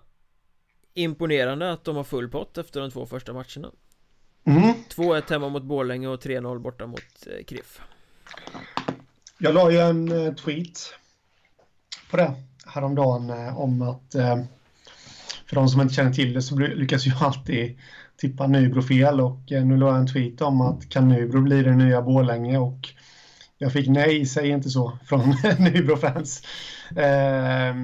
Imponerande 0.93 1.71
att 1.71 1.83
de 1.83 1.95
har 1.95 2.03
full 2.03 2.29
pott 2.29 2.57
efter 2.57 2.81
de 2.81 2.91
två 2.91 3.05
första 3.05 3.33
matcherna 3.33 3.71
mm. 4.43 4.73
2-1 4.89 5.29
hemma 5.29 5.49
mot 5.49 5.63
Borlänge 5.63 6.07
och 6.07 6.23
3-0 6.23 6.59
borta 6.59 6.87
mot 6.87 7.27
eh, 7.27 7.43
KRIF 7.45 7.81
Jag 9.37 9.53
la 9.53 9.71
ju 9.71 9.77
en 9.77 10.11
eh, 10.11 10.33
tweet 10.33 10.93
på 12.11 12.17
det 12.17 12.33
häromdagen 12.65 13.29
eh, 13.29 13.59
om 13.59 13.81
att 13.81 14.15
eh, 14.15 14.43
för 15.45 15.55
de 15.55 15.69
som 15.69 15.81
inte 15.81 15.93
känner 15.93 16.13
till 16.13 16.33
det 16.33 16.41
så 16.41 16.57
lyckas 16.57 17.07
ju 17.07 17.11
alltid 17.19 17.79
tippa 18.17 18.47
Nybro 18.47 18.81
fel 18.81 19.21
och 19.21 19.51
eh, 19.51 19.65
nu 19.65 19.77
la 19.77 19.87
jag 19.87 19.97
en 19.97 20.07
tweet 20.07 20.41
om 20.41 20.61
att 20.61 20.89
kan 20.89 21.09
Nybro 21.09 21.41
bli 21.41 21.63
det 21.63 21.75
nya 21.75 22.01
Borlänge 22.01 22.57
och 22.57 22.89
jag 23.61 23.73
fick 23.73 23.87
nej, 23.87 24.25
säg 24.25 24.49
inte 24.49 24.69
så, 24.69 24.97
från 25.05 25.29
Nybro-fans. 25.59 26.41
Eh, 26.89 27.75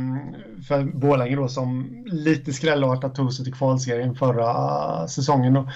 för 0.68 0.84
Borlänge 1.00 1.36
då 1.36 1.48
som 1.48 2.04
lite 2.06 2.54
skrällartat 2.54 3.16
tog 3.16 3.34
sig 3.34 3.46
till 3.46 3.54
kvalserien 3.54 4.16
förra 4.16 5.08
säsongen. 5.08 5.54
Då. 5.54 5.70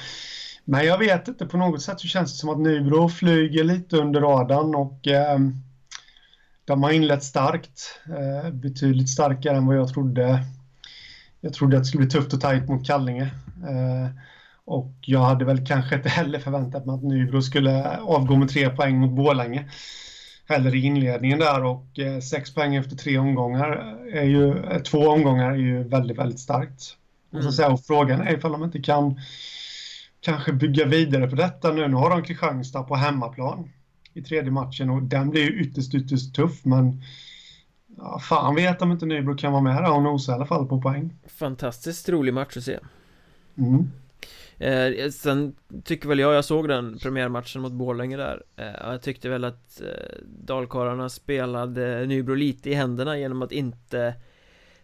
Men 0.66 0.86
jag 0.86 0.97
vet 0.97 1.28
inte, 1.28 1.45
på 1.45 1.58
något 1.58 1.82
sätt 1.82 2.00
så 2.00 2.08
känns 2.08 2.32
det 2.32 2.38
som 2.38 2.50
att 2.50 2.60
Nybro 2.60 3.10
flyger 3.10 3.64
lite 3.64 3.97
under 3.97 4.22
radarn 4.22 4.76
och 4.76 5.08
eh, 5.08 5.39
de 6.66 6.84
har 6.84 6.91
inlett 6.91 7.24
starkt. 7.24 8.00
Eh, 8.06 8.52
betydligt 8.52 9.10
starkare 9.10 9.58
än 9.58 9.66
vad 9.66 9.78
jag 9.78 9.93
trodde. 9.93 10.43
Jag 11.41 11.54
trodde 11.54 11.78
att 11.78 11.84
det 11.84 11.88
skulle 11.88 12.06
bli 12.06 12.12
tufft 12.12 12.34
och 12.34 12.41
tajt 12.41 12.70
mot 12.70 12.88
Kallinge. 12.88 13.30
Eh, 13.70 14.10
och 14.70 14.93
jag 15.01 15.20
hade 15.20 15.45
väl 15.45 15.65
kanske 15.65 15.95
inte 15.95 16.09
heller 16.09 16.39
förväntat 16.39 16.86
mig 16.86 16.95
att 16.95 17.03
Nybro 17.03 17.41
skulle 17.41 17.97
avgå 17.97 18.36
med 18.36 18.49
tre 18.49 18.70
poäng 18.70 18.97
mot 18.99 19.11
Borlänge. 19.11 19.70
Heller 20.47 20.76
i 20.76 20.86
inledningen 20.86 21.39
där 21.39 21.63
och 21.63 21.99
eh, 21.99 22.20
sex 22.20 22.53
poäng 22.53 22.76
efter 22.76 22.95
tre 22.95 23.17
omgångar 23.17 23.97
är 24.13 24.24
ju, 24.24 24.63
eh, 24.63 24.80
två 24.80 24.97
omgångar 24.97 25.51
är 25.51 25.55
ju 25.55 25.84
väldigt, 25.84 26.17
väldigt 26.17 26.39
starkt. 26.39 26.97
Mm. 27.32 27.38
Och, 27.38 27.43
så 27.43 27.51
säga, 27.51 27.70
och 27.70 27.86
frågan 27.86 28.22
är 28.22 28.38
ifall 28.38 28.51
de 28.51 28.63
inte 28.63 28.82
kan 28.82 29.20
kanske 30.20 30.53
bygga 30.53 30.86
vidare 30.86 31.28
på 31.28 31.36
detta 31.36 31.72
nu. 31.72 31.88
Nu 31.88 31.95
har 31.95 32.09
de 32.09 32.24
Kristianstad 32.24 32.84
på 32.84 32.95
hemmaplan 32.95 33.70
i 34.13 34.22
tredje 34.22 34.51
matchen 34.51 34.89
och 34.89 35.03
den 35.03 35.30
blir 35.30 35.41
ju 35.41 35.61
ytterst, 35.61 35.93
ytterst 35.93 36.36
tuff 36.36 36.65
men 36.65 37.01
ja, 37.97 38.20
fan 38.20 38.55
vet 38.55 38.82
om 38.82 38.91
inte 38.91 39.05
Nybro 39.05 39.38
kan 39.38 39.51
vara 39.51 39.63
med 39.63 39.84
där 39.84 39.95
och 39.95 40.03
nosa 40.03 40.32
i 40.32 40.36
alla 40.36 40.45
fall 40.45 40.67
på 40.67 40.82
poäng. 40.82 41.13
Fantastiskt 41.28 42.09
rolig 42.09 42.34
match 42.34 42.57
att 42.57 42.63
se. 42.63 42.80
Mm. 43.57 43.91
Eh, 44.60 45.10
sen 45.10 45.55
tycker 45.84 46.10
väl 46.10 46.20
jag, 46.20 46.34
jag 46.34 46.45
såg 46.45 46.68
den 46.68 46.97
premiärmatchen 46.97 47.62
mot 47.62 47.72
Borlänge 47.72 48.18
där. 48.18 48.43
Eh, 48.55 48.91
Jag 48.91 49.01
tyckte 49.01 49.30
väl 49.30 49.43
att 49.43 49.82
eh, 49.82 50.18
Dalkarlarna 50.26 51.10
spelade 51.10 52.05
Nybro 52.05 52.34
lite 52.34 52.70
i 52.70 52.74
händerna 52.74 53.18
genom 53.18 53.41
att 53.41 53.51
inte 53.51 54.16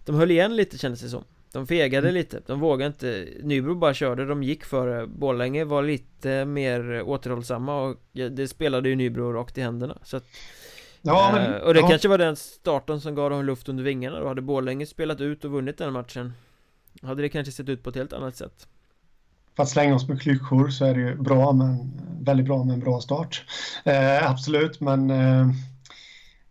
De 0.06 0.16
höll 0.16 0.32
igen 0.32 0.56
lite 0.56 0.78
kändes 0.78 1.02
det 1.02 1.10
som. 1.10 1.24
De 1.52 1.68
fegade 1.68 2.12
lite, 2.12 2.42
de 2.48 2.60
vågade 2.60 2.88
inte 2.88 3.28
Nybro 3.44 3.76
bara 3.76 3.94
körde, 3.94 4.26
de 4.26 4.44
gick 4.44 4.66
före. 4.66 5.08
Borlänge 5.08 5.64
var 5.66 5.84
lite 5.84 6.46
mer 6.46 7.02
återhållsamma 7.02 7.82
och 7.82 7.98
det 8.12 8.48
spelade 8.48 8.90
ju 8.90 8.96
Nybro 8.96 9.34
rakt 9.34 9.58
i 9.58 9.62
händerna 9.62 9.98
så 10.04 10.18
att, 10.18 10.26
ja, 11.02 11.32
men, 11.34 11.54
eh, 11.54 11.62
Och 11.62 11.74
det 11.74 11.80
ja. 11.80 11.88
kanske 11.90 12.08
var 12.08 12.18
den 12.18 12.36
starten 12.36 13.02
som 13.02 13.16
gav 13.16 13.30
dem 13.30 13.46
luft 13.46 13.70
under 13.70 13.84
vingarna 13.84 14.20
då. 14.20 14.28
Hade 14.28 14.42
Borlänge 14.42 14.86
spelat 14.86 15.22
ut 15.22 15.46
och 15.46 15.52
vunnit 15.52 15.78
den 15.78 15.94
matchen 15.94 16.34
Hade 17.02 17.22
det 17.22 17.30
kanske 17.30 17.52
sett 17.52 17.70
ut 17.70 17.84
på 17.84 17.90
ett 17.90 17.96
helt 17.96 18.14
annat 18.14 18.36
sätt 18.36 18.68
för 19.56 19.64
att 19.64 19.70
slänga 19.70 19.96
oss 19.96 20.08
med 20.08 20.22
klyschor 20.22 20.70
så 20.70 20.86
är 20.86 20.94
det 20.94 21.02
ju 21.02 21.16
bra, 21.16 21.52
men 21.52 21.92
väldigt 22.22 22.46
bra 22.46 22.64
med 22.64 22.74
en 22.74 22.80
bra 22.80 23.02
start. 23.02 23.44
Eh, 23.84 24.32
absolut, 24.32 24.80
men 24.80 25.10
eh, 25.10 25.48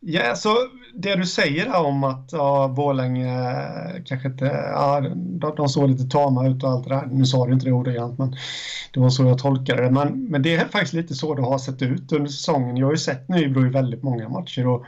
ja, 0.00 0.34
så 0.36 0.56
det 0.94 1.14
du 1.14 1.26
säger 1.26 1.76
om 1.76 2.04
att 2.04 2.28
ja, 2.32 2.68
Borlänge 2.76 3.50
eh, 3.50 4.02
kanske 4.04 4.28
inte, 4.28 4.44
ja, 4.72 5.00
de, 5.16 5.54
de 5.56 5.68
såg 5.68 5.90
lite 5.90 6.04
tama 6.04 6.48
ut 6.48 6.62
och 6.62 6.70
allt 6.70 6.88
det 6.88 6.94
där. 6.94 7.06
Nu 7.06 7.26
sa 7.26 7.46
du 7.46 7.52
inte 7.52 7.66
det 7.66 7.72
ordagrant, 7.72 8.18
men 8.18 8.36
det 8.92 9.00
var 9.00 9.10
så 9.10 9.24
jag 9.24 9.38
tolkade 9.38 9.82
det. 9.82 9.90
Men, 9.90 10.24
men 10.24 10.42
det 10.42 10.54
är 10.54 10.68
faktiskt 10.68 10.94
lite 10.94 11.14
så 11.14 11.34
det 11.34 11.42
har 11.42 11.58
sett 11.58 11.82
ut 11.82 12.12
under 12.12 12.30
säsongen. 12.30 12.76
Jag 12.76 12.86
har 12.86 12.92
ju 12.92 12.98
sett 12.98 13.28
Nybro 13.28 13.66
i 13.66 13.68
väldigt 13.68 14.02
många 14.02 14.28
matcher 14.28 14.66
och 14.66 14.84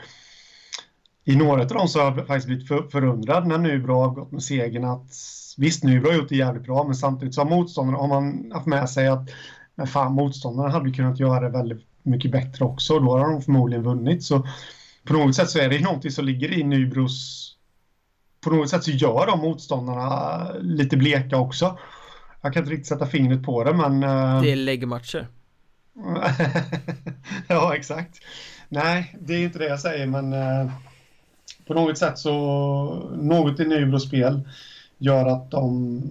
i 1.25 1.35
några 1.35 1.61
av 1.61 1.67
dem 1.67 1.87
så 1.87 1.99
har 1.99 2.17
jag 2.17 2.27
faktiskt 2.27 2.47
blivit 2.47 2.67
för, 2.67 2.87
förundrad 2.91 3.47
när 3.47 3.57
Nybro 3.57 3.93
har 3.93 4.09
gått 4.09 4.31
med 4.31 4.43
segern 4.43 4.85
att 4.85 5.13
visst, 5.57 5.83
Nybro 5.83 6.09
har 6.09 6.15
gjort 6.15 6.29
det 6.29 6.35
jävligt 6.35 6.63
bra, 6.63 6.83
men 6.83 6.95
samtidigt 6.95 7.35
så 7.35 7.41
har 7.41 7.49
motståndarna, 7.49 7.97
har 7.97 8.07
man 8.07 8.51
haft 8.51 8.67
med 8.67 8.89
sig 8.89 9.07
att 9.07 9.29
men 9.77 9.87
fan, 9.87 10.13
motståndarna 10.13 10.69
hade 10.69 10.91
kunnat 10.91 11.19
göra 11.19 11.39
det 11.39 11.57
väldigt 11.57 11.85
mycket 12.03 12.31
bättre 12.31 12.65
också 12.65 12.99
då 12.99 13.17
har 13.17 13.31
de 13.31 13.41
förmodligen 13.41 13.83
vunnit. 13.83 14.23
Så 14.23 14.47
på 15.03 15.13
något 15.13 15.35
sätt 15.35 15.49
så 15.49 15.59
är 15.59 15.69
det 15.69 15.79
någonting 15.79 16.11
som 16.11 16.25
ligger 16.25 16.51
i 16.51 16.63
Nybros... 16.63 17.43
På 18.41 18.49
något 18.49 18.69
sätt 18.69 18.83
så 18.83 18.91
gör 18.91 19.25
de 19.27 19.39
motståndarna 19.39 20.51
lite 20.59 20.97
bleka 20.97 21.37
också. 21.37 21.77
Jag 22.41 22.53
kan 22.53 22.63
inte 22.63 22.73
riktigt 22.73 22.87
sätta 22.87 23.05
fingret 23.05 23.43
på 23.43 23.63
det, 23.63 23.73
men... 23.73 24.03
Eh, 24.03 24.41
det 24.41 24.51
är 24.51 24.55
läggmatcher. 24.55 25.27
ja, 27.47 27.75
exakt. 27.75 28.19
Nej, 28.69 29.15
det 29.19 29.33
är 29.33 29.43
inte 29.43 29.59
det 29.59 29.67
jag 29.67 29.79
säger, 29.79 30.05
men 30.05 30.33
eh, 30.33 30.71
på 31.67 31.73
något 31.73 31.97
sätt 31.97 32.17
så... 32.17 32.33
Något 33.17 33.59
i 33.59 33.65
Nybros 33.65 34.07
spel 34.07 34.41
gör 34.97 35.25
att 35.25 35.51
de, 35.51 36.01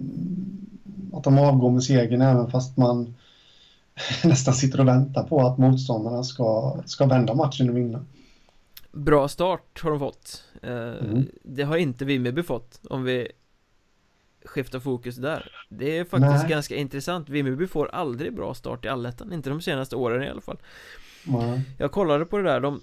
att 1.13 1.23
de 1.23 1.37
avgår 1.39 1.71
med 1.71 1.83
segern 1.83 2.21
även 2.21 2.51
fast 2.51 2.77
man 2.77 3.15
nästan 4.23 4.53
sitter 4.53 4.79
och 4.79 4.87
väntar 4.87 5.23
på 5.23 5.41
att 5.41 5.57
motståndarna 5.57 6.23
ska, 6.23 6.79
ska 6.85 7.05
vända 7.05 7.33
matchen 7.33 7.69
och 7.69 7.77
vinna. 7.77 8.05
Bra 8.91 9.27
start 9.27 9.81
har 9.83 9.89
de 9.89 9.99
fått 9.99 10.43
eh, 10.61 10.71
mm. 10.71 11.27
Det 11.43 11.63
har 11.63 11.77
inte 11.77 12.05
Vimmerby 12.05 12.43
fått 12.43 12.79
om 12.89 13.03
vi 13.03 13.27
skiftar 14.45 14.79
fokus 14.79 15.15
där 15.15 15.51
Det 15.69 15.97
är 15.97 16.03
faktiskt 16.03 16.41
Nej. 16.41 16.49
ganska 16.49 16.75
intressant 16.75 17.29
Vimmerby 17.29 17.67
får 17.67 17.87
aldrig 17.87 18.35
bra 18.35 18.53
start 18.53 18.85
i 18.85 18.87
allettan 18.87 19.33
Inte 19.33 19.49
de 19.49 19.61
senaste 19.61 19.95
åren 19.95 20.23
i 20.23 20.29
alla 20.29 20.41
fall 20.41 20.57
Nej. 21.23 21.61
Jag 21.77 21.91
kollade 21.91 22.25
på 22.25 22.37
det 22.37 22.43
där 22.43 22.59
de 22.59 22.81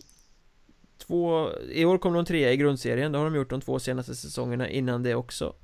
Två, 1.06 1.50
i 1.72 1.84
år 1.84 1.98
kom 1.98 2.12
de 2.12 2.24
trea 2.24 2.52
i 2.52 2.56
grundserien 2.56 3.12
Det 3.12 3.18
har 3.18 3.24
de 3.24 3.34
gjort 3.34 3.50
de 3.50 3.60
två 3.60 3.78
senaste 3.78 4.14
säsongerna 4.14 4.68
innan 4.68 5.02
det 5.02 5.14
också 5.14 5.54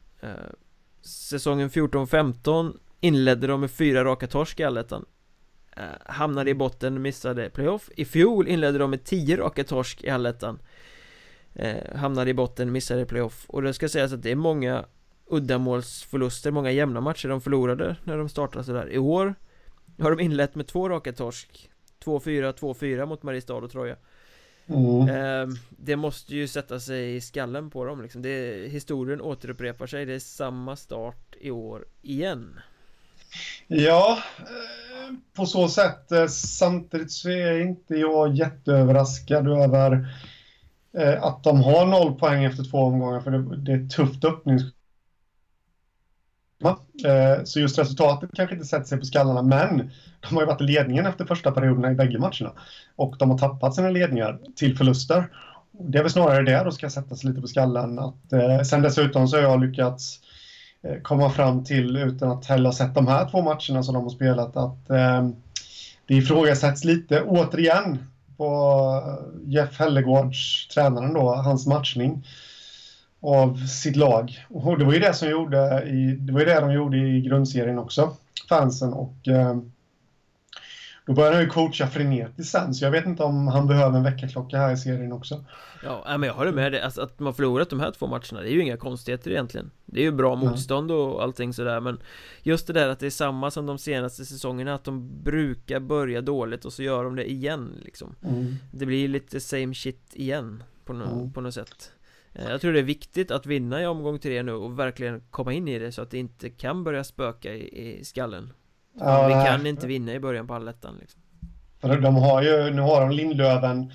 Säsongen 1.03 1.71
14-15 1.71 2.77
Inledde 3.01 3.47
de 3.47 3.61
med 3.61 3.71
fyra 3.71 4.05
raka 4.05 4.27
torsk 4.27 4.61
i 4.61 4.64
allettan 4.64 5.05
eh, 5.77 5.83
Hamnade 6.07 6.51
i 6.51 6.55
botten, 6.55 7.03
missade 7.03 7.51
playoff. 7.51 7.91
I 7.97 8.05
fjol 8.05 8.49
inledde 8.49 8.79
de 8.79 8.91
med 8.91 9.05
tio 9.05 9.37
raka 9.37 9.64
torsk 9.64 10.05
i 10.05 10.11
allettan 10.11 10.59
eh, 11.55 11.97
Hamnade 11.97 12.31
i 12.31 12.35
botten, 12.35 12.73
missade 12.73 13.07
playoff. 13.07 13.45
Och 13.49 13.62
det 13.62 13.75
ska 13.75 13.89
sägas 13.89 14.12
att 14.12 14.23
det 14.23 14.31
är 14.31 14.37
många 14.37 14.85
uddamålsförluster, 15.27 16.51
många 16.51 16.71
jämna 16.71 17.01
matcher 17.01 17.29
de 17.29 17.41
förlorade 17.41 17.97
när 18.05 18.18
de 18.18 18.29
startade 18.29 18.64
sådär. 18.64 18.93
I 18.93 18.99
år 18.99 19.35
har 19.99 20.11
de 20.11 20.21
inlett 20.21 20.55
med 20.55 20.66
två 20.66 20.89
raka 20.89 21.12
torsk. 21.12 21.71
2-4, 22.05 22.53
2-4 22.53 23.07
mot 23.07 23.23
Mariestad 23.23 23.55
och 23.55 23.71
Troja. 23.71 23.97
Mm. 24.66 25.09
Ehm, 25.43 25.57
det 25.70 25.97
måste 25.97 26.34
ju 26.34 26.49
sätta 26.49 26.80
sig 26.80 27.16
i 27.16 27.20
skallen 27.20 27.70
på 27.70 27.84
dem 27.84 28.03
liksom 28.03 28.22
det, 28.22 28.68
Historien 28.70 29.20
återupprepar 29.20 29.86
sig, 29.86 30.07
det 30.07 30.14
är 30.14 30.18
samma 30.18 30.76
start 30.76 31.34
i 31.41 31.51
år 31.51 31.84
igen 32.03 32.61
Ja, 33.66 34.18
eh, 34.38 35.14
på 35.36 35.47
så 35.47 35.68
sätt. 35.68 36.12
Eh, 36.12 36.26
samtidigt 36.26 37.12
så 37.12 37.30
är 37.30 37.61
inte 37.61 37.95
jag 37.95 38.34
jätteöverraskad 38.34 39.49
över 39.49 40.07
eh, 40.99 41.22
att 41.22 41.45
de 41.45 41.62
har 41.62 41.86
noll 41.86 42.14
poäng 42.14 42.45
efter 42.45 42.64
två 42.64 42.78
omgångar, 42.78 43.20
för 43.20 43.30
det 43.30 43.72
är 43.72 43.84
ett 43.84 43.91
tufft 43.91 44.24
öppningsskott 44.24 44.80
Eh, 46.65 47.45
så 47.45 47.61
just 47.61 47.79
resultatet 47.79 48.31
kanske 48.35 48.55
inte 48.55 48.67
sätter 48.67 48.87
sig 48.87 48.99
på 48.99 49.05
skallarna, 49.05 49.43
men 49.43 49.91
de 50.21 50.35
har 50.35 50.43
ju 50.43 50.47
varit 50.47 50.61
i 50.61 50.65
ledningen 50.65 51.07
efter 51.07 51.25
första 51.25 51.51
perioderna 51.51 51.91
i 51.91 51.95
bägge 51.95 52.19
matcherna. 52.19 52.53
Och 52.97 53.17
de 53.19 53.31
har 53.31 53.39
tappat 53.39 53.75
sina 53.75 53.91
ledningar 53.91 54.39
till 54.57 54.77
förluster. 54.77 55.29
Det 55.73 55.99
är 55.99 56.03
väl 56.03 56.13
snarare 56.13 56.43
det 56.43 56.65
då 56.65 56.71
ska 56.71 56.91
sätta 56.91 57.17
sig 57.17 57.29
lite 57.29 57.41
på 57.41 57.47
skallen. 57.47 57.99
Att, 57.99 58.33
eh, 58.33 58.61
sen 58.61 58.83
dessutom 58.83 59.29
så 59.29 59.37
har 59.37 59.43
jag 59.43 59.61
lyckats 59.61 60.21
eh, 60.83 61.01
komma 61.03 61.31
fram 61.31 61.65
till, 61.65 61.97
utan 61.97 62.31
att 62.31 62.47
heller 62.47 62.65
ha 62.65 62.73
sett 62.73 62.95
de 62.95 63.07
här 63.07 63.31
två 63.31 63.43
matcherna 63.43 63.83
som 63.83 63.95
de 63.95 64.03
har 64.03 64.11
spelat, 64.11 64.57
att 64.57 64.91
eh, 64.91 65.29
det 66.07 66.15
ifrågasätts 66.15 66.85
lite, 66.85 67.23
återigen, 67.23 67.99
på 68.37 68.47
eh, 69.07 69.51
Jeff 69.53 69.79
Hellegårds, 69.79 70.69
tränaren 70.69 71.15
då, 71.15 71.35
hans 71.35 71.67
matchning 71.67 72.25
av 73.21 73.57
sitt 73.57 73.97
lag. 73.97 74.47
Och 74.49 74.79
det 74.79 74.85
var 74.85 74.93
ju 74.93 74.99
det 74.99 75.14
som 75.14 75.31
gjorde 75.31 75.83
i, 75.87 76.16
det 76.21 76.33
var 76.33 76.41
ju 76.41 76.47
det 76.47 76.61
de 76.61 76.73
gjorde 76.73 76.97
i 76.99 77.21
grundserien 77.21 77.79
också, 77.79 78.16
fansen. 78.49 78.93
Och 78.93 79.29
eh, 79.29 79.57
då 81.07 81.12
började 81.12 81.37
han 81.37 81.45
ju 81.45 81.51
coacha 81.51 81.87
frenetiskt 81.87 82.53
sen, 82.53 82.75
så 82.75 82.85
jag 82.85 82.91
vet 82.91 83.07
inte 83.07 83.23
om 83.23 83.49
han 83.49 83.66
behöver 83.66 83.97
en 83.97 84.05
väckarklocka 84.05 84.59
här 84.59 84.73
i 84.73 84.77
serien 84.77 85.12
också. 85.12 85.45
Ja, 85.83 86.05
men 86.18 86.23
jag 86.23 86.35
håller 86.35 86.53
med 86.53 86.73
dig. 86.73 86.81
Alltså, 86.81 87.03
att 87.03 87.21
man 87.21 87.35
förlorat 87.35 87.71
de 87.71 87.81
här 87.81 87.91
två 87.91 88.07
matcherna, 88.07 88.41
det 88.41 88.49
är 88.49 88.53
ju 88.53 88.62
inga 88.62 88.77
konstigheter 88.77 89.31
egentligen. 89.31 89.71
Det 89.87 90.01
är 90.01 90.05
ju 90.05 90.12
bra 90.12 90.37
motstånd 90.37 90.91
och 90.91 91.23
allting 91.23 91.53
sådär, 91.53 91.81
men 91.81 91.99
just 92.43 92.66
det 92.66 92.73
där 92.73 92.89
att 92.89 92.99
det 92.99 93.07
är 93.07 93.11
samma 93.11 93.51
som 93.51 93.66
de 93.66 93.79
senaste 93.79 94.25
säsongerna, 94.25 94.75
att 94.75 94.85
de 94.85 95.23
brukar 95.23 95.81
börja 95.81 96.21
dåligt 96.21 96.64
och 96.64 96.73
så 96.73 96.83
gör 96.83 97.05
de 97.05 97.16
det 97.16 97.31
igen 97.31 97.81
liksom. 97.85 98.14
Mm. 98.25 98.57
Det 98.73 98.87
blir 98.87 99.09
lite 99.09 99.41
same 99.41 99.75
shit 99.75 100.11
igen 100.12 100.62
på, 100.85 100.93
no 100.93 101.05
mm. 101.05 101.33
på 101.33 101.41
något 101.41 101.55
sätt. 101.55 101.93
Eh, 102.41 102.51
jag 102.51 102.61
tror 102.61 102.72
det 102.72 102.78
är 102.78 102.82
viktigt 102.82 103.30
att 103.30 103.47
vinna 103.47 103.82
i 103.82 103.86
omgång 103.86 104.18
tre 104.18 104.43
nu 104.43 104.53
och 104.53 104.78
verkligen 104.78 105.22
komma 105.30 105.53
in 105.53 105.68
i 105.68 105.78
det 105.78 105.93
så 105.93 106.03
att 106.03 106.11
det 106.11 106.18
inte 106.18 106.51
kan 106.51 106.84
börja 106.84 107.05
spöka 107.05 107.55
i, 107.55 107.99
i 108.01 108.05
skallen 108.05 108.52
ja, 108.98 109.27
Vi 109.27 109.32
kan 109.32 109.66
inte 109.66 109.86
vinna 109.86 110.12
i 110.12 110.20
början 110.20 110.47
på 110.47 110.55
allettan 110.55 110.97
liksom. 111.01 111.20
För 111.81 112.01
de 112.01 112.16
har 112.16 112.43
ju, 112.43 112.70
nu 112.70 112.82
har 112.82 113.01
de 113.01 113.10
Lindlöven 113.10 113.93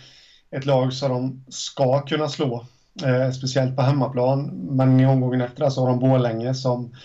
Ett 0.51 0.65
lag 0.65 0.93
som 0.93 1.09
de 1.09 1.51
ska 1.51 2.01
kunna 2.01 2.29
slå 2.29 2.65
eh, 3.03 3.31
Speciellt 3.31 3.75
på 3.75 3.81
hemmaplan 3.81 4.45
Men 4.69 4.99
i 4.99 5.05
omgången 5.05 5.41
efter 5.41 5.69
så 5.69 5.81
har 5.81 5.89
de 5.89 5.99
Borlänge 5.99 6.53
som 6.53 6.95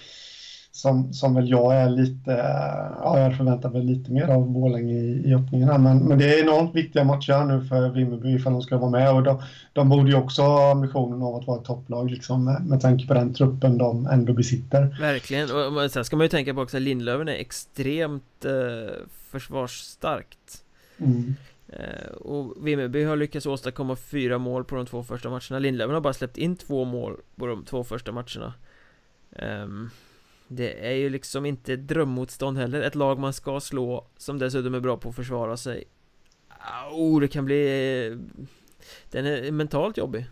som, 0.72 1.12
som 1.12 1.34
väl 1.34 1.50
jag 1.50 1.76
är 1.76 1.90
lite, 1.90 2.30
ja 3.02 3.18
jag 3.18 3.36
förväntar 3.36 3.70
mig 3.70 3.82
lite 3.82 4.12
mer 4.12 4.28
av 4.28 4.50
Borlänge 4.50 4.94
i, 4.94 5.22
i 5.26 5.34
öppningen 5.34 5.68
här. 5.68 5.78
Men, 5.78 5.98
men 5.98 6.18
det 6.18 6.34
är 6.34 6.42
enormt 6.42 6.74
viktiga 6.74 7.04
matcher 7.04 7.44
nu 7.44 7.64
för 7.64 7.88
Vimmerby 7.88 8.34
ifall 8.34 8.52
de 8.52 8.62
ska 8.62 8.78
vara 8.78 8.90
med 8.90 9.12
och 9.12 9.22
de, 9.22 9.42
de 9.72 9.88
borde 9.88 10.10
ju 10.10 10.16
också 10.16 10.42
ha 10.42 10.70
ambitionen 10.70 11.22
av 11.22 11.34
att 11.34 11.46
vara 11.46 11.58
ett 11.60 11.64
topplag 11.64 12.10
liksom 12.10 12.44
med, 12.44 12.66
med 12.66 12.80
tanke 12.80 13.06
på 13.06 13.14
den 13.14 13.34
truppen 13.34 13.78
de 13.78 14.06
ändå 14.06 14.32
besitter. 14.32 14.96
Verkligen, 15.00 15.50
och 15.50 15.90
sen 15.90 16.04
ska 16.04 16.16
man 16.16 16.24
ju 16.24 16.28
tänka 16.28 16.54
på 16.54 16.60
också 16.60 16.76
att 16.76 16.82
Lindlöven 16.82 17.28
är 17.28 17.32
extremt 17.32 18.44
eh, 18.44 18.94
försvarsstarkt. 19.30 20.64
Mm. 20.98 21.34
Eh, 21.68 22.10
och 22.10 22.66
Vimmerby 22.66 23.04
har 23.04 23.16
lyckats 23.16 23.46
åstadkomma 23.46 23.96
fyra 23.96 24.38
mål 24.38 24.64
på 24.64 24.76
de 24.76 24.86
två 24.86 25.02
första 25.02 25.30
matcherna 25.30 25.58
Lindlöven 25.58 25.94
har 25.94 26.00
bara 26.00 26.12
släppt 26.12 26.38
in 26.38 26.56
två 26.56 26.84
mål 26.84 27.16
på 27.36 27.46
de 27.46 27.64
två 27.64 27.84
första 27.84 28.12
matcherna 28.12 28.54
um, 29.62 29.90
det 30.52 30.88
är 30.88 30.94
ju 30.94 31.10
liksom 31.10 31.46
inte 31.46 31.76
drömmotstånd 31.76 32.58
heller. 32.58 32.82
Ett 32.82 32.94
lag 32.94 33.18
man 33.18 33.32
ska 33.32 33.60
slå 33.60 34.06
Som 34.16 34.38
dessutom 34.38 34.74
är 34.74 34.80
bra 34.80 34.96
på 34.96 35.08
att 35.08 35.14
försvara 35.14 35.56
sig. 35.56 35.84
Oh, 36.92 37.20
det 37.20 37.28
kan 37.28 37.44
bli 37.44 38.18
Den 39.10 39.26
är 39.26 39.50
mentalt 39.50 39.96
jobbig. 39.96 40.26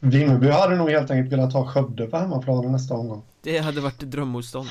Vimmerby 0.00 0.48
hade 0.48 0.76
nog 0.76 0.90
helt 0.90 1.10
enkelt 1.10 1.32
velat 1.32 1.52
ha 1.52 1.66
Skövde 1.66 2.06
på 2.06 2.16
hemmaplan 2.16 2.72
nästa 2.72 2.94
omgång. 2.94 3.22
Det 3.42 3.58
hade 3.58 3.80
varit 3.80 4.00
drömmotstånd. 4.00 4.68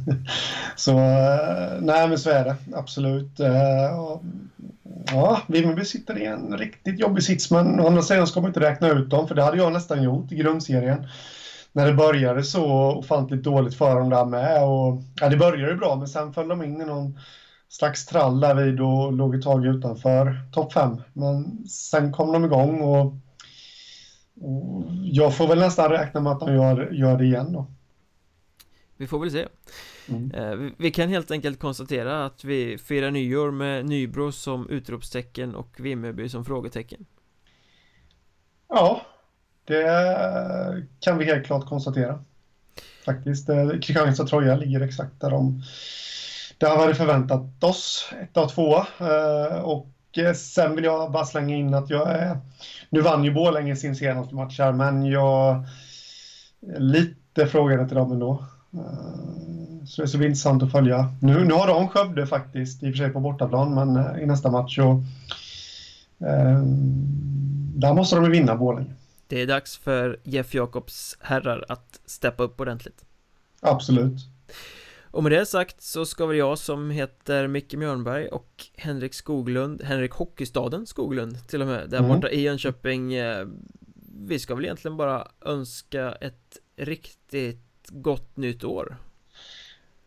Så, 0.76 0.98
eh, 0.98 1.80
nej 1.80 2.08
men 2.08 2.18
så 2.18 2.30
är 2.30 2.44
det. 2.44 2.56
Absolut. 2.72 3.40
Eh, 3.40 4.20
Ja, 5.06 5.42
Vimmerby 5.46 5.84
sitter 5.84 6.18
i 6.18 6.24
en 6.24 6.58
riktigt 6.58 6.98
jobbig 6.98 7.24
sits 7.24 7.50
men 7.50 7.80
å 7.80 7.86
andra 7.86 8.02
sidan 8.02 8.26
ska 8.26 8.40
man 8.40 8.50
inte 8.50 8.60
räkna 8.60 8.88
ut 8.88 9.10
dem 9.10 9.28
för 9.28 9.34
det 9.34 9.42
hade 9.42 9.56
jag 9.56 9.72
nästan 9.72 10.02
gjort 10.02 10.32
i 10.32 10.36
grundserien 10.36 11.06
när 11.72 11.86
det 11.86 11.94
började 11.94 12.42
så 12.42 12.64
ofantligt 12.92 13.42
dåligt 13.42 13.74
för 13.74 13.96
dem 13.96 14.10
där 14.10 14.24
med. 14.24 14.64
Och, 14.64 15.02
ja, 15.20 15.28
det 15.28 15.36
började 15.36 15.74
bra, 15.74 15.96
men 15.96 16.08
sen 16.08 16.32
föll 16.32 16.48
de 16.48 16.62
in 16.62 16.80
i 16.80 16.84
någon 16.84 17.18
slags 17.68 18.06
trall 18.06 18.40
där 18.40 18.54
vid 18.54 18.80
och 18.80 19.12
låg 19.12 19.34
ett 19.34 19.42
tag 19.42 19.66
utanför 19.66 20.40
topp 20.52 20.72
5. 20.72 21.02
Men 21.12 21.66
sen 21.68 22.12
kom 22.12 22.32
de 22.32 22.44
igång 22.44 22.80
och, 22.80 23.06
och, 24.40 24.84
jag 25.02 25.36
får 25.36 25.48
väl 25.48 25.58
nästan 25.58 25.90
räkna 25.90 26.20
med 26.20 26.32
att 26.32 26.40
de 26.40 26.54
gör, 26.54 26.90
gör 26.92 27.18
det 27.18 27.24
igen 27.24 27.52
då. 27.52 27.66
vi 28.96 29.06
får 29.06 29.18
väl 29.18 29.30
se 29.30 29.46
Mm. 30.08 30.30
eh, 30.34 30.56
vi, 30.56 30.74
vi 30.78 30.90
kan 30.90 31.08
helt 31.08 31.30
enkelt 31.30 31.58
konstatera 31.58 32.24
att 32.24 32.44
vi 32.44 32.78
firar 32.78 33.10
nyår 33.10 33.50
med 33.50 33.86
Nybro 33.86 34.32
som 34.32 34.68
utropstecken 34.68 35.54
och 35.54 35.80
Vimmerby 35.80 36.28
som 36.28 36.44
frågetecken 36.44 37.06
Ja, 38.68 39.06
det 39.64 40.82
kan 41.00 41.18
vi 41.18 41.24
helt 41.24 41.46
klart 41.46 41.66
konstatera. 41.66 42.18
Faktiskt. 43.04 43.48
Eh, 43.48 43.68
Kristianstad-Troja 43.68 44.56
ligger 44.56 44.80
exakt 44.80 45.20
där 45.20 45.30
de 45.30 45.62
där 46.58 46.76
har 46.76 46.88
vi 46.88 46.94
förväntat 46.94 47.64
oss. 47.64 48.12
Ett 48.22 48.36
av 48.36 48.48
två. 48.48 48.76
Eh, 48.78 49.58
och 49.62 49.88
eh, 50.16 50.32
sen 50.32 50.74
vill 50.74 50.84
jag 50.84 51.12
bara 51.12 51.24
slänga 51.24 51.56
in 51.56 51.74
att 51.74 51.90
jag 51.90 52.10
är... 52.10 52.38
Nu 52.90 53.00
vann 53.00 53.24
ju 53.24 53.32
Borlänge 53.32 53.76
sin 53.76 53.96
senaste 53.96 54.34
match 54.34 54.58
här, 54.58 54.72
men 54.72 55.06
jag 55.06 55.64
är 56.74 56.80
lite 56.80 57.46
frågande 57.46 57.88
till 57.88 57.96
dem 57.96 58.12
ändå. 58.12 58.44
Så 59.86 60.02
det 60.02 60.08
ska 60.08 60.18
bli 60.18 60.26
intressant 60.26 60.62
att 60.62 60.72
följa. 60.72 61.12
Nu, 61.20 61.44
nu 61.44 61.54
har 61.54 61.66
de 61.66 61.88
Skövde 61.88 62.26
faktiskt, 62.26 62.82
i 62.82 62.86
och 62.86 62.92
för 62.92 62.98
sig 62.98 63.10
på 63.10 63.20
bortaplan, 63.20 63.74
men 63.74 64.20
i 64.20 64.26
nästa 64.26 64.50
match 64.50 64.76
så... 64.76 64.90
eh, 66.26 66.62
Där 67.74 67.94
måste 67.94 68.16
de 68.16 68.24
ju 68.24 68.30
vinna 68.30 68.56
Borlänge. 68.56 68.94
Det 69.32 69.42
är 69.42 69.46
dags 69.46 69.76
för 69.76 70.20
Jeff 70.22 70.54
Jakobs 70.54 71.16
herrar 71.20 71.64
att 71.68 72.00
steppa 72.06 72.42
upp 72.42 72.60
ordentligt 72.60 73.04
Absolut. 73.60 74.18
Och 75.02 75.22
med 75.22 75.32
det 75.32 75.46
sagt 75.46 75.82
så 75.82 76.06
ska 76.06 76.26
väl 76.26 76.36
jag 76.36 76.58
som 76.58 76.90
heter 76.90 77.46
Micke 77.46 77.74
Mjörnberg 77.74 78.28
och 78.28 78.66
Henrik 78.76 79.14
Skoglund, 79.14 79.82
Henrik 79.82 80.12
Hockeystaden 80.12 80.86
Skoglund 80.86 81.48
till 81.48 81.62
och 81.62 81.68
med, 81.68 81.90
där 81.90 81.98
Mm. 81.98 82.10
borta 82.10 82.30
i 82.30 82.40
Jönköping 82.40 83.14
eh, 83.14 83.46
Vi 84.26 84.38
ska 84.38 84.54
väl 84.54 84.64
egentligen 84.64 84.96
bara 84.96 85.28
önska 85.44 86.12
ett 86.12 86.58
riktigt 86.76 87.88
gott 87.88 88.36
nytt 88.36 88.64
år 88.64 88.96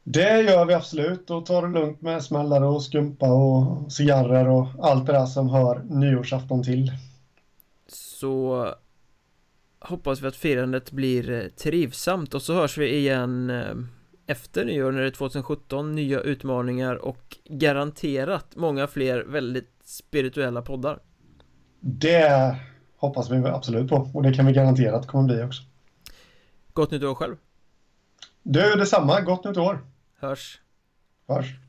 Det 0.03 0.41
gör 0.41 0.65
vi 0.65 0.73
absolut 0.73 1.29
och 1.29 1.45
tar 1.45 1.61
det 1.67 1.79
lugnt 1.79 2.01
med 2.01 2.23
smällare 2.23 2.65
och 2.65 2.83
skumpa 2.83 3.33
och 3.33 3.91
cigarrer 3.91 4.47
och 4.47 4.67
allt 4.81 5.05
det 5.05 5.13
där 5.13 5.25
som 5.25 5.49
hör 5.49 5.83
nyårsafton 5.89 6.63
till. 6.63 6.91
Så 7.87 8.75
hoppas 9.87 10.21
vi 10.21 10.27
att 10.27 10.35
firandet 10.35 10.91
blir 10.91 11.29
eh, 11.31 11.47
trivsamt 11.47 12.33
och 12.33 12.41
så 12.41 12.53
hörs 12.53 12.77
vi 12.77 12.95
igen 12.95 13.49
eh, 13.49 13.75
efter 14.27 14.65
nyår 14.65 14.91
när 14.91 15.01
det 15.01 15.07
är 15.07 15.11
2017 15.11 15.95
nya 15.95 16.19
utmaningar 16.19 16.95
och 16.95 17.37
garanterat 17.45 18.55
många 18.55 18.87
fler 18.87 19.23
väldigt 19.23 19.71
spirituella 19.83 20.61
poddar 20.61 20.99
Det 21.79 22.55
hoppas 22.97 23.31
vi 23.31 23.35
absolut 23.37 23.89
på 23.89 24.09
och 24.13 24.23
det 24.23 24.33
kan 24.33 24.45
vi 24.45 24.53
garantera 24.53 24.95
att 24.95 25.01
det 25.01 25.07
kommer 25.07 25.33
bli 25.33 25.43
också. 25.43 25.63
Gott 26.73 26.91
nytt 26.91 27.03
år 27.03 27.15
själv, 27.15 27.35
Du, 28.43 28.75
detsamma. 28.75 29.21
Gott 29.21 29.45
nytt 29.45 29.57
år. 29.57 29.79
hörs 30.19 30.59
Hörs. 31.27 31.64